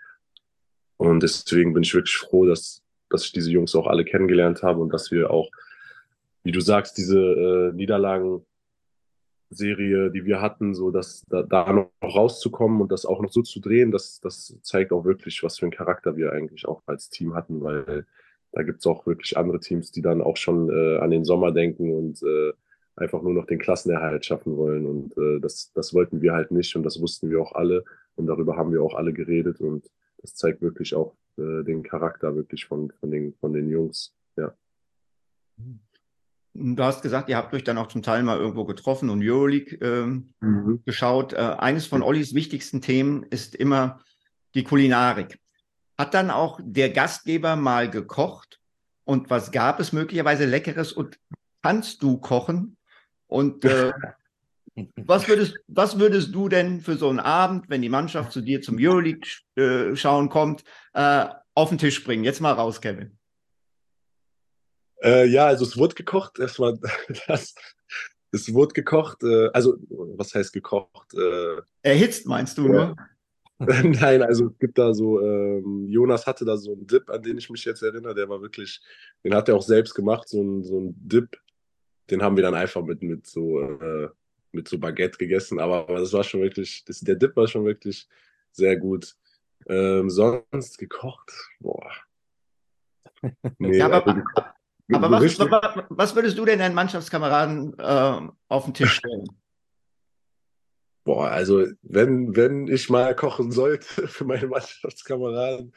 Und 0.98 1.24
deswegen 1.24 1.74
bin 1.74 1.84
ich 1.84 1.94
wirklich 1.94 2.18
froh, 2.18 2.46
dass, 2.46 2.84
dass 3.10 3.24
ich 3.24 3.32
diese 3.32 3.50
Jungs 3.50 3.74
auch 3.76 3.88
alle 3.88 4.04
kennengelernt 4.04 4.62
habe 4.62 4.82
und 4.82 4.94
dass 4.94 5.12
wir 5.12 5.32
auch, 5.32 5.50
wie 6.44 6.52
du 6.52 6.60
sagst, 6.60 6.98
diese 6.98 7.20
äh, 7.20 7.74
Niederlagen 7.74 8.46
Serie, 9.50 10.12
die 10.12 10.26
wir 10.26 10.42
hatten, 10.42 10.74
so 10.76 10.92
dass 10.92 11.26
da, 11.28 11.44
da, 11.44 11.72
noch 11.74 11.90
rauszukommen 12.04 12.82
und 12.82 12.92
das 12.92 13.06
auch 13.06 13.22
noch 13.22 13.32
so 13.32 13.42
zu 13.42 13.60
drehen, 13.60 13.92
das, 13.92 14.20
das 14.22 14.56
zeigt 14.62 14.92
auch 14.92 15.06
wirklich, 15.06 15.42
was 15.44 15.58
für 15.58 15.66
einen 15.66 15.72
Charakter 15.72 16.16
wir 16.16 16.34
eigentlich 16.34 16.68
auch 16.68 16.84
als 16.86 17.10
Team 17.10 17.34
hatten, 17.34 17.62
weil 17.62 18.06
da 18.52 18.64
gibt 18.64 18.80
es 18.80 18.88
auch 18.88 19.06
wirklich 19.06 19.38
andere 19.38 19.60
Teams, 19.60 19.92
die 19.92 20.02
dann 20.02 20.22
auch 20.22 20.38
schon 20.38 20.70
äh, 20.70 20.98
an 20.98 21.12
den 21.12 21.26
Sommer 21.26 21.52
denken 21.52 21.92
und 21.92 22.22
äh, 22.24 22.54
einfach 22.96 23.22
nur 23.22 23.34
noch 23.34 23.46
den 23.46 23.60
Klassenerhalt 23.60 24.26
schaffen 24.26 24.58
wollen. 24.58 24.86
Und 24.86 25.18
äh, 25.18 25.40
das, 25.40 25.72
das 25.74 25.94
wollten 25.94 26.22
wir 26.22 26.34
halt 26.34 26.52
nicht 26.52 26.76
und 26.76 26.84
das 26.84 27.02
wussten 27.02 27.30
wir 27.30 27.42
auch 27.42 27.54
alle 27.54 27.84
und 28.16 28.28
darüber 28.28 28.58
haben 28.58 28.72
wir 28.72 28.84
auch 28.84 28.96
alle 28.96 29.14
geredet 29.14 29.62
und 29.62 29.90
das 30.22 30.36
zeigt 30.36 30.62
wirklich 30.62 30.94
auch 30.96 31.16
äh, 31.38 31.64
den 31.64 31.84
Charakter 31.84 32.36
wirklich 32.36 32.66
von, 32.66 32.92
von, 33.00 33.10
den, 33.10 33.34
von 33.36 33.54
den 33.54 33.70
Jungs. 33.70 34.14
Ja. 34.36 34.54
Mhm. 35.58 35.80
Du 36.54 36.84
hast 36.84 37.02
gesagt, 37.02 37.30
ihr 37.30 37.38
habt 37.38 37.54
euch 37.54 37.64
dann 37.64 37.78
auch 37.78 37.88
zum 37.88 38.02
Teil 38.02 38.24
mal 38.24 38.38
irgendwo 38.38 38.66
getroffen 38.66 39.10
und 39.10 39.22
Euroleague 39.24 39.78
ähm, 39.82 40.34
mhm. 40.40 40.82
geschaut. 40.86 41.34
Äh, 41.34 41.38
eines 41.38 41.86
von 41.86 42.02
Ollis 42.02 42.34
wichtigsten 42.34 42.82
Themen 42.82 43.24
ist 43.24 43.56
immer 43.56 44.00
die 44.56 44.64
Kulinarik. 44.64 45.40
Hat 45.98 46.14
dann 46.14 46.32
auch 46.32 46.60
der 46.64 46.90
Gastgeber 46.90 47.56
mal 47.56 47.90
gekocht? 47.90 48.60
Und 49.04 49.30
was 49.30 49.52
gab 49.52 49.80
es 49.80 49.94
möglicherweise 49.94 50.46
Leckeres? 50.46 50.92
Und 50.92 51.20
kannst 51.62 52.02
du 52.02 52.18
kochen? 52.18 52.78
Und 53.28 53.64
äh, 53.66 53.92
was, 54.96 55.28
würdest, 55.28 55.60
was 55.68 56.00
würdest 56.00 56.34
du 56.34 56.50
denn 56.50 56.82
für 56.82 56.96
so 56.96 57.10
einen 57.10 57.20
Abend, 57.20 57.70
wenn 57.70 57.82
die 57.82 57.90
Mannschaft 57.90 58.32
zu 58.32 58.42
dir 58.42 58.62
zum 58.62 58.78
Euroleague 58.80 59.30
äh, 59.56 59.96
schauen 59.96 60.30
kommt, 60.30 60.64
äh, 60.94 61.28
auf 61.54 61.70
den 61.70 61.78
Tisch 61.78 62.04
bringen? 62.04 62.24
Jetzt 62.24 62.42
mal 62.42 62.54
raus, 62.54 62.82
Kevin. 62.82 63.19
Äh, 65.02 65.28
ja, 65.28 65.48
also 65.48 65.66
es 65.66 65.78
wurde 65.78 65.96
gekocht. 65.96 66.40
Erstmal 66.40 66.78
das. 67.28 67.56
Es 68.32 68.54
wurde 68.54 68.74
gekocht. 68.74 69.24
Äh, 69.24 69.50
also, 69.54 69.78
was 69.90 70.34
heißt 70.36 70.54
gekocht? 70.54 71.14
Äh, 71.14 71.62
Erhitzt 71.82 72.28
meinst 72.28 72.58
du, 72.58 72.68
ne? 72.68 72.96
Nein, 73.60 74.24
also 74.24 74.48
es 74.48 74.58
gibt 74.58 74.78
da 74.78 74.94
so, 74.94 75.20
ähm, 75.20 75.86
Jonas 75.90 76.26
hatte 76.26 76.46
da 76.46 76.56
so 76.56 76.72
einen 76.72 76.88
Dip, 76.88 77.10
an 77.10 77.22
den 77.22 77.38
ich 77.38 77.50
mich 77.50 77.66
jetzt 77.66 77.82
erinnere, 77.82 78.16
der 78.16 78.30
war 78.30 78.42
wirklich, 78.42 78.82
den 79.22 79.36
hat 79.36 79.50
er 79.50 79.58
auch 79.58 79.62
selbst 79.62 79.94
gemacht, 79.94 80.30
so 80.30 80.42
ein, 80.42 80.64
so 80.64 80.80
ein 80.80 80.96
Dip, 80.98 81.38
den 82.10 82.22
haben 82.22 82.38
wir 82.38 82.44
dann 82.44 82.56
einfach 82.56 82.82
mit, 82.82 83.04
mit 83.04 83.28
so, 83.28 83.60
äh, 83.60 84.08
mit 84.54 84.70
so 84.70 84.78
Baguette 84.80 85.18
gegessen, 85.18 85.60
aber, 85.60 85.90
aber 85.90 86.00
das 86.00 86.14
war 86.14 86.24
schon 86.24 86.42
wirklich, 86.42 86.86
das, 86.86 87.02
der 87.02 87.16
Dip 87.16 87.36
war 87.36 87.48
schon 87.50 87.66
wirklich 87.66 88.08
sehr 88.54 88.78
gut. 88.78 89.18
Ähm, 89.68 90.10
sonst 90.10 90.78
gekocht, 90.78 91.34
boah. 91.60 91.92
Nee, 93.58 93.78
ja, 93.78 93.88
aber, 93.88 94.08
also 94.08 94.22
gekocht, 94.22 94.54
aber 94.92 95.12
was, 95.12 95.40
was, 95.90 96.16
würdest 96.16 96.38
du 96.38 96.46
denn 96.46 96.60
deinen 96.60 96.76
Mannschaftskameraden 96.76 97.78
äh, 97.78 98.22
auf 98.48 98.66
den 98.66 98.74
Tisch 98.74 98.96
stellen? 98.96 99.28
Boah, 101.04 101.30
also 101.30 101.66
wenn, 101.82 102.36
wenn 102.36 102.68
ich 102.68 102.90
mal 102.90 103.16
kochen 103.16 103.52
sollte 103.52 103.86
für 104.08 104.26
meine 104.26 104.48
Mannschaftskameraden, 104.48 105.74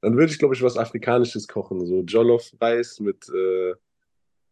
dann 0.00 0.16
würde 0.16 0.32
ich, 0.32 0.38
glaube 0.38 0.54
ich, 0.54 0.62
was 0.62 0.76
Afrikanisches 0.76 1.48
kochen. 1.48 1.86
So 1.86 2.02
Jollof-Reis 2.02 3.00
mit, 3.00 3.28
äh, 3.30 3.74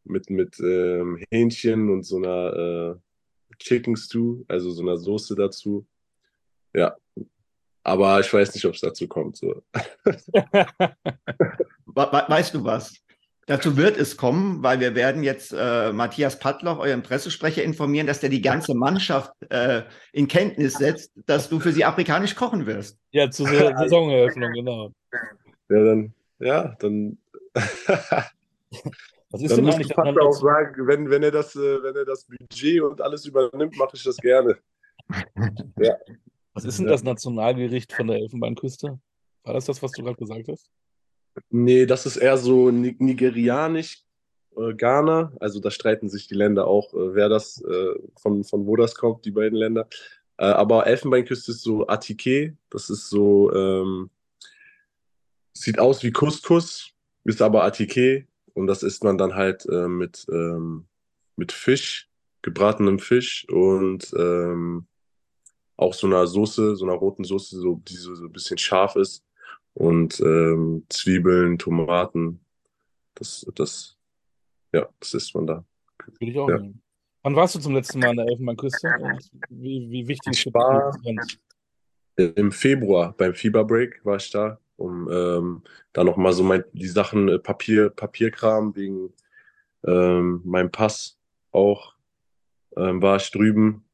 mit, 0.04 0.30
mit 0.30 0.58
ähm, 0.60 1.22
Hähnchen 1.30 1.90
und 1.90 2.04
so 2.04 2.16
einer 2.16 2.96
äh, 2.96 3.54
Chicken 3.58 3.96
Stew, 3.96 4.44
also 4.48 4.70
so 4.70 4.82
einer 4.82 4.96
Soße 4.96 5.34
dazu. 5.34 5.86
Ja, 6.74 6.96
aber 7.82 8.20
ich 8.20 8.32
weiß 8.32 8.54
nicht, 8.54 8.64
ob 8.64 8.74
es 8.74 8.80
dazu 8.80 9.06
kommt. 9.08 9.36
So. 9.36 9.62
weißt 11.86 12.54
du 12.54 12.64
was? 12.64 12.94
Dazu 13.46 13.76
wird 13.76 13.96
es 13.96 14.16
kommen, 14.16 14.62
weil 14.62 14.78
wir 14.78 14.94
werden 14.94 15.24
jetzt 15.24 15.52
äh, 15.52 15.92
Matthias 15.92 16.38
Pattloch, 16.38 16.78
euren 16.78 17.02
Pressesprecher, 17.02 17.64
informieren, 17.64 18.06
dass 18.06 18.20
der 18.20 18.30
die 18.30 18.40
ganze 18.40 18.74
Mannschaft 18.74 19.32
äh, 19.50 19.82
in 20.12 20.28
Kenntnis 20.28 20.74
setzt, 20.74 21.12
dass 21.26 21.48
du 21.48 21.58
für 21.58 21.72
sie 21.72 21.84
afrikanisch 21.84 22.36
kochen 22.36 22.66
wirst. 22.66 22.98
Ja, 23.10 23.28
zur 23.30 23.48
Saisoneröffnung, 23.48 24.52
genau. 24.52 24.92
Ja, 25.68 25.84
dann, 25.84 26.14
ja, 26.38 26.76
dann. 26.78 27.18
Was 29.30 29.42
ist 29.42 29.50
dann 29.50 29.64
denn 29.64 29.74
eigentlich 29.74 29.88
Pattler 29.88 30.22
auch 30.22 30.32
sagen, 30.32 30.86
wenn, 30.86 31.10
wenn, 31.10 31.22
er 31.22 31.30
das, 31.30 31.56
äh, 31.56 31.82
wenn 31.82 31.96
er 31.96 32.04
das 32.04 32.26
Budget 32.26 32.82
und 32.82 33.00
alles 33.00 33.24
übernimmt, 33.24 33.76
mache 33.76 33.96
ich 33.96 34.04
das 34.04 34.18
gerne. 34.18 34.58
ja. 35.78 35.96
Was 36.54 36.64
ist 36.64 36.78
denn 36.78 36.86
das 36.86 37.02
Nationalgericht 37.02 37.92
von 37.92 38.06
der 38.06 38.18
Elfenbeinküste? 38.18 39.00
War 39.44 39.54
das 39.54 39.64
das, 39.64 39.82
was 39.82 39.90
du 39.92 40.02
gerade 40.04 40.16
gesagt 40.16 40.48
hast? 40.48 40.70
Nee, 41.50 41.86
das 41.86 42.06
ist 42.06 42.16
eher 42.16 42.36
so 42.36 42.70
nigerianisch, 42.70 44.04
äh, 44.56 44.74
Ghana. 44.74 45.32
Also 45.40 45.60
da 45.60 45.70
streiten 45.70 46.08
sich 46.08 46.28
die 46.28 46.34
Länder 46.34 46.66
auch, 46.66 46.92
äh, 46.94 47.14
wer 47.14 47.28
das, 47.28 47.62
äh, 47.62 47.94
von, 48.16 48.44
von 48.44 48.66
wo 48.66 48.76
das 48.76 48.94
kommt, 48.94 49.24
die 49.24 49.30
beiden 49.30 49.58
Länder. 49.58 49.88
Äh, 50.38 50.46
aber 50.46 50.86
Elfenbeinküste 50.86 51.52
ist 51.52 51.62
so 51.62 51.86
Atike, 51.86 52.56
das 52.70 52.90
ist 52.90 53.08
so, 53.08 53.52
ähm, 53.52 54.10
sieht 55.54 55.78
aus 55.78 56.02
wie 56.02 56.12
Couscous, 56.12 56.90
ist 57.24 57.42
aber 57.42 57.64
Atike 57.64 58.26
und 58.54 58.66
das 58.66 58.82
isst 58.82 59.04
man 59.04 59.18
dann 59.18 59.34
halt 59.34 59.66
äh, 59.66 59.88
mit, 59.88 60.26
ähm, 60.30 60.86
mit 61.36 61.52
Fisch, 61.52 62.10
gebratenem 62.42 62.98
Fisch 62.98 63.46
und 63.48 64.12
ähm, 64.18 64.86
auch 65.76 65.94
so 65.94 66.06
einer 66.06 66.26
Soße, 66.26 66.76
so 66.76 66.84
einer 66.84 66.94
roten 66.94 67.24
Soße, 67.24 67.58
so, 67.58 67.80
die 67.88 67.96
so, 67.96 68.14
so 68.14 68.24
ein 68.24 68.32
bisschen 68.32 68.58
scharf 68.58 68.96
ist 68.96 69.24
und 69.74 70.20
ähm, 70.20 70.84
Zwiebeln, 70.88 71.58
Tomaten. 71.58 72.40
Das, 73.14 73.46
das, 73.54 73.96
ja, 74.72 74.88
das 75.00 75.14
isst 75.14 75.34
man 75.34 75.46
da. 75.46 75.64
Würde 76.04 76.30
ich 76.30 76.38
auch 76.38 76.48
Ja. 76.48 76.58
nehmen. 76.58 76.82
Wann 77.22 77.36
warst 77.36 77.54
du 77.54 77.60
zum 77.60 77.74
letzten 77.74 78.00
Mal 78.00 78.10
an 78.10 78.16
der 78.16 78.26
Elfenbeinküste 78.26 78.88
und 79.00 79.30
wie, 79.48 79.88
wie 79.90 80.08
wichtig 80.08 80.32
Ich 80.32 80.46
ist 80.46 80.54
war-? 80.54 80.92
Im 82.16 82.50
Februar 82.52 83.14
beim 83.16 83.34
Fieber 83.34 83.64
Break 83.64 84.04
war 84.04 84.16
ich 84.16 84.30
da, 84.30 84.58
um 84.76 85.08
ähm, 85.10 85.62
da 85.92 86.04
nochmal 86.04 86.32
so 86.32 86.42
mein, 86.42 86.64
die 86.72 86.88
Sachen, 86.88 87.28
äh, 87.28 87.38
Papier, 87.38 87.90
Papierkram 87.90 88.74
wegen 88.74 89.12
ähm, 89.86 90.42
meinem 90.44 90.70
Pass 90.70 91.18
auch, 91.52 91.94
ähm, 92.76 93.00
war 93.00 93.16
ich 93.16 93.30
drüben. 93.30 93.84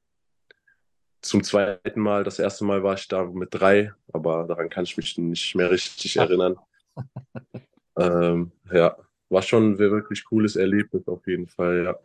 Zum 1.20 1.42
zweiten 1.42 2.00
Mal, 2.00 2.22
das 2.22 2.38
erste 2.38 2.64
Mal 2.64 2.82
war 2.82 2.94
ich 2.94 3.08
da 3.08 3.24
mit 3.24 3.48
drei, 3.52 3.92
aber 4.12 4.44
daran 4.46 4.68
kann 4.68 4.84
ich 4.84 4.96
mich 4.96 5.18
nicht 5.18 5.54
mehr 5.54 5.70
richtig 5.70 6.16
erinnern. 6.16 6.56
ähm, 7.98 8.52
ja, 8.72 8.96
war 9.28 9.42
schon 9.42 9.72
ein 9.72 9.78
wirklich 9.78 10.24
cooles 10.24 10.56
Erlebnis 10.56 11.06
auf 11.08 11.26
jeden 11.26 11.48
Fall, 11.48 11.84
ja. 11.84 11.98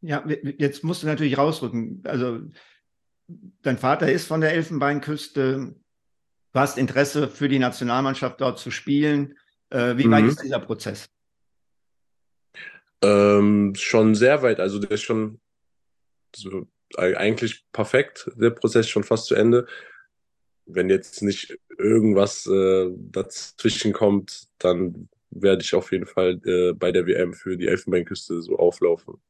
Ja, 0.00 0.24
jetzt 0.28 0.84
musst 0.84 1.02
du 1.02 1.08
natürlich 1.08 1.36
rausrücken. 1.36 2.02
Also, 2.04 2.40
dein 3.62 3.78
Vater 3.78 4.10
ist 4.10 4.28
von 4.28 4.40
der 4.40 4.52
Elfenbeinküste. 4.52 5.74
Du 6.52 6.60
hast 6.60 6.78
Interesse 6.78 7.28
für 7.28 7.48
die 7.48 7.58
Nationalmannschaft 7.58 8.40
dort 8.40 8.60
zu 8.60 8.70
spielen. 8.70 9.36
Äh, 9.70 9.96
wie 9.96 10.08
weit 10.10 10.22
Mhm. 10.22 10.28
ist 10.30 10.42
dieser 10.42 10.60
Prozess? 10.60 11.10
Ähm, 13.02 13.74
schon 13.74 14.14
sehr 14.14 14.42
weit, 14.42 14.60
also 14.60 14.78
der 14.78 14.92
ist 14.92 15.02
schon 15.02 15.40
so 16.34 16.66
eigentlich 16.96 17.64
perfekt, 17.72 18.30
der 18.36 18.50
Prozess 18.50 18.88
schon 18.88 19.04
fast 19.04 19.26
zu 19.26 19.34
Ende. 19.34 19.66
Wenn 20.66 20.90
jetzt 20.90 21.22
nicht 21.22 21.58
irgendwas 21.78 22.46
äh, 22.46 22.90
dazwischen 22.96 23.92
kommt, 23.92 24.48
dann 24.58 25.08
werde 25.30 25.62
ich 25.62 25.74
auf 25.74 25.92
jeden 25.92 26.06
Fall 26.06 26.40
äh, 26.44 26.72
bei 26.72 26.92
der 26.92 27.06
WM 27.06 27.34
für 27.34 27.56
die 27.56 27.66
Elfenbeinküste 27.66 28.42
so 28.42 28.58
auflaufen. 28.58 29.20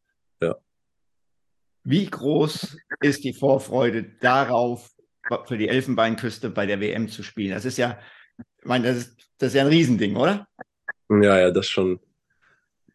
Wie 1.91 2.05
groß 2.05 2.77
ist 3.01 3.25
die 3.25 3.33
Vorfreude 3.33 4.03
darauf, 4.21 4.95
für 5.47 5.57
die 5.57 5.69
Elfenbeinküste 5.69 6.51
bei 6.51 6.67
der 6.67 6.81
WM 6.81 7.09
zu 7.09 7.23
spielen? 7.23 7.53
Das 7.53 7.65
ist 7.65 7.79
ja, 7.79 7.99
ich 8.61 8.67
meine, 8.67 8.89
das 8.89 8.99
ist, 8.99 9.31
das 9.39 9.49
ist 9.49 9.55
ja 9.55 9.63
ein 9.63 9.69
Riesending, 9.69 10.15
oder? 10.17 10.47
Ja, 11.09 11.39
ja, 11.39 11.51
das 11.51 11.67
schon. 11.67 11.99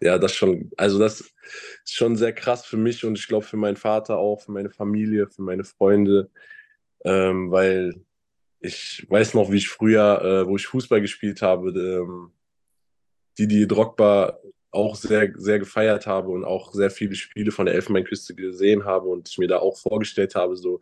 Ja, 0.04 0.18
das 0.18 0.36
schon. 0.36 0.70
Also 0.76 1.00
das 1.00 1.22
ist 1.22 1.34
schon 1.96 2.18
sehr 2.18 2.34
krass 2.34 2.66
für 2.66 2.76
mich 2.76 3.06
und 3.06 3.18
ich 3.18 3.26
glaube 3.26 3.46
für 3.46 3.56
meinen 3.56 3.78
Vater 3.78 4.18
auch, 4.18 4.42
für 4.42 4.52
meine 4.52 4.70
Familie, 4.70 5.28
für 5.28 5.44
meine 5.44 5.64
Freunde, 5.64 6.30
ähm, 7.06 7.52
weil 7.52 8.04
ich 8.60 9.06
weiß 9.10 9.34
noch, 9.34 9.50
wie 9.52 9.58
ich 9.58 9.70
früher, 9.70 10.22
äh, 10.22 10.48
wo 10.48 10.58
ich 10.58 10.68
Fußball 10.68 11.00
gespielt 11.00 11.42
habe, 11.42 11.70
ähm, 11.70 12.32
die 13.38 13.48
die 13.48 13.66
Drogba 13.66 14.40
auch 14.72 14.96
sehr, 14.98 15.32
sehr 15.38 15.60
gefeiert 15.60 16.06
habe 16.06 16.32
und 16.32 16.44
auch 16.44 16.74
sehr 16.74 16.92
viele 16.92 17.16
Spiele 17.16 17.52
von 17.52 17.66
der 17.66 17.76
Elfenbeinküste 17.76 18.36
gesehen 18.36 18.84
habe 18.84 19.08
und 19.08 19.30
ich 19.30 19.38
mir 19.38 19.48
da 19.48 19.60
auch 19.60 19.78
vorgestellt 19.78 20.36
habe, 20.36 20.58
so, 20.58 20.82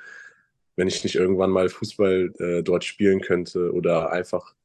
wenn 0.76 0.88
ich 0.88 1.04
nicht 1.04 1.16
irgendwann 1.16 1.52
mal 1.52 1.70
Fußball 1.70 2.34
äh, 2.40 2.64
dort 2.64 2.86
spielen 2.86 3.22
könnte 3.22 3.72
oder 3.72 4.12
einfach 4.12 4.56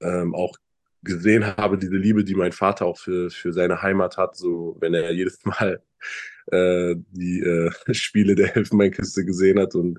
ähm, 0.00 0.32
auch 0.34 0.56
gesehen 1.04 1.46
habe, 1.56 1.78
diese 1.78 1.96
Liebe, 1.96 2.24
die 2.24 2.34
mein 2.34 2.52
Vater 2.52 2.86
auch 2.86 2.98
für, 2.98 3.30
für 3.30 3.52
seine 3.52 3.82
Heimat 3.82 4.16
hat, 4.16 4.36
so 4.36 4.76
wenn 4.80 4.94
er 4.94 5.12
jedes 5.12 5.38
Mal 5.44 5.82
äh, 6.50 6.96
die 7.10 7.40
äh, 7.40 7.70
Spiele 7.94 8.34
der 8.34 8.56
Elfenbeinküste 8.56 9.24
gesehen 9.24 9.58
hat 9.58 9.74
und 9.74 9.98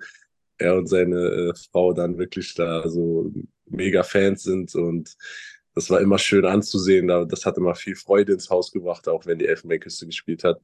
er 0.58 0.76
und 0.76 0.88
seine 0.88 1.18
äh, 1.18 1.53
Frau 1.72 1.93
dann 1.93 2.18
wirklich 2.18 2.53
da 2.56 2.88
so 2.88 3.32
mega 3.66 4.03
Fans 4.03 4.43
sind 4.43 4.74
und 4.76 5.16
das 5.76 5.89
war 5.89 5.99
immer 5.99 6.18
schön 6.18 6.45
anzusehen. 6.45 7.08
Da, 7.08 7.26
das 7.26 7.45
hat 7.45 7.58
immer 7.58 7.76
viel 7.76 7.95
Freude 7.95 8.32
ins 8.34 8.49
Haus 8.49 8.72
gebracht, 8.72 9.08
auch 9.10 9.26
wenn 9.26 9.39
die 9.39 9.47
Elfenbeinküste 9.47 10.06
gespielt 10.06 10.45
hat. 10.45 10.62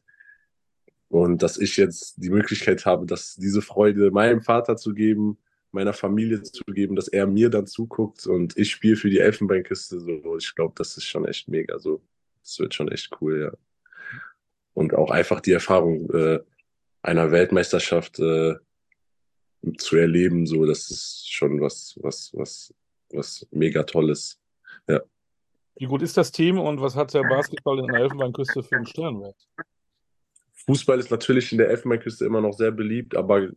Und 1.09 1.43
dass 1.43 1.57
ich 1.57 1.75
jetzt 1.75 2.15
die 2.15 2.29
Möglichkeit 2.29 2.85
habe, 2.85 3.05
dass 3.05 3.35
diese 3.35 3.61
Freude 3.61 4.11
meinem 4.11 4.41
Vater 4.41 4.77
zu 4.77 4.93
geben, 4.93 5.37
meiner 5.71 5.93
Familie 5.93 6.41
zu 6.43 6.63
geben, 6.65 6.95
dass 6.95 7.07
er 7.07 7.27
mir 7.27 7.49
dann 7.49 7.67
zuguckt 7.67 8.27
und 8.27 8.57
ich 8.57 8.71
spiele 8.71 8.95
für 8.95 9.09
die 9.09 9.19
Elfenbeinküste. 9.19 9.99
So, 9.99 10.37
ich 10.37 10.53
glaube, 10.55 10.73
das 10.77 10.97
ist 10.97 11.05
schon 11.05 11.25
echt 11.25 11.47
mega. 11.47 11.79
So, 11.79 12.01
das 12.41 12.59
wird 12.59 12.73
schon 12.73 12.91
echt 12.91 13.09
cool, 13.21 13.41
ja. 13.41 13.57
Und 14.73 14.93
auch 14.93 15.11
einfach 15.11 15.41
die 15.41 15.51
Erfahrung 15.51 16.09
äh, 16.11 16.39
einer 17.01 17.31
Weltmeisterschaft 17.31 18.19
äh, 18.19 18.55
zu 19.77 19.97
erleben, 19.97 20.45
so, 20.45 20.65
das 20.65 20.89
ist 20.89 21.31
schon 21.31 21.61
was, 21.61 21.97
was, 22.01 22.31
was, 22.33 22.73
was 23.11 23.47
mega 23.51 23.83
Tolles. 23.83 24.41
Wie 25.75 25.85
gut 25.85 26.01
ist 26.01 26.15
das 26.15 26.31
Team 26.31 26.59
und 26.59 26.79
was 26.79 26.95
hat 26.95 27.13
der 27.13 27.23
Basketball 27.23 27.79
in 27.79 27.87
der 27.87 28.01
Elfenbeinküste 28.01 28.61
für 28.61 28.75
einen 28.75 28.85
Stellenwert? 28.85 29.35
Fußball 30.53 30.99
ist 30.99 31.09
natürlich 31.09 31.51
in 31.51 31.57
der 31.57 31.69
Elfenbeinküste 31.69 32.25
immer 32.25 32.39
noch 32.39 32.53
sehr 32.53 32.71
beliebt, 32.71 33.15
aber 33.15 33.49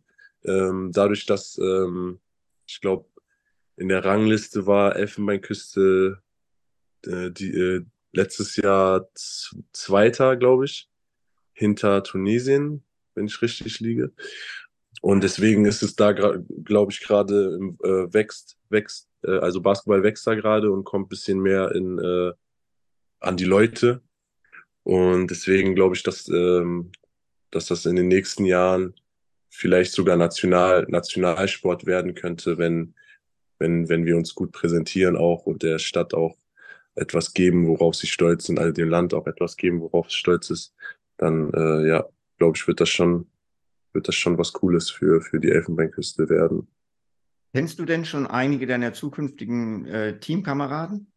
ähm, 0.44 0.90
dadurch, 0.92 1.26
dass 1.26 1.58
ähm, 1.58 2.20
ich 2.66 2.80
glaube, 2.80 3.06
in 3.76 3.88
der 3.88 4.04
Rangliste 4.04 4.66
war 4.66 4.96
Elfenbeinküste 4.96 6.22
äh, 7.06 7.30
die, 7.30 7.50
äh, 7.50 7.84
letztes 8.12 8.56
Jahr 8.56 9.08
Zweiter, 9.72 10.36
glaube 10.36 10.66
ich, 10.66 10.88
hinter 11.52 12.02
Tunesien, 12.02 12.84
wenn 13.14 13.26
ich 13.26 13.42
richtig 13.42 13.80
liege. 13.80 14.12
Und 15.00 15.22
deswegen 15.22 15.66
ist 15.66 15.82
es 15.82 15.96
da, 15.96 16.12
glaube 16.12 16.92
ich, 16.92 17.00
gerade 17.00 17.58
äh, 17.82 18.12
wächst, 18.12 18.56
wächst, 18.70 19.08
äh, 19.22 19.38
also 19.38 19.60
Basketball 19.60 20.02
wächst 20.02 20.26
da 20.26 20.34
gerade 20.34 20.70
und 20.70 20.84
kommt 20.84 21.08
bisschen 21.08 21.40
mehr 21.40 21.72
in, 21.72 21.98
äh, 21.98 22.32
an 23.20 23.36
die 23.36 23.44
Leute. 23.44 24.02
Und 24.82 25.30
deswegen 25.30 25.74
glaube 25.74 25.96
ich, 25.96 26.02
dass, 26.02 26.28
ähm, 26.28 26.92
dass 27.50 27.66
das 27.66 27.86
in 27.86 27.96
den 27.96 28.08
nächsten 28.08 28.44
Jahren 28.44 28.94
vielleicht 29.54 29.92
sogar 29.92 30.16
National, 30.16 30.84
Nationalsport 30.88 31.86
werden 31.86 32.14
könnte, 32.14 32.58
wenn, 32.58 32.94
wenn, 33.58 33.88
wenn 33.88 34.04
wir 34.04 34.16
uns 34.16 34.34
gut 34.34 34.50
präsentieren 34.50 35.16
auch 35.16 35.46
und 35.46 35.62
der 35.62 35.78
Stadt 35.78 36.12
auch 36.12 36.36
etwas 36.96 37.34
geben, 37.34 37.68
worauf 37.68 37.94
sie 37.94 38.08
stolz 38.08 38.46
sind, 38.46 38.58
also 38.58 38.72
dem 38.72 38.88
Land 38.88 39.14
auch 39.14 39.26
etwas 39.26 39.56
geben, 39.56 39.80
worauf 39.80 40.08
es 40.08 40.14
stolz 40.14 40.50
ist, 40.50 40.74
dann 41.18 41.52
äh, 41.54 41.86
ja, 41.86 42.04
glaube 42.38 42.56
ich, 42.56 42.66
wird 42.66 42.80
das 42.80 42.88
schon, 42.88 43.26
wird 43.92 44.08
das 44.08 44.16
schon 44.16 44.38
was 44.38 44.52
Cooles 44.52 44.90
für, 44.90 45.20
für 45.20 45.38
die 45.38 45.50
Elfenbeinküste 45.50 46.28
werden. 46.28 46.66
Kennst 47.52 47.78
du 47.78 47.84
denn 47.84 48.04
schon 48.04 48.26
einige 48.26 48.66
deiner 48.66 48.92
zukünftigen 48.92 49.86
äh, 49.86 50.18
Teamkameraden? 50.18 51.12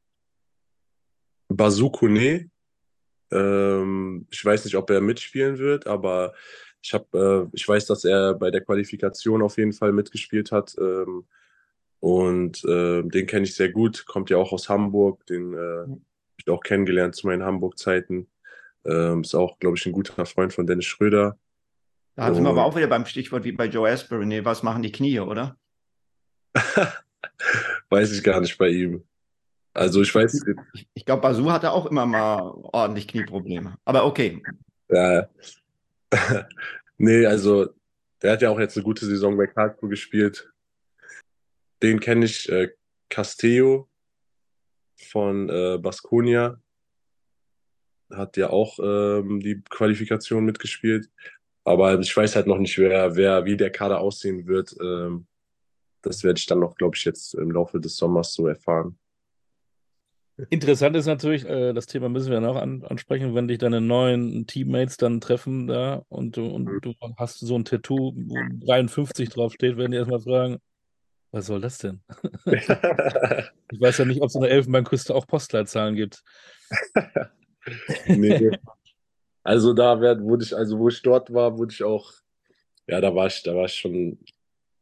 Basu 1.47 1.89
Kone, 1.89 2.51
ähm, 3.31 4.27
ich 4.29 4.45
weiß 4.45 4.65
nicht, 4.65 4.75
ob 4.75 4.91
er 4.91 5.01
mitspielen 5.01 5.57
wird, 5.57 5.88
aber 5.88 6.33
ich 6.88 6.93
habe, 6.93 7.49
äh, 7.51 7.55
ich 7.55 7.67
weiß, 7.67 7.85
dass 7.85 8.05
er 8.05 8.33
bei 8.33 8.49
der 8.49 8.61
Qualifikation 8.61 9.41
auf 9.41 9.57
jeden 9.57 9.73
Fall 9.73 9.91
mitgespielt 9.91 10.53
hat. 10.53 10.73
Ähm, 10.79 11.25
und 11.99 12.63
äh, 12.63 13.03
den 13.03 13.27
kenne 13.27 13.43
ich 13.43 13.55
sehr 13.55 13.69
gut, 13.69 14.05
kommt 14.05 14.29
ja 14.29 14.38
auch 14.38 14.53
aus 14.53 14.69
Hamburg, 14.69 15.25
den 15.25 15.53
äh, 15.53 15.57
habe 15.57 15.99
ich 16.38 16.47
auch 16.47 16.61
kennengelernt 16.61 17.15
zu 17.15 17.27
meinen 17.27 17.43
Hamburg-Zeiten. 17.43 18.27
Ähm, 18.85 19.21
ist 19.21 19.35
auch, 19.35 19.59
glaube 19.59 19.75
ich, 19.75 19.85
ein 19.85 19.91
guter 19.91 20.25
Freund 20.25 20.53
von 20.53 20.65
Dennis 20.65 20.85
Schröder. 20.85 21.38
Da 22.15 22.33
sind 22.33 22.45
wir 22.45 22.51
aber 22.51 22.63
auch 22.63 22.75
wieder 22.77 22.88
beim 22.88 23.05
Stichwort 23.05 23.43
wie 23.43 23.51
bei 23.51 23.65
Joe 23.65 23.89
Asbury. 23.89 24.25
Nee, 24.25 24.45
was 24.45 24.63
machen 24.63 24.81
die 24.81 24.91
Knie, 24.91 25.19
oder? 25.19 25.57
weiß 27.89 28.13
ich 28.13 28.23
gar 28.23 28.39
nicht 28.39 28.57
bei 28.57 28.69
ihm. 28.69 29.03
Also 29.73 30.01
ich 30.01 30.15
weiß. 30.15 30.41
Ich, 30.73 30.88
ich 30.93 31.05
glaube, 31.05 31.21
Basu 31.21 31.51
hatte 31.51 31.71
auch 31.71 31.85
immer 31.85 32.05
mal 32.05 32.41
ordentlich 32.71 33.09
Knieprobleme. 33.09 33.75
Aber 33.83 34.05
okay. 34.05 34.41
Ja. 34.89 35.27
nee, 36.97 37.26
also 37.26 37.68
der 38.22 38.34
hat 38.34 38.41
ja 38.41 38.49
auch 38.49 38.60
jetzt 38.60 38.78
eine 38.78 38.84
gute 38.84 39.05
Saison 39.05 39.38
bei 39.38 39.47
Karlsruhe 39.47 39.89
gespielt. 39.89 40.51
Den 41.82 41.99
kenne 41.99 42.26
ich, 42.26 42.49
äh, 42.49 42.70
Castello 43.10 43.89
von 44.97 45.49
äh, 45.49 45.78
Baskonia. 45.78 46.62
Hat 48.12 48.38
ja 48.38 48.49
auch 48.49 48.80
ähm, 48.80 49.39
die 49.41 49.62
Qualifikation 49.70 50.45
mitgespielt. 50.45 51.10
Aber 51.64 51.99
ich 51.99 52.16
weiß 52.16 52.36
halt 52.36 52.47
noch 52.47 52.58
nicht, 52.58 52.78
wer, 52.78 53.16
wer, 53.16 53.45
wie 53.45 53.58
der 53.58 53.72
Kader 53.72 53.99
aussehen 53.99 54.47
wird. 54.47 54.76
Ähm, 54.82 55.28
das 56.01 56.24
werde 56.24 56.39
ich 56.39 56.45
dann 56.45 56.60
noch, 56.60 56.76
glaube 56.76 56.95
ich, 56.95 57.03
jetzt 57.03 57.34
im 57.34 57.51
Laufe 57.51 57.80
des 57.80 57.97
Sommers 57.97 58.34
so 58.34 58.47
erfahren. 58.47 58.97
Interessant 60.49 60.95
ist 60.95 61.07
natürlich, 61.07 61.45
äh, 61.45 61.73
das 61.73 61.88
Thema 61.88 62.09
müssen 62.09 62.31
wir 62.31 62.39
noch 62.39 62.55
an, 62.57 62.83
ansprechen, 62.83 63.33
wenn 63.33 63.47
dich 63.47 63.57
deine 63.57 63.81
neuen 63.81 64.45
Teammates 64.45 64.97
dann 64.97 65.19
treffen 65.19 65.65
da 65.67 66.03
und, 66.09 66.38
du- 66.38 66.45
und 66.47 66.65
Mhm. 66.65 66.79
du 66.81 66.93
hast 67.17 67.39
so 67.39 67.55
ein 67.57 67.65
Tattoo, 67.65 68.13
wo 68.15 68.35
53 68.65 69.29
draufsteht, 69.29 69.77
werden 69.77 69.91
die 69.91 69.97
erstmal 69.97 70.19
fragen, 70.21 70.57
was 71.31 71.47
soll 71.47 71.59
das 71.61 71.79
denn? 71.79 72.01
Ich 73.71 73.81
weiß 73.81 73.97
ja 73.97 74.05
nicht, 74.05 74.21
ob 74.21 74.29
es 74.29 74.35
an 74.35 74.43
der 74.43 74.51
Elfenbeinküste 74.51 75.13
auch 75.13 75.27
Postleitzahlen 75.27 75.95
gibt. 75.95 76.23
Nee. 78.07 78.51
Also 79.43 79.73
da 79.73 79.99
werd, 80.01 80.21
wurde 80.21 80.43
ich, 80.45 80.55
also 80.55 80.77
wo 80.79 80.88
ich 80.89 81.01
dort 81.01 81.33
war, 81.33 81.57
wurde 81.57 81.73
ich 81.73 81.83
auch, 81.83 82.11
ja, 82.88 83.01
da 83.01 83.13
war 83.15 83.27
ich, 83.27 83.43
da 83.43 83.55
war 83.55 83.65
ich 83.65 83.73
schon, 83.75 84.17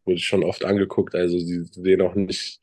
wurde 0.06 0.18
ich 0.18 0.28
schon 0.28 0.43
oft 0.43 0.64
angeguckt. 0.66 1.16
Also 1.16 1.39
sie 1.39 1.64
sehen 1.64 2.01
auch 2.01 2.14
nicht, 2.16 2.60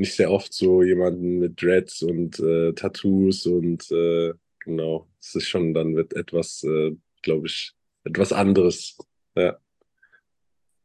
nicht 0.00 0.14
sehr 0.14 0.30
oft 0.30 0.52
so 0.52 0.82
jemanden 0.82 1.38
mit 1.38 1.60
Dreads 1.60 2.02
und 2.02 2.38
äh, 2.40 2.72
Tattoos 2.72 3.46
und 3.46 3.90
äh, 3.90 4.32
genau, 4.60 5.06
es 5.20 5.34
ist 5.34 5.48
schon 5.48 5.74
dann 5.74 5.94
wird 5.94 6.14
etwas, 6.14 6.64
äh, 6.64 6.96
glaube 7.22 7.46
ich, 7.46 7.72
etwas 8.04 8.32
anderes. 8.32 8.98
Ja. 9.36 9.58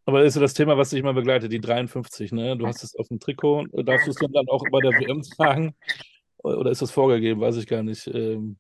Aber 0.06 0.20
das 0.20 0.30
ist 0.30 0.36
ja 0.36 0.42
das 0.42 0.54
Thema, 0.54 0.78
was 0.78 0.92
dich 0.92 1.00
immer 1.00 1.14
begleitet, 1.14 1.52
die 1.52 1.60
53, 1.60 2.32
ne? 2.32 2.56
Du 2.56 2.68
hast 2.68 2.84
es 2.84 2.96
auf 2.96 3.08
dem 3.08 3.20
Trikot. 3.20 3.66
Darfst 3.72 4.06
du 4.06 4.12
es 4.12 4.18
dann 4.18 4.48
auch 4.50 4.64
bei 4.72 4.80
der 4.80 4.92
WM 4.92 5.24
tragen? 5.24 5.74
Oder 6.38 6.70
ist 6.70 6.84
das 6.84 6.92
vorgegeben? 6.92 7.42
Weiß 7.42 7.58
ich 7.58 7.66
gar 7.66 7.82
nicht. 7.82 8.06
Ähm, 8.08 8.58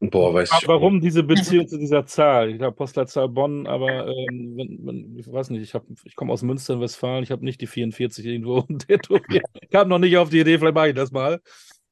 Boah, 0.00 0.34
weiß 0.34 0.50
ich 0.60 0.68
Warum 0.68 1.00
diese 1.00 1.22
Beziehung 1.22 1.66
zu 1.66 1.78
dieser 1.78 2.04
Zahl? 2.04 2.50
Ich 2.50 2.60
habe 2.60 2.76
Postleitzahl 2.76 3.28
Bonn, 3.28 3.66
aber 3.66 4.06
ähm, 4.08 4.52
wenn, 4.56 4.86
wenn, 4.86 5.18
ich 5.18 5.30
weiß 5.30 5.50
nicht, 5.50 5.62
ich, 5.62 5.74
hab, 5.74 5.84
ich 6.04 6.14
komme 6.14 6.32
aus 6.32 6.42
Münster 6.42 6.74
in 6.74 6.80
Westfalen, 6.80 7.22
ich 7.22 7.30
habe 7.30 7.44
nicht 7.44 7.60
die 7.62 7.66
44 7.66 8.26
irgendwo 8.26 8.60
tätowiert. 8.86 9.46
Kam 9.70 9.88
noch 9.88 9.98
nicht 9.98 10.16
auf 10.18 10.28
die 10.28 10.40
Idee, 10.40 10.58
vielleicht 10.58 10.74
mache 10.74 10.88
ich 10.88 10.94
das 10.94 11.12
mal. 11.12 11.40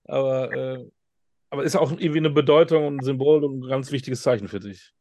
Aber, 0.04 0.52
äh, 0.52 0.84
aber 1.48 1.64
ist 1.64 1.76
auch 1.76 1.92
irgendwie 1.92 2.18
eine 2.18 2.30
Bedeutung 2.30 2.86
und 2.86 2.96
ein 2.98 3.04
Symbol 3.04 3.42
und 3.42 3.60
ein 3.60 3.68
ganz 3.68 3.90
wichtiges 3.90 4.20
Zeichen 4.20 4.48
für 4.48 4.60
dich. 4.60 4.92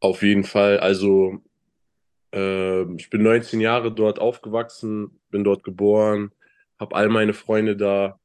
Auf 0.00 0.22
jeden 0.22 0.44
Fall. 0.44 0.80
Also, 0.80 1.38
äh, 2.34 2.82
ich 2.94 3.10
bin 3.10 3.22
19 3.22 3.60
Jahre 3.60 3.92
dort 3.92 4.18
aufgewachsen, 4.18 5.20
bin 5.30 5.44
dort 5.44 5.62
geboren, 5.62 6.32
habe 6.80 6.96
all 6.96 7.08
meine 7.08 7.32
Freunde 7.32 7.76
da. 7.76 8.18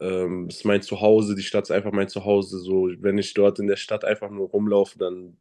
Ähm, 0.00 0.48
ist 0.48 0.64
mein 0.64 0.82
Zuhause, 0.82 1.34
die 1.34 1.42
Stadt 1.42 1.64
ist 1.64 1.70
einfach 1.70 1.92
mein 1.92 2.08
Zuhause. 2.08 2.58
So, 2.58 2.90
wenn 3.00 3.18
ich 3.18 3.34
dort 3.34 3.58
in 3.58 3.66
der 3.66 3.76
Stadt 3.76 4.04
einfach 4.04 4.30
nur 4.30 4.48
rumlaufe, 4.48 4.98
dann 4.98 5.36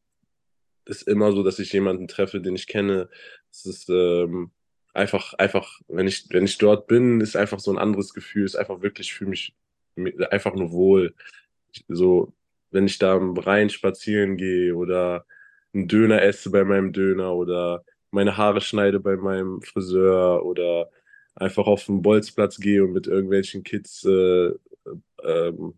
ist 0.85 1.07
immer 1.07 1.31
so, 1.31 1.43
dass 1.43 1.59
ich 1.59 1.71
jemanden 1.71 2.07
treffe, 2.07 2.41
den 2.41 2.55
ich 2.55 2.67
kenne. 2.67 3.09
Es 3.51 3.65
ist 3.65 3.89
ähm, 3.89 4.51
einfach, 4.93 5.33
einfach, 5.35 5.79
wenn 5.87 6.07
ich, 6.07 6.25
wenn 6.31 6.45
ich 6.45 6.57
dort 6.57 6.87
bin, 6.87 7.21
ist 7.21 7.35
einfach 7.35 7.59
so 7.59 7.71
ein 7.71 7.77
anderes 7.77 8.13
Gefühl. 8.13 8.45
Ist 8.45 8.55
einfach 8.55 8.81
wirklich, 8.81 9.07
ich 9.07 9.13
fühle 9.13 9.31
mich 9.31 9.55
einfach 10.31 10.53
nur 10.55 10.71
wohl. 10.71 11.13
So, 11.87 12.33
wenn 12.71 12.85
ich 12.85 12.97
da 12.99 13.15
am 13.15 13.37
Rhein 13.37 13.69
spazieren 13.69 14.37
gehe 14.37 14.75
oder 14.75 15.25
einen 15.73 15.87
Döner 15.87 16.21
esse 16.21 16.49
bei 16.49 16.63
meinem 16.63 16.93
Döner 16.93 17.33
oder 17.33 17.83
meine 18.11 18.37
Haare 18.37 18.61
schneide 18.61 18.99
bei 18.99 19.17
meinem 19.17 19.61
Friseur 19.61 20.45
oder 20.45 20.89
einfach 21.35 21.67
auf 21.67 21.85
den 21.85 22.01
Bolzplatz 22.01 22.57
gehe 22.57 22.83
und 22.83 22.93
mit 22.93 23.07
irgendwelchen 23.07 23.63
Kids 23.63 24.03
äh, 24.05 24.51
ähm, 25.23 25.75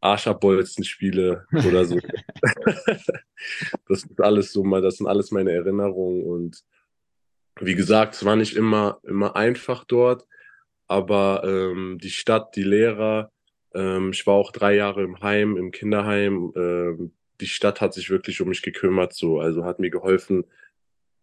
Arschabbolzen 0.00 0.84
spiele 0.84 1.46
oder 1.52 1.84
so. 1.84 1.98
das 3.88 4.04
ist 4.04 4.20
alles 4.20 4.52
so 4.52 4.62
mal, 4.62 4.82
das 4.82 4.96
sind 4.96 5.06
alles 5.06 5.30
meine 5.30 5.52
Erinnerungen 5.52 6.22
und 6.22 6.64
wie 7.60 7.74
gesagt, 7.74 8.14
es 8.14 8.24
war 8.24 8.36
nicht 8.36 8.54
immer, 8.54 9.00
immer 9.02 9.34
einfach 9.34 9.84
dort, 9.84 10.26
aber 10.86 11.42
ähm, 11.44 11.98
die 12.02 12.10
Stadt, 12.10 12.54
die 12.54 12.62
Lehrer, 12.62 13.32
ähm, 13.74 14.10
ich 14.12 14.26
war 14.26 14.34
auch 14.34 14.52
drei 14.52 14.74
Jahre 14.74 15.02
im 15.02 15.20
Heim, 15.20 15.56
im 15.56 15.70
Kinderheim, 15.70 16.52
ähm, 16.54 17.12
die 17.40 17.46
Stadt 17.46 17.80
hat 17.80 17.94
sich 17.94 18.10
wirklich 18.10 18.40
um 18.40 18.48
mich 18.48 18.62
gekümmert, 18.62 19.14
so, 19.14 19.40
also 19.40 19.64
hat 19.64 19.78
mir 19.78 19.90
geholfen, 19.90 20.44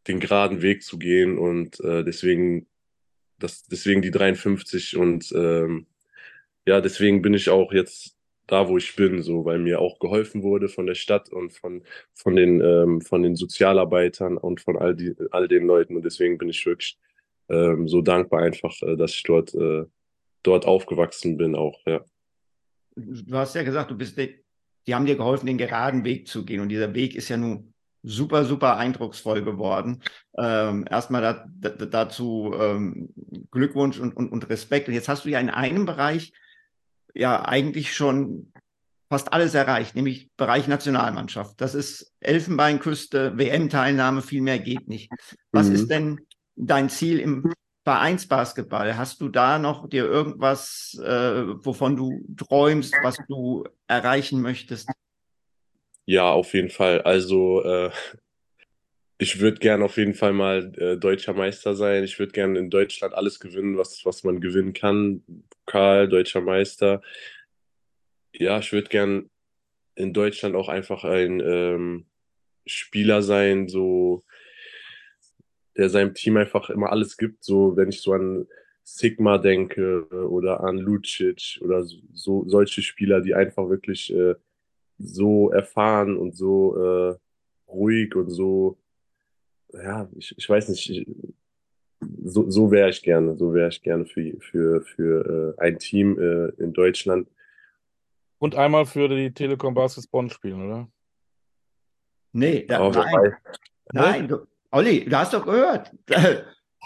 den 0.08 0.20
geraden 0.20 0.62
Weg 0.62 0.84
zu 0.84 0.98
gehen 0.98 1.38
und 1.38 1.80
äh, 1.82 2.04
deswegen, 2.04 2.68
das, 3.44 3.66
deswegen 3.66 4.02
die 4.02 4.12
53 4.12 4.96
und 4.98 5.32
ähm, 5.36 5.86
ja, 6.66 6.80
deswegen 6.80 7.22
bin 7.22 7.34
ich 7.34 7.50
auch 7.50 7.74
jetzt 7.74 8.18
da, 8.48 8.70
wo 8.70 8.78
ich 8.78 8.96
bin, 8.96 9.22
so, 9.22 9.46
weil 9.46 9.60
mir 9.60 9.80
auch 9.80 10.00
geholfen 10.00 10.44
wurde 10.44 10.70
von 10.70 10.86
der 10.86 10.96
Stadt 10.96 11.30
und 11.30 11.52
von, 11.52 11.84
von 12.14 12.36
den, 12.36 12.62
ähm, 12.62 13.02
von 13.02 13.22
den 13.22 13.36
Sozialarbeitern 13.36 14.38
und 14.38 14.62
von 14.62 14.78
all 14.78 14.96
die, 14.96 15.14
all 15.32 15.48
den 15.48 15.66
Leuten 15.66 15.96
und 15.96 16.06
deswegen 16.06 16.38
bin 16.38 16.50
ich 16.50 16.66
wirklich 16.66 16.98
ähm, 17.50 17.88
so 17.88 18.02
dankbar 18.02 18.42
einfach, 18.42 18.82
äh, 18.82 18.96
dass 18.96 19.14
ich 19.14 19.24
dort, 19.24 19.54
äh, 19.54 19.86
dort 20.42 20.66
aufgewachsen 20.66 21.38
bin 21.38 21.56
auch, 21.56 21.80
ja. 21.86 22.04
Du 22.96 23.36
hast 23.36 23.56
ja 23.56 23.64
gesagt, 23.64 23.92
du 23.92 23.98
bist, 23.98 24.18
die 24.18 24.96
haben 24.96 25.06
dir 25.06 25.16
geholfen, 25.16 25.48
den 25.48 25.58
geraden 25.58 26.06
Weg 26.06 26.28
zu 26.28 26.46
gehen 26.46 26.62
und 26.62 26.70
dieser 26.70 26.94
Weg 26.94 27.16
ist 27.16 27.28
ja 27.28 27.38
nun 27.38 27.73
super, 28.04 28.46
super 28.46 28.78
eindrucksvoll 28.78 29.44
geworden. 29.44 30.02
Ähm, 30.38 30.86
erstmal 30.90 31.22
da, 31.22 31.46
da, 31.48 31.86
dazu 31.86 32.54
ähm, 32.60 33.10
Glückwunsch 33.50 34.00
und, 34.00 34.16
und, 34.16 34.32
und 34.32 34.50
Respekt. 34.50 34.88
Und 34.88 34.94
jetzt 34.94 35.10
hast 35.10 35.26
du 35.26 35.30
ja 35.30 35.40
in 35.40 35.50
einem 35.50 35.86
Bereich 35.86 36.34
ja 37.14 37.44
eigentlich 37.46 37.94
schon 37.94 38.52
fast 39.10 39.32
alles 39.32 39.54
erreicht, 39.54 39.96
nämlich 39.96 40.32
Bereich 40.38 40.68
Nationalmannschaft. 40.68 41.62
Das 41.62 41.76
ist 41.76 42.12
Elfenbeinküste, 42.20 43.38
WM-Teilnahme, 43.38 44.22
viel 44.22 44.42
mehr 44.42 44.60
geht 44.60 44.88
nicht. 44.88 45.12
Was 45.52 45.70
mhm. 45.70 45.76
ist 45.76 45.88
denn 45.90 46.20
dein 46.56 46.90
Ziel 46.90 47.20
im 47.20 47.54
Vereinsbasketball? 47.84 48.98
Hast 48.98 49.22
du 49.22 49.30
da 49.30 49.60
noch 49.60 49.88
dir 49.88 50.06
irgendwas, 50.06 51.00
äh, 51.04 51.46
wovon 51.64 51.96
du 51.96 52.26
träumst, 52.38 52.96
was 53.04 53.18
du 53.28 53.66
erreichen 53.88 54.42
möchtest? 54.42 54.90
Ja, 56.06 56.32
auf 56.32 56.54
jeden 56.54 56.70
Fall. 56.70 57.02
Also 57.02 57.64
äh, 57.64 57.92
ich 59.18 59.40
würde 59.40 59.60
gern 59.60 59.82
auf 59.82 59.98
jeden 59.98 60.14
Fall 60.16 60.34
mal 60.34 60.74
äh, 60.78 60.98
deutscher 60.98 61.34
Meister 61.34 61.76
sein. 61.76 62.04
Ich 62.04 62.20
würde 62.20 62.34
gern 62.34 62.56
in 62.56 62.70
Deutschland 62.70 63.14
alles 63.14 63.40
gewinnen, 63.40 63.78
was, 63.78 64.06
was 64.06 64.24
man 64.24 64.42
gewinnen 64.42 64.74
kann. 64.74 65.24
Pokal, 65.66 66.10
deutscher 66.10 66.42
Meister. 66.42 67.02
Ja, 68.34 68.60
ich 68.60 68.72
würde 68.74 68.90
gern 68.90 69.30
in 69.96 70.14
Deutschland 70.14 70.56
auch 70.56 70.70
einfach 70.70 71.04
ein 71.04 71.40
ähm, 71.40 72.06
Spieler 72.66 73.22
sein, 73.22 73.68
so 73.68 74.24
der 75.78 75.90
seinem 75.90 76.14
Team 76.14 76.38
einfach 76.38 76.70
immer 76.70 76.92
alles 76.92 77.18
gibt. 77.18 77.44
So, 77.44 77.78
wenn 77.78 77.90
ich 77.90 78.02
so 78.02 78.14
an 78.14 78.48
Sigma 78.84 79.38
denke 79.38 80.08
oder 80.10 80.62
an 80.62 80.78
Lucic 80.78 81.60
oder 81.62 81.84
so 82.14 82.44
solche 82.48 82.82
Spieler, 82.82 83.22
die 83.22 83.34
einfach 83.34 83.70
wirklich 83.70 84.14
äh, 84.14 84.36
so 84.98 85.50
erfahren 85.52 86.18
und 86.18 86.36
so 86.36 86.78
äh, 86.78 87.16
ruhig 87.68 88.16
und 88.16 88.30
so, 88.30 88.78
ja, 89.74 90.10
ich, 90.16 90.34
ich 90.38 90.50
weiß 90.50 90.70
nicht, 90.70 90.90
ich, 90.90 91.08
so, 92.24 92.50
so 92.50 92.72
wäre 92.72 92.90
ich 92.90 93.02
gerne, 93.02 93.36
so 93.38 93.54
wäre 93.54 93.70
ich 93.70 93.82
gerne 93.82 94.06
für, 94.06 94.40
für, 94.40 94.82
für 94.82 95.56
äh, 95.58 95.62
ein 95.62 95.80
Team 95.80 96.20
äh, 96.20 96.50
in 96.62 96.74
Deutschland. 96.74 97.28
Und 98.40 98.56
einmal 98.56 98.86
für 98.86 99.08
die 99.08 99.34
Telekom 99.34 99.74
Baskets 99.74 100.08
Bonn 100.08 100.30
spielen, 100.30 100.68
oder? 100.68 100.90
Nee, 102.34 102.66
da, 102.66 102.90
nein. 102.90 103.34
Nein, 103.94 104.28
du, 104.28 104.48
Olli, 104.72 105.06
du 105.06 105.18
hast 105.18 105.34
doch 105.34 105.46
gehört. 105.46 105.92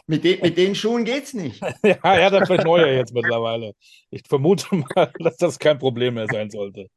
Mit, 0.05 0.23
de 0.23 0.41
mit 0.41 0.57
den 0.57 0.75
Schuhen 0.75 1.03
geht's 1.03 1.33
nicht. 1.33 1.61
ja, 1.83 1.97
er 2.01 2.31
hat 2.31 2.47
vielleicht 2.47 2.65
neue 2.65 2.95
jetzt 2.95 3.13
mittlerweile. 3.13 3.73
Ich 4.09 4.23
vermute 4.27 4.75
mal, 4.75 5.11
dass 5.19 5.37
das 5.37 5.57
kein 5.59 5.79
Problem 5.79 6.13
mehr 6.13 6.27
sein 6.31 6.49
sollte. 6.49 6.87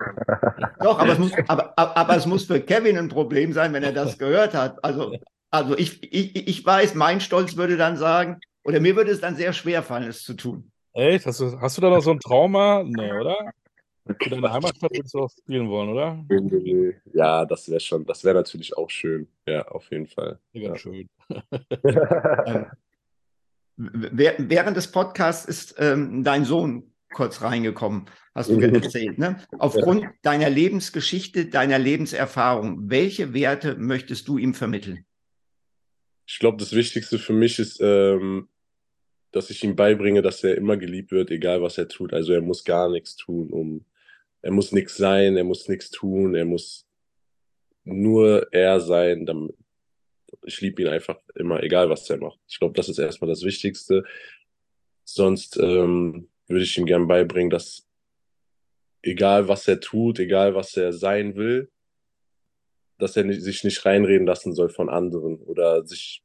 Doch, 0.80 0.98
aber 0.98 1.12
es 1.12 1.18
muss, 1.18 1.32
aber, 1.48 1.76
aber 1.76 2.16
es 2.16 2.26
muss 2.26 2.44
für 2.44 2.61
Kevin 2.61 2.98
ein 2.98 3.09
Problem 3.09 3.53
sein, 3.53 3.72
wenn 3.72 3.82
er 3.82 3.92
das 3.92 4.18
gehört 4.18 4.55
hat. 4.55 4.82
Also, 4.84 5.16
also 5.51 5.76
ich, 5.76 6.03
ich, 6.12 6.48
ich 6.48 6.64
weiß, 6.64 6.94
mein 6.94 7.20
Stolz 7.20 7.57
würde 7.57 7.76
dann 7.76 7.96
sagen, 7.96 8.38
oder 8.64 8.80
mir 8.80 8.94
würde 8.96 9.11
es 9.11 9.20
dann 9.20 9.36
sehr 9.36 9.53
schwer 9.53 9.82
fallen, 9.82 10.09
es 10.09 10.22
zu 10.22 10.34
tun. 10.34 10.70
Echt? 10.92 11.26
Hast 11.26 11.40
du, 11.40 11.61
hast 11.61 11.76
du 11.76 11.80
da 11.82 11.90
noch 11.90 12.03
so 12.03 12.11
ein 12.11 12.20
Trauma? 12.20 12.82
Nee, 12.84 13.12
oder? 13.12 13.36
Für 14.05 14.30
deine 14.30 14.53
Heimatstadt 14.53 14.92
würdest 14.92 15.14
du 15.14 15.20
auch 15.20 15.30
spielen 15.30 15.68
wollen, 15.68 15.90
oder? 15.90 16.24
Ja, 17.12 17.44
das 17.44 17.68
wäre 17.68 17.80
schon, 17.80 18.05
das 18.07 18.24
wäre 18.24 18.34
natürlich 18.34 18.76
auch 18.76 18.90
schön. 18.90 19.28
Ja, 19.46 19.66
auf 19.68 19.90
jeden 19.90 20.07
Fall. 20.07 20.38
Ja, 20.53 20.70
ja. 20.70 20.76
schön. 20.76 21.09
ähm, 22.46 22.66
während 23.81 24.76
des 24.76 24.89
Podcasts 24.89 25.47
ist 25.47 25.76
ähm, 25.78 26.22
dein 26.22 26.45
Sohn 26.45 26.93
kurz 27.12 27.43
reingekommen, 27.43 28.07
hast 28.35 28.51
du 28.51 28.61
erzählt. 28.61 29.18
Ne? 29.18 29.37
Aufgrund 29.59 30.03
ja. 30.03 30.12
deiner 30.22 30.51
Lebensgeschichte, 30.51 31.47
deiner 31.47 31.78
Lebenserfahrung, 31.78 32.91
welche 32.91 33.35
Werte 33.35 33.76
möchtest 33.76 34.28
du 34.28 34.39
ihm 34.39 34.55
vermitteln? 34.55 35.05
Ich 36.26 36.39
glaube, 36.39 36.59
das 36.59 36.72
Wichtigste 36.72 37.18
für 37.18 37.33
mich 37.33 37.59
ist, 37.59 37.81
ähm, 37.81 38.49
dass 39.33 39.51
ich 39.51 39.64
ihm 39.64 39.76
beibringe, 39.76 40.22
dass 40.22 40.45
er 40.45 40.57
immer 40.57 40.76
geliebt 40.76 41.11
wird, 41.11 41.31
egal 41.31 41.62
was 41.62 41.78
er 41.78 41.89
tut. 41.89 42.12
Also 42.12 42.33
er 42.33 42.43
muss 42.43 42.64
gar 42.64 42.89
nichts 42.91 43.16
tun, 43.16 43.51
um 43.51 43.85
er 44.43 44.53
muss 44.53 44.72
nichts 44.72 44.97
sein, 44.97 45.37
er 45.37 45.45
muss 45.45 45.68
nichts 45.68 45.91
tun, 45.91 46.35
er 46.35 46.45
muss 46.45 46.87
nur 47.85 48.53
er 48.53 48.81
sein. 48.81 49.26
Damit, 49.26 49.55
ich 50.45 50.61
liebe 50.61 50.83
ihn 50.83 50.89
einfach 50.89 51.18
immer, 51.35 51.62
egal 51.62 51.89
was 51.91 52.09
er 52.11 52.18
macht. 52.18 52.39
Ich 52.49 52.59
glaube, 52.59 52.74
das 52.74 52.89
ist 52.89 52.99
erstmal 52.99 53.31
das 53.31 53.43
Wichtigste. 53.43 54.05
Sonst 55.05 55.57
ähm, 55.59 56.28
würde 56.47 56.64
ich 56.64 56.76
ihm 56.78 56.87
gern 56.87 57.07
beibringen, 57.07 57.51
dass 57.51 57.87
egal 59.03 59.49
was 59.49 59.66
er 59.68 59.81
tut, 59.81 60.18
egal 60.18 60.55
was 60.55 60.76
er 60.76 60.93
sein 60.93 61.37
will, 61.37 61.70
dass 62.99 63.16
er 63.16 63.24
nicht, 63.24 63.43
sich 63.43 63.64
nicht 63.64 63.85
reinreden 63.85 64.26
lassen 64.26 64.55
soll 64.55 64.68
von 64.68 64.89
anderen 64.89 65.39
oder 65.39 65.85
sich. 65.87 66.22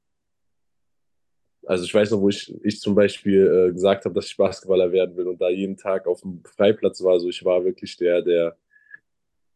Also 1.65 1.85
ich 1.85 1.93
weiß 1.93 2.11
noch, 2.11 2.21
wo 2.21 2.29
ich, 2.29 2.53
ich 2.63 2.79
zum 2.79 2.93
Beispiel 2.93 3.69
äh, 3.69 3.73
gesagt 3.73 4.05
habe, 4.05 4.13
dass 4.13 4.27
ich 4.27 4.37
Basketballer 4.37 4.91
werden 4.91 5.15
will 5.17 5.27
und 5.27 5.41
da 5.41 5.49
jeden 5.49 5.77
Tag 5.77 6.05
auf 6.05 6.21
dem 6.21 6.43
Freiplatz 6.43 7.01
war. 7.01 7.19
So, 7.19 7.29
ich 7.29 7.43
war 7.43 7.65
wirklich 7.65 7.97
der, 7.97 8.21
der, 8.21 8.57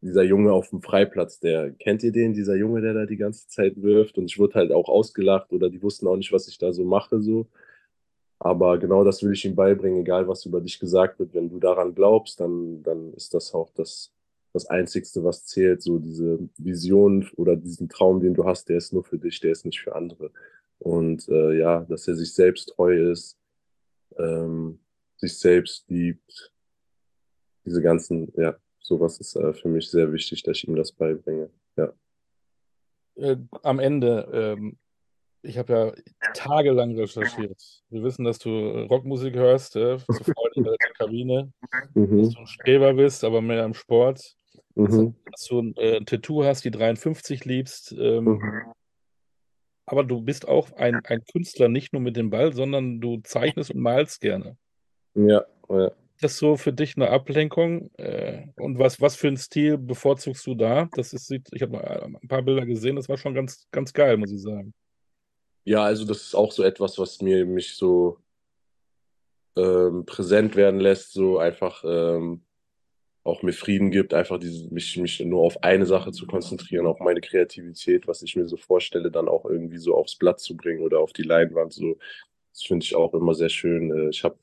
dieser 0.01 0.23
Junge 0.23 0.53
auf 0.53 0.69
dem 0.69 0.81
Freiplatz, 0.81 1.39
der, 1.39 1.71
kennt 1.71 2.03
ihr 2.03 2.11
den, 2.11 2.33
dieser 2.33 2.55
Junge, 2.55 2.81
der 2.81 2.93
da 2.93 3.05
die 3.05 3.17
ganze 3.17 3.47
Zeit 3.47 3.81
wirft? 3.81 4.17
Und 4.17 4.25
ich 4.25 4.39
wurde 4.39 4.55
halt 4.55 4.71
auch 4.71 4.87
ausgelacht 4.87 5.51
oder 5.51 5.69
die 5.69 5.81
wussten 5.81 6.07
auch 6.07 6.15
nicht, 6.15 6.31
was 6.31 6.47
ich 6.47 6.57
da 6.57 6.71
so 6.71 6.85
mache, 6.85 7.21
so. 7.21 7.47
Aber 8.39 8.77
genau 8.77 9.03
das 9.03 9.21
will 9.21 9.33
ich 9.33 9.43
ihm 9.43 9.55
beibringen, 9.55 9.99
egal 10.01 10.27
was 10.27 10.45
über 10.45 10.61
dich 10.61 10.79
gesagt 10.79 11.19
wird. 11.19 11.33
Wenn 11.33 11.49
du 11.49 11.59
daran 11.59 11.93
glaubst, 11.93 12.39
dann, 12.39 12.81
dann 12.83 13.13
ist 13.13 13.33
das 13.33 13.53
auch 13.53 13.69
das, 13.75 14.13
das 14.53 14.65
Einzigste, 14.67 15.23
was 15.25 15.45
zählt. 15.45 15.81
So 15.81 15.99
diese 15.99 16.39
Vision 16.57 17.29
oder 17.35 17.57
diesen 17.57 17.89
Traum, 17.89 18.21
den 18.21 18.33
du 18.33 18.45
hast, 18.45 18.69
der 18.69 18.77
ist 18.77 18.93
nur 18.93 19.03
für 19.03 19.17
dich, 19.17 19.41
der 19.41 19.51
ist 19.51 19.65
nicht 19.65 19.81
für 19.81 19.95
andere. 19.95 20.31
Und 20.79 21.27
äh, 21.27 21.57
ja, 21.57 21.81
dass 21.81 22.07
er 22.07 22.15
sich 22.15 22.33
selbst 22.33 22.69
treu 22.69 23.11
ist, 23.11 23.37
ähm, 24.17 24.79
sich 25.17 25.37
selbst 25.37 25.89
liebt. 25.89 26.53
Diese 27.65 27.81
ganzen, 27.81 28.31
ja, 28.37 28.57
sowas 28.89 29.19
ist 29.19 29.35
äh, 29.35 29.53
für 29.53 29.69
mich 29.69 29.89
sehr 29.89 30.11
wichtig, 30.11 30.43
dass 30.43 30.57
ich 30.57 30.67
ihm 30.67 30.75
das 30.75 30.91
beibringe. 30.91 31.49
Ja. 31.77 31.93
Äh, 33.15 33.37
am 33.61 33.79
Ende, 33.79 34.27
ähm, 34.33 34.77
ich 35.41 35.57
habe 35.57 35.73
ja 35.73 36.31
tagelang 36.33 36.95
recherchiert. 36.95 37.61
Wir 37.89 38.03
wissen, 38.03 38.25
dass 38.25 38.39
du 38.39 38.49
Rockmusik 38.49 39.35
hörst, 39.35 39.75
äh, 39.75 39.97
zu 40.11 40.23
Freunden 40.23 40.59
in 40.59 40.63
der 40.63 40.75
Kabine, 40.97 41.53
mhm. 41.93 42.23
dass 42.23 42.33
du 42.33 42.39
ein 42.39 42.47
Streber 42.47 42.93
bist, 42.93 43.23
aber 43.23 43.41
mehr 43.41 43.63
im 43.63 43.73
Sport. 43.73 44.35
Mhm. 44.75 45.15
Dass 45.31 45.45
du 45.45 45.61
ein 45.61 45.77
äh, 45.77 46.03
Tattoo 46.03 46.43
hast, 46.43 46.65
die 46.65 46.71
53 46.71 47.45
liebst. 47.45 47.91
Ähm, 47.91 48.25
mhm. 48.25 48.73
Aber 49.85 50.03
du 50.03 50.21
bist 50.21 50.47
auch 50.47 50.71
ein, 50.73 50.95
ein 51.05 51.23
Künstler, 51.31 51.67
nicht 51.67 51.93
nur 51.93 52.01
mit 52.01 52.15
dem 52.15 52.29
Ball, 52.29 52.53
sondern 52.53 53.01
du 53.01 53.21
zeichnest 53.23 53.71
und 53.71 53.81
malst 53.81 54.21
gerne. 54.21 54.57
Ja, 55.15 55.45
ja. 55.69 55.91
Das 56.21 56.37
so 56.37 56.57
für 56.57 56.73
dich 56.73 56.97
eine 56.97 57.09
Ablenkung? 57.09 57.91
Äh, 57.97 58.47
und 58.57 58.77
was, 58.77 58.99
was 58.99 59.15
für 59.15 59.27
einen 59.27 59.37
Stil 59.37 59.77
bevorzugst 59.77 60.45
du 60.45 60.55
da? 60.55 60.89
Das 60.93 61.13
ist, 61.13 61.31
ich 61.31 61.61
habe 61.61 61.81
ein 61.81 62.27
paar 62.27 62.41
Bilder 62.41 62.65
gesehen, 62.65 62.97
das 62.97 63.07
war 63.07 63.17
schon 63.17 63.33
ganz, 63.33 63.67
ganz 63.71 63.93
geil, 63.93 64.17
muss 64.17 64.31
ich 64.31 64.41
sagen. 64.41 64.73
Ja, 65.63 65.83
also 65.83 66.05
das 66.05 66.21
ist 66.21 66.35
auch 66.35 66.51
so 66.51 66.63
etwas, 66.63 66.97
was 66.97 67.21
mir 67.21 67.45
mich 67.45 67.75
so 67.75 68.17
ähm, 69.55 70.05
präsent 70.05 70.55
werden 70.55 70.79
lässt, 70.79 71.13
so 71.13 71.37
einfach 71.37 71.83
ähm, 71.85 72.41
auch 73.23 73.43
mir 73.43 73.53
Frieden 73.53 73.91
gibt, 73.91 74.13
einfach 74.13 74.39
diese, 74.39 74.73
mich, 74.73 74.97
mich 74.97 75.19
nur 75.19 75.41
auf 75.41 75.63
eine 75.63 75.85
Sache 75.85 76.11
zu 76.11 76.25
konzentrieren, 76.25 76.85
auf 76.85 76.99
meine 76.99 77.21
Kreativität, 77.21 78.07
was 78.07 78.21
ich 78.21 78.35
mir 78.35 78.47
so 78.47 78.57
vorstelle, 78.57 79.11
dann 79.11 79.27
auch 79.27 79.45
irgendwie 79.45 79.77
so 79.77 79.95
aufs 79.95 80.15
Blatt 80.15 80.39
zu 80.39 80.55
bringen 80.55 80.81
oder 80.81 80.99
auf 80.99 81.13
die 81.13 81.23
Leinwand. 81.23 81.73
So, 81.73 81.97
das 82.51 82.63
finde 82.63 82.83
ich 82.83 82.95
auch 82.95 83.13
immer 83.13 83.33
sehr 83.33 83.49
schön. 83.49 83.91
Äh, 83.91 84.09
ich 84.09 84.23
habe 84.23 84.37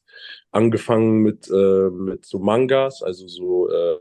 angefangen 0.50 1.22
mit, 1.22 1.48
äh, 1.50 1.90
mit 1.90 2.24
so 2.24 2.38
Mangas, 2.38 3.02
also 3.02 3.26
so 3.28 3.70
äh, 3.70 3.98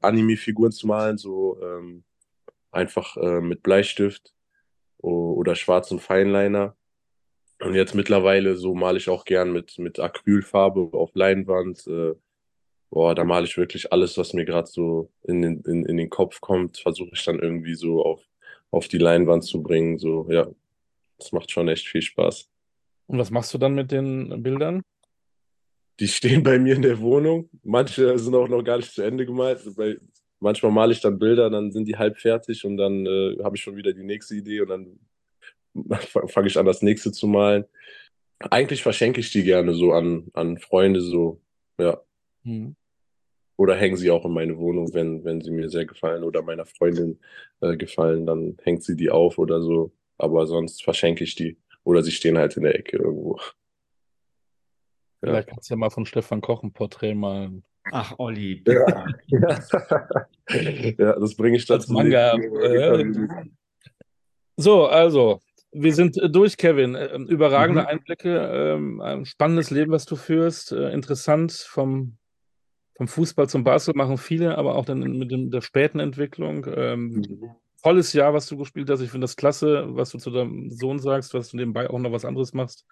Anime-Figuren 0.00 0.72
zu 0.72 0.86
malen, 0.86 1.18
so 1.18 1.58
ähm, 1.62 2.04
einfach 2.70 3.16
äh, 3.16 3.40
mit 3.40 3.62
Bleistift 3.62 4.32
oder 4.98 5.54
schwarzen 5.54 6.00
Feinliner. 6.00 6.76
Und 7.60 7.74
jetzt 7.74 7.94
mittlerweile 7.94 8.56
so 8.56 8.74
male 8.74 8.98
ich 8.98 9.08
auch 9.08 9.24
gern 9.24 9.52
mit, 9.52 9.78
mit 9.78 9.98
Acrylfarbe 9.98 10.90
auf 10.92 11.10
Leinwand. 11.14 11.86
Äh, 11.86 12.14
boah, 12.90 13.14
da 13.14 13.24
male 13.24 13.46
ich 13.46 13.56
wirklich 13.56 13.92
alles, 13.92 14.16
was 14.16 14.32
mir 14.32 14.44
gerade 14.44 14.68
so 14.68 15.10
in 15.24 15.42
den, 15.42 15.62
in, 15.62 15.84
in 15.84 15.96
den 15.96 16.10
Kopf 16.10 16.40
kommt, 16.40 16.78
versuche 16.78 17.10
ich 17.12 17.24
dann 17.24 17.40
irgendwie 17.40 17.74
so 17.74 18.04
auf, 18.04 18.22
auf 18.70 18.88
die 18.88 18.98
Leinwand 18.98 19.44
zu 19.44 19.62
bringen. 19.62 19.98
So, 19.98 20.26
ja, 20.30 20.48
das 21.18 21.32
macht 21.32 21.50
schon 21.50 21.68
echt 21.68 21.88
viel 21.88 22.02
Spaß. 22.02 22.48
Und 23.08 23.18
was 23.18 23.30
machst 23.30 23.52
du 23.54 23.58
dann 23.58 23.74
mit 23.74 23.90
den 23.90 24.42
Bildern? 24.42 24.82
Die 25.98 26.08
stehen 26.08 26.42
bei 26.42 26.58
mir 26.58 26.76
in 26.76 26.82
der 26.82 27.00
Wohnung. 27.00 27.48
Manche 27.64 28.18
sind 28.18 28.34
auch 28.34 28.48
noch 28.48 28.62
gar 28.62 28.76
nicht 28.76 28.92
zu 28.92 29.02
Ende 29.02 29.26
gemalt. 29.26 29.60
Bei, 29.76 29.96
manchmal 30.40 30.70
male 30.70 30.92
ich 30.92 31.00
dann 31.00 31.18
Bilder, 31.18 31.50
dann 31.50 31.72
sind 31.72 31.86
die 31.86 31.96
halb 31.96 32.18
fertig 32.18 32.64
und 32.64 32.76
dann 32.76 33.06
äh, 33.06 33.36
habe 33.42 33.56
ich 33.56 33.62
schon 33.62 33.76
wieder 33.76 33.92
die 33.92 34.04
nächste 34.04 34.36
Idee 34.36 34.60
und 34.60 34.68
dann 34.68 34.98
fange 36.28 36.46
ich 36.46 36.58
an, 36.58 36.66
das 36.66 36.82
nächste 36.82 37.10
zu 37.10 37.26
malen. 37.26 37.64
Eigentlich 38.38 38.82
verschenke 38.82 39.20
ich 39.20 39.32
die 39.32 39.42
gerne 39.42 39.74
so 39.74 39.92
an, 39.92 40.28
an 40.34 40.58
Freunde, 40.58 41.00
so, 41.00 41.40
ja. 41.80 42.00
Mhm. 42.44 42.76
Oder 43.56 43.74
hängen 43.74 43.96
sie 43.96 44.10
auch 44.12 44.24
in 44.24 44.32
meine 44.32 44.56
Wohnung, 44.58 44.94
wenn, 44.94 45.24
wenn 45.24 45.40
sie 45.40 45.50
mir 45.50 45.68
sehr 45.68 45.84
gefallen 45.84 46.22
oder 46.22 46.42
meiner 46.42 46.64
Freundin 46.64 47.18
äh, 47.60 47.76
gefallen, 47.76 48.24
dann 48.24 48.56
hängt 48.62 48.84
sie 48.84 48.94
die 48.94 49.10
auf 49.10 49.38
oder 49.38 49.60
so. 49.62 49.92
Aber 50.16 50.46
sonst 50.46 50.84
verschenke 50.84 51.24
ich 51.24 51.34
die. 51.34 51.56
Oder 51.88 52.02
sie 52.02 52.12
stehen 52.12 52.36
halt 52.36 52.54
in 52.58 52.64
der 52.64 52.78
Ecke 52.78 52.98
irgendwo. 52.98 53.40
Vielleicht 55.20 55.48
kannst 55.48 55.70
du 55.70 55.72
ja 55.72 55.78
mal 55.78 55.88
von 55.88 56.04
Stefan 56.04 56.42
Koch 56.42 56.62
ein 56.62 56.74
Porträt 56.74 57.14
malen. 57.14 57.64
Ach, 57.90 58.12
Olli. 58.18 58.62
Ja, 58.66 59.06
ja 60.98 61.18
das 61.18 61.34
bringe 61.34 61.56
ich 61.56 61.64
dazu. 61.64 61.94
Manga. 61.94 62.36
Äh, 62.36 63.10
so, 64.58 64.84
also, 64.84 65.40
wir 65.72 65.94
sind 65.94 66.18
äh, 66.18 66.28
durch, 66.28 66.58
Kevin. 66.58 66.94
Ähm, 66.94 67.26
überragende 67.26 67.80
mhm. 67.80 67.86
Einblicke, 67.86 68.36
ähm, 68.36 69.00
ein 69.00 69.24
spannendes 69.24 69.70
Leben, 69.70 69.90
was 69.90 70.04
du 70.04 70.16
führst. 70.16 70.72
Äh, 70.72 70.90
interessant 70.90 71.52
vom, 71.52 72.18
vom 72.98 73.08
Fußball 73.08 73.48
zum 73.48 73.64
Basketball 73.64 74.04
machen 74.04 74.18
viele, 74.18 74.58
aber 74.58 74.74
auch 74.74 74.84
dann 74.84 74.98
mit 74.98 75.30
dem, 75.30 75.50
der 75.50 75.62
späten 75.62 76.00
Entwicklung. 76.00 76.66
Ähm, 76.68 77.12
mhm. 77.12 77.50
Volles 77.82 78.12
Jahr, 78.12 78.34
was 78.34 78.46
du 78.46 78.56
gespielt 78.56 78.90
hast. 78.90 79.00
Ich 79.00 79.10
finde 79.10 79.24
das 79.24 79.36
klasse, 79.36 79.86
was 79.88 80.10
du 80.10 80.18
zu 80.18 80.30
deinem 80.30 80.70
Sohn 80.70 80.98
sagst, 80.98 81.34
was 81.34 81.50
du 81.50 81.56
nebenbei 81.56 81.88
auch 81.88 81.98
noch 81.98 82.12
was 82.12 82.24
anderes 82.24 82.52
machst. 82.52 82.86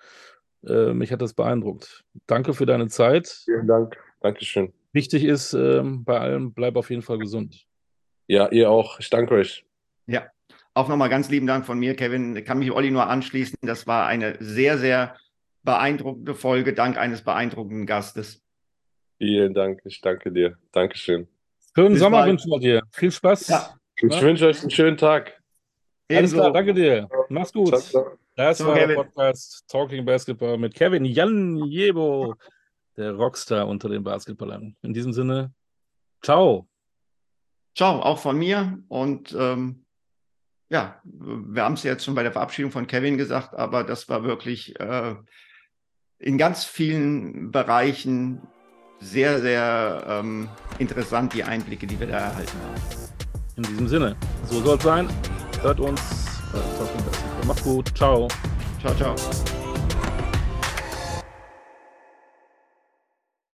mich 0.63 1.13
hat 1.13 1.23
das 1.23 1.35
beeindruckt. 1.35 2.05
Danke 2.27 2.55
für 2.55 2.67
deine 2.67 2.89
Zeit. 2.89 3.29
Vielen 3.45 3.67
Dank. 3.67 3.97
Dankeschön. 4.21 4.73
Wichtig 4.93 5.25
ist 5.25 5.53
ähm, 5.53 6.05
bei 6.05 6.19
allem, 6.19 6.53
bleib 6.53 6.77
auf 6.77 6.91
jeden 6.91 7.03
Fall 7.03 7.19
gesund. 7.19 7.67
Ja, 8.27 8.49
ihr 8.51 8.71
auch. 8.71 8.99
Ich 8.99 9.11
danke 9.11 9.35
euch. 9.35 9.65
Ja, 10.07 10.27
auch 10.75 10.89
nochmal 10.89 11.09
ganz 11.09 11.29
lieben 11.31 11.47
Dank 11.47 11.67
von 11.67 11.79
mir, 11.79 11.95
Kevin. 11.95 12.37
Ich 12.37 12.45
kann 12.45 12.59
mich 12.59 12.73
Olli 12.73 12.91
nur 12.91 13.07
anschließen. 13.07 13.59
Das 13.63 13.87
war 13.87 14.07
eine 14.07 14.37
sehr, 14.41 14.79
sehr 14.79 15.17
beeindruckende 15.63 16.35
Folge, 16.35 16.73
dank 16.73 16.97
eines 16.97 17.23
beeindruckenden 17.23 17.87
Gastes. 17.87 18.43
Vielen 19.19 19.55
Dank. 19.55 19.81
Ich 19.85 20.01
danke 20.01 20.33
dir. 20.33 20.57
Dankeschön. 20.73 21.29
Schönen 21.75 21.95
Bis 21.95 22.01
Sommer 22.01 22.27
wünschen 22.27 22.51
wir 22.51 22.59
dir. 22.59 22.83
Viel 22.93 23.11
Spaß. 23.11 23.49
Ja. 23.49 23.75
Ich 23.97 24.21
wünsche 24.21 24.47
euch 24.47 24.61
einen 24.61 24.71
schönen 24.71 24.97
Tag. 24.97 25.41
Alles 26.11 26.33
klar, 26.33 26.53
danke 26.53 26.75
dir. 26.75 27.09
Mach's 27.29 27.53
gut. 27.53 27.69
Ciao, 27.69 27.81
ciao. 27.81 28.19
Das 28.37 28.65
war 28.65 28.75
Kevin. 28.75 28.89
der 28.89 29.05
Podcast 29.05 29.65
Talking 29.69 30.05
Basketball 30.05 30.59
mit 30.59 30.75
Kevin 30.75 31.07
Jan 31.07 31.57
Jebo 31.65 32.35
der 32.97 33.13
Rockstar 33.13 33.67
unter 33.67 33.89
den 33.89 34.05
Basketballern. 34.05 34.77
In 34.83 34.93
diesem 34.93 35.13
Sinne, 35.13 35.53
ciao. 36.23 36.69
Ciao, 37.75 38.01
auch 38.01 38.19
von 38.19 38.39
mir. 38.39 38.79
Und 38.89 39.35
ähm, 39.39 39.85
ja, 40.69 41.01
wir 41.05 41.63
haben 41.63 41.75
es 41.75 41.83
jetzt 41.83 42.05
schon 42.05 42.15
bei 42.15 42.23
der 42.23 42.33
Verabschiedung 42.33 42.71
von 42.71 42.87
Kevin 42.87 43.17
gesagt, 43.17 43.55
aber 43.55 43.85
das 43.85 44.09
war 44.09 44.25
wirklich 44.25 44.79
äh, 44.79 45.15
in 46.19 46.39
ganz 46.39 46.65
vielen 46.65 47.51
Bereichen 47.51 48.43
sehr, 48.99 49.41
sehr 49.41 50.05
ähm, 50.09 50.49
interessant, 50.79 51.35
die 51.35 51.45
Einblicke, 51.45 51.87
die 51.87 52.01
wir 52.01 52.07
da 52.07 52.19
erhalten 52.19 52.59
haben. 52.63 53.06
In 53.57 53.63
diesem 53.63 53.89
Sinne, 53.89 54.17
so 54.51 54.63
soll 54.63 54.77
es 54.77 54.85
sein. 54.85 55.09
Hört 55.63 55.81
uns. 55.81 56.01
Äh, 56.53 57.47
Macht's 57.47 57.63
gut. 57.63 57.91
Ciao. 57.97 58.29
Ciao, 58.83 58.95
ciao. 58.95 59.15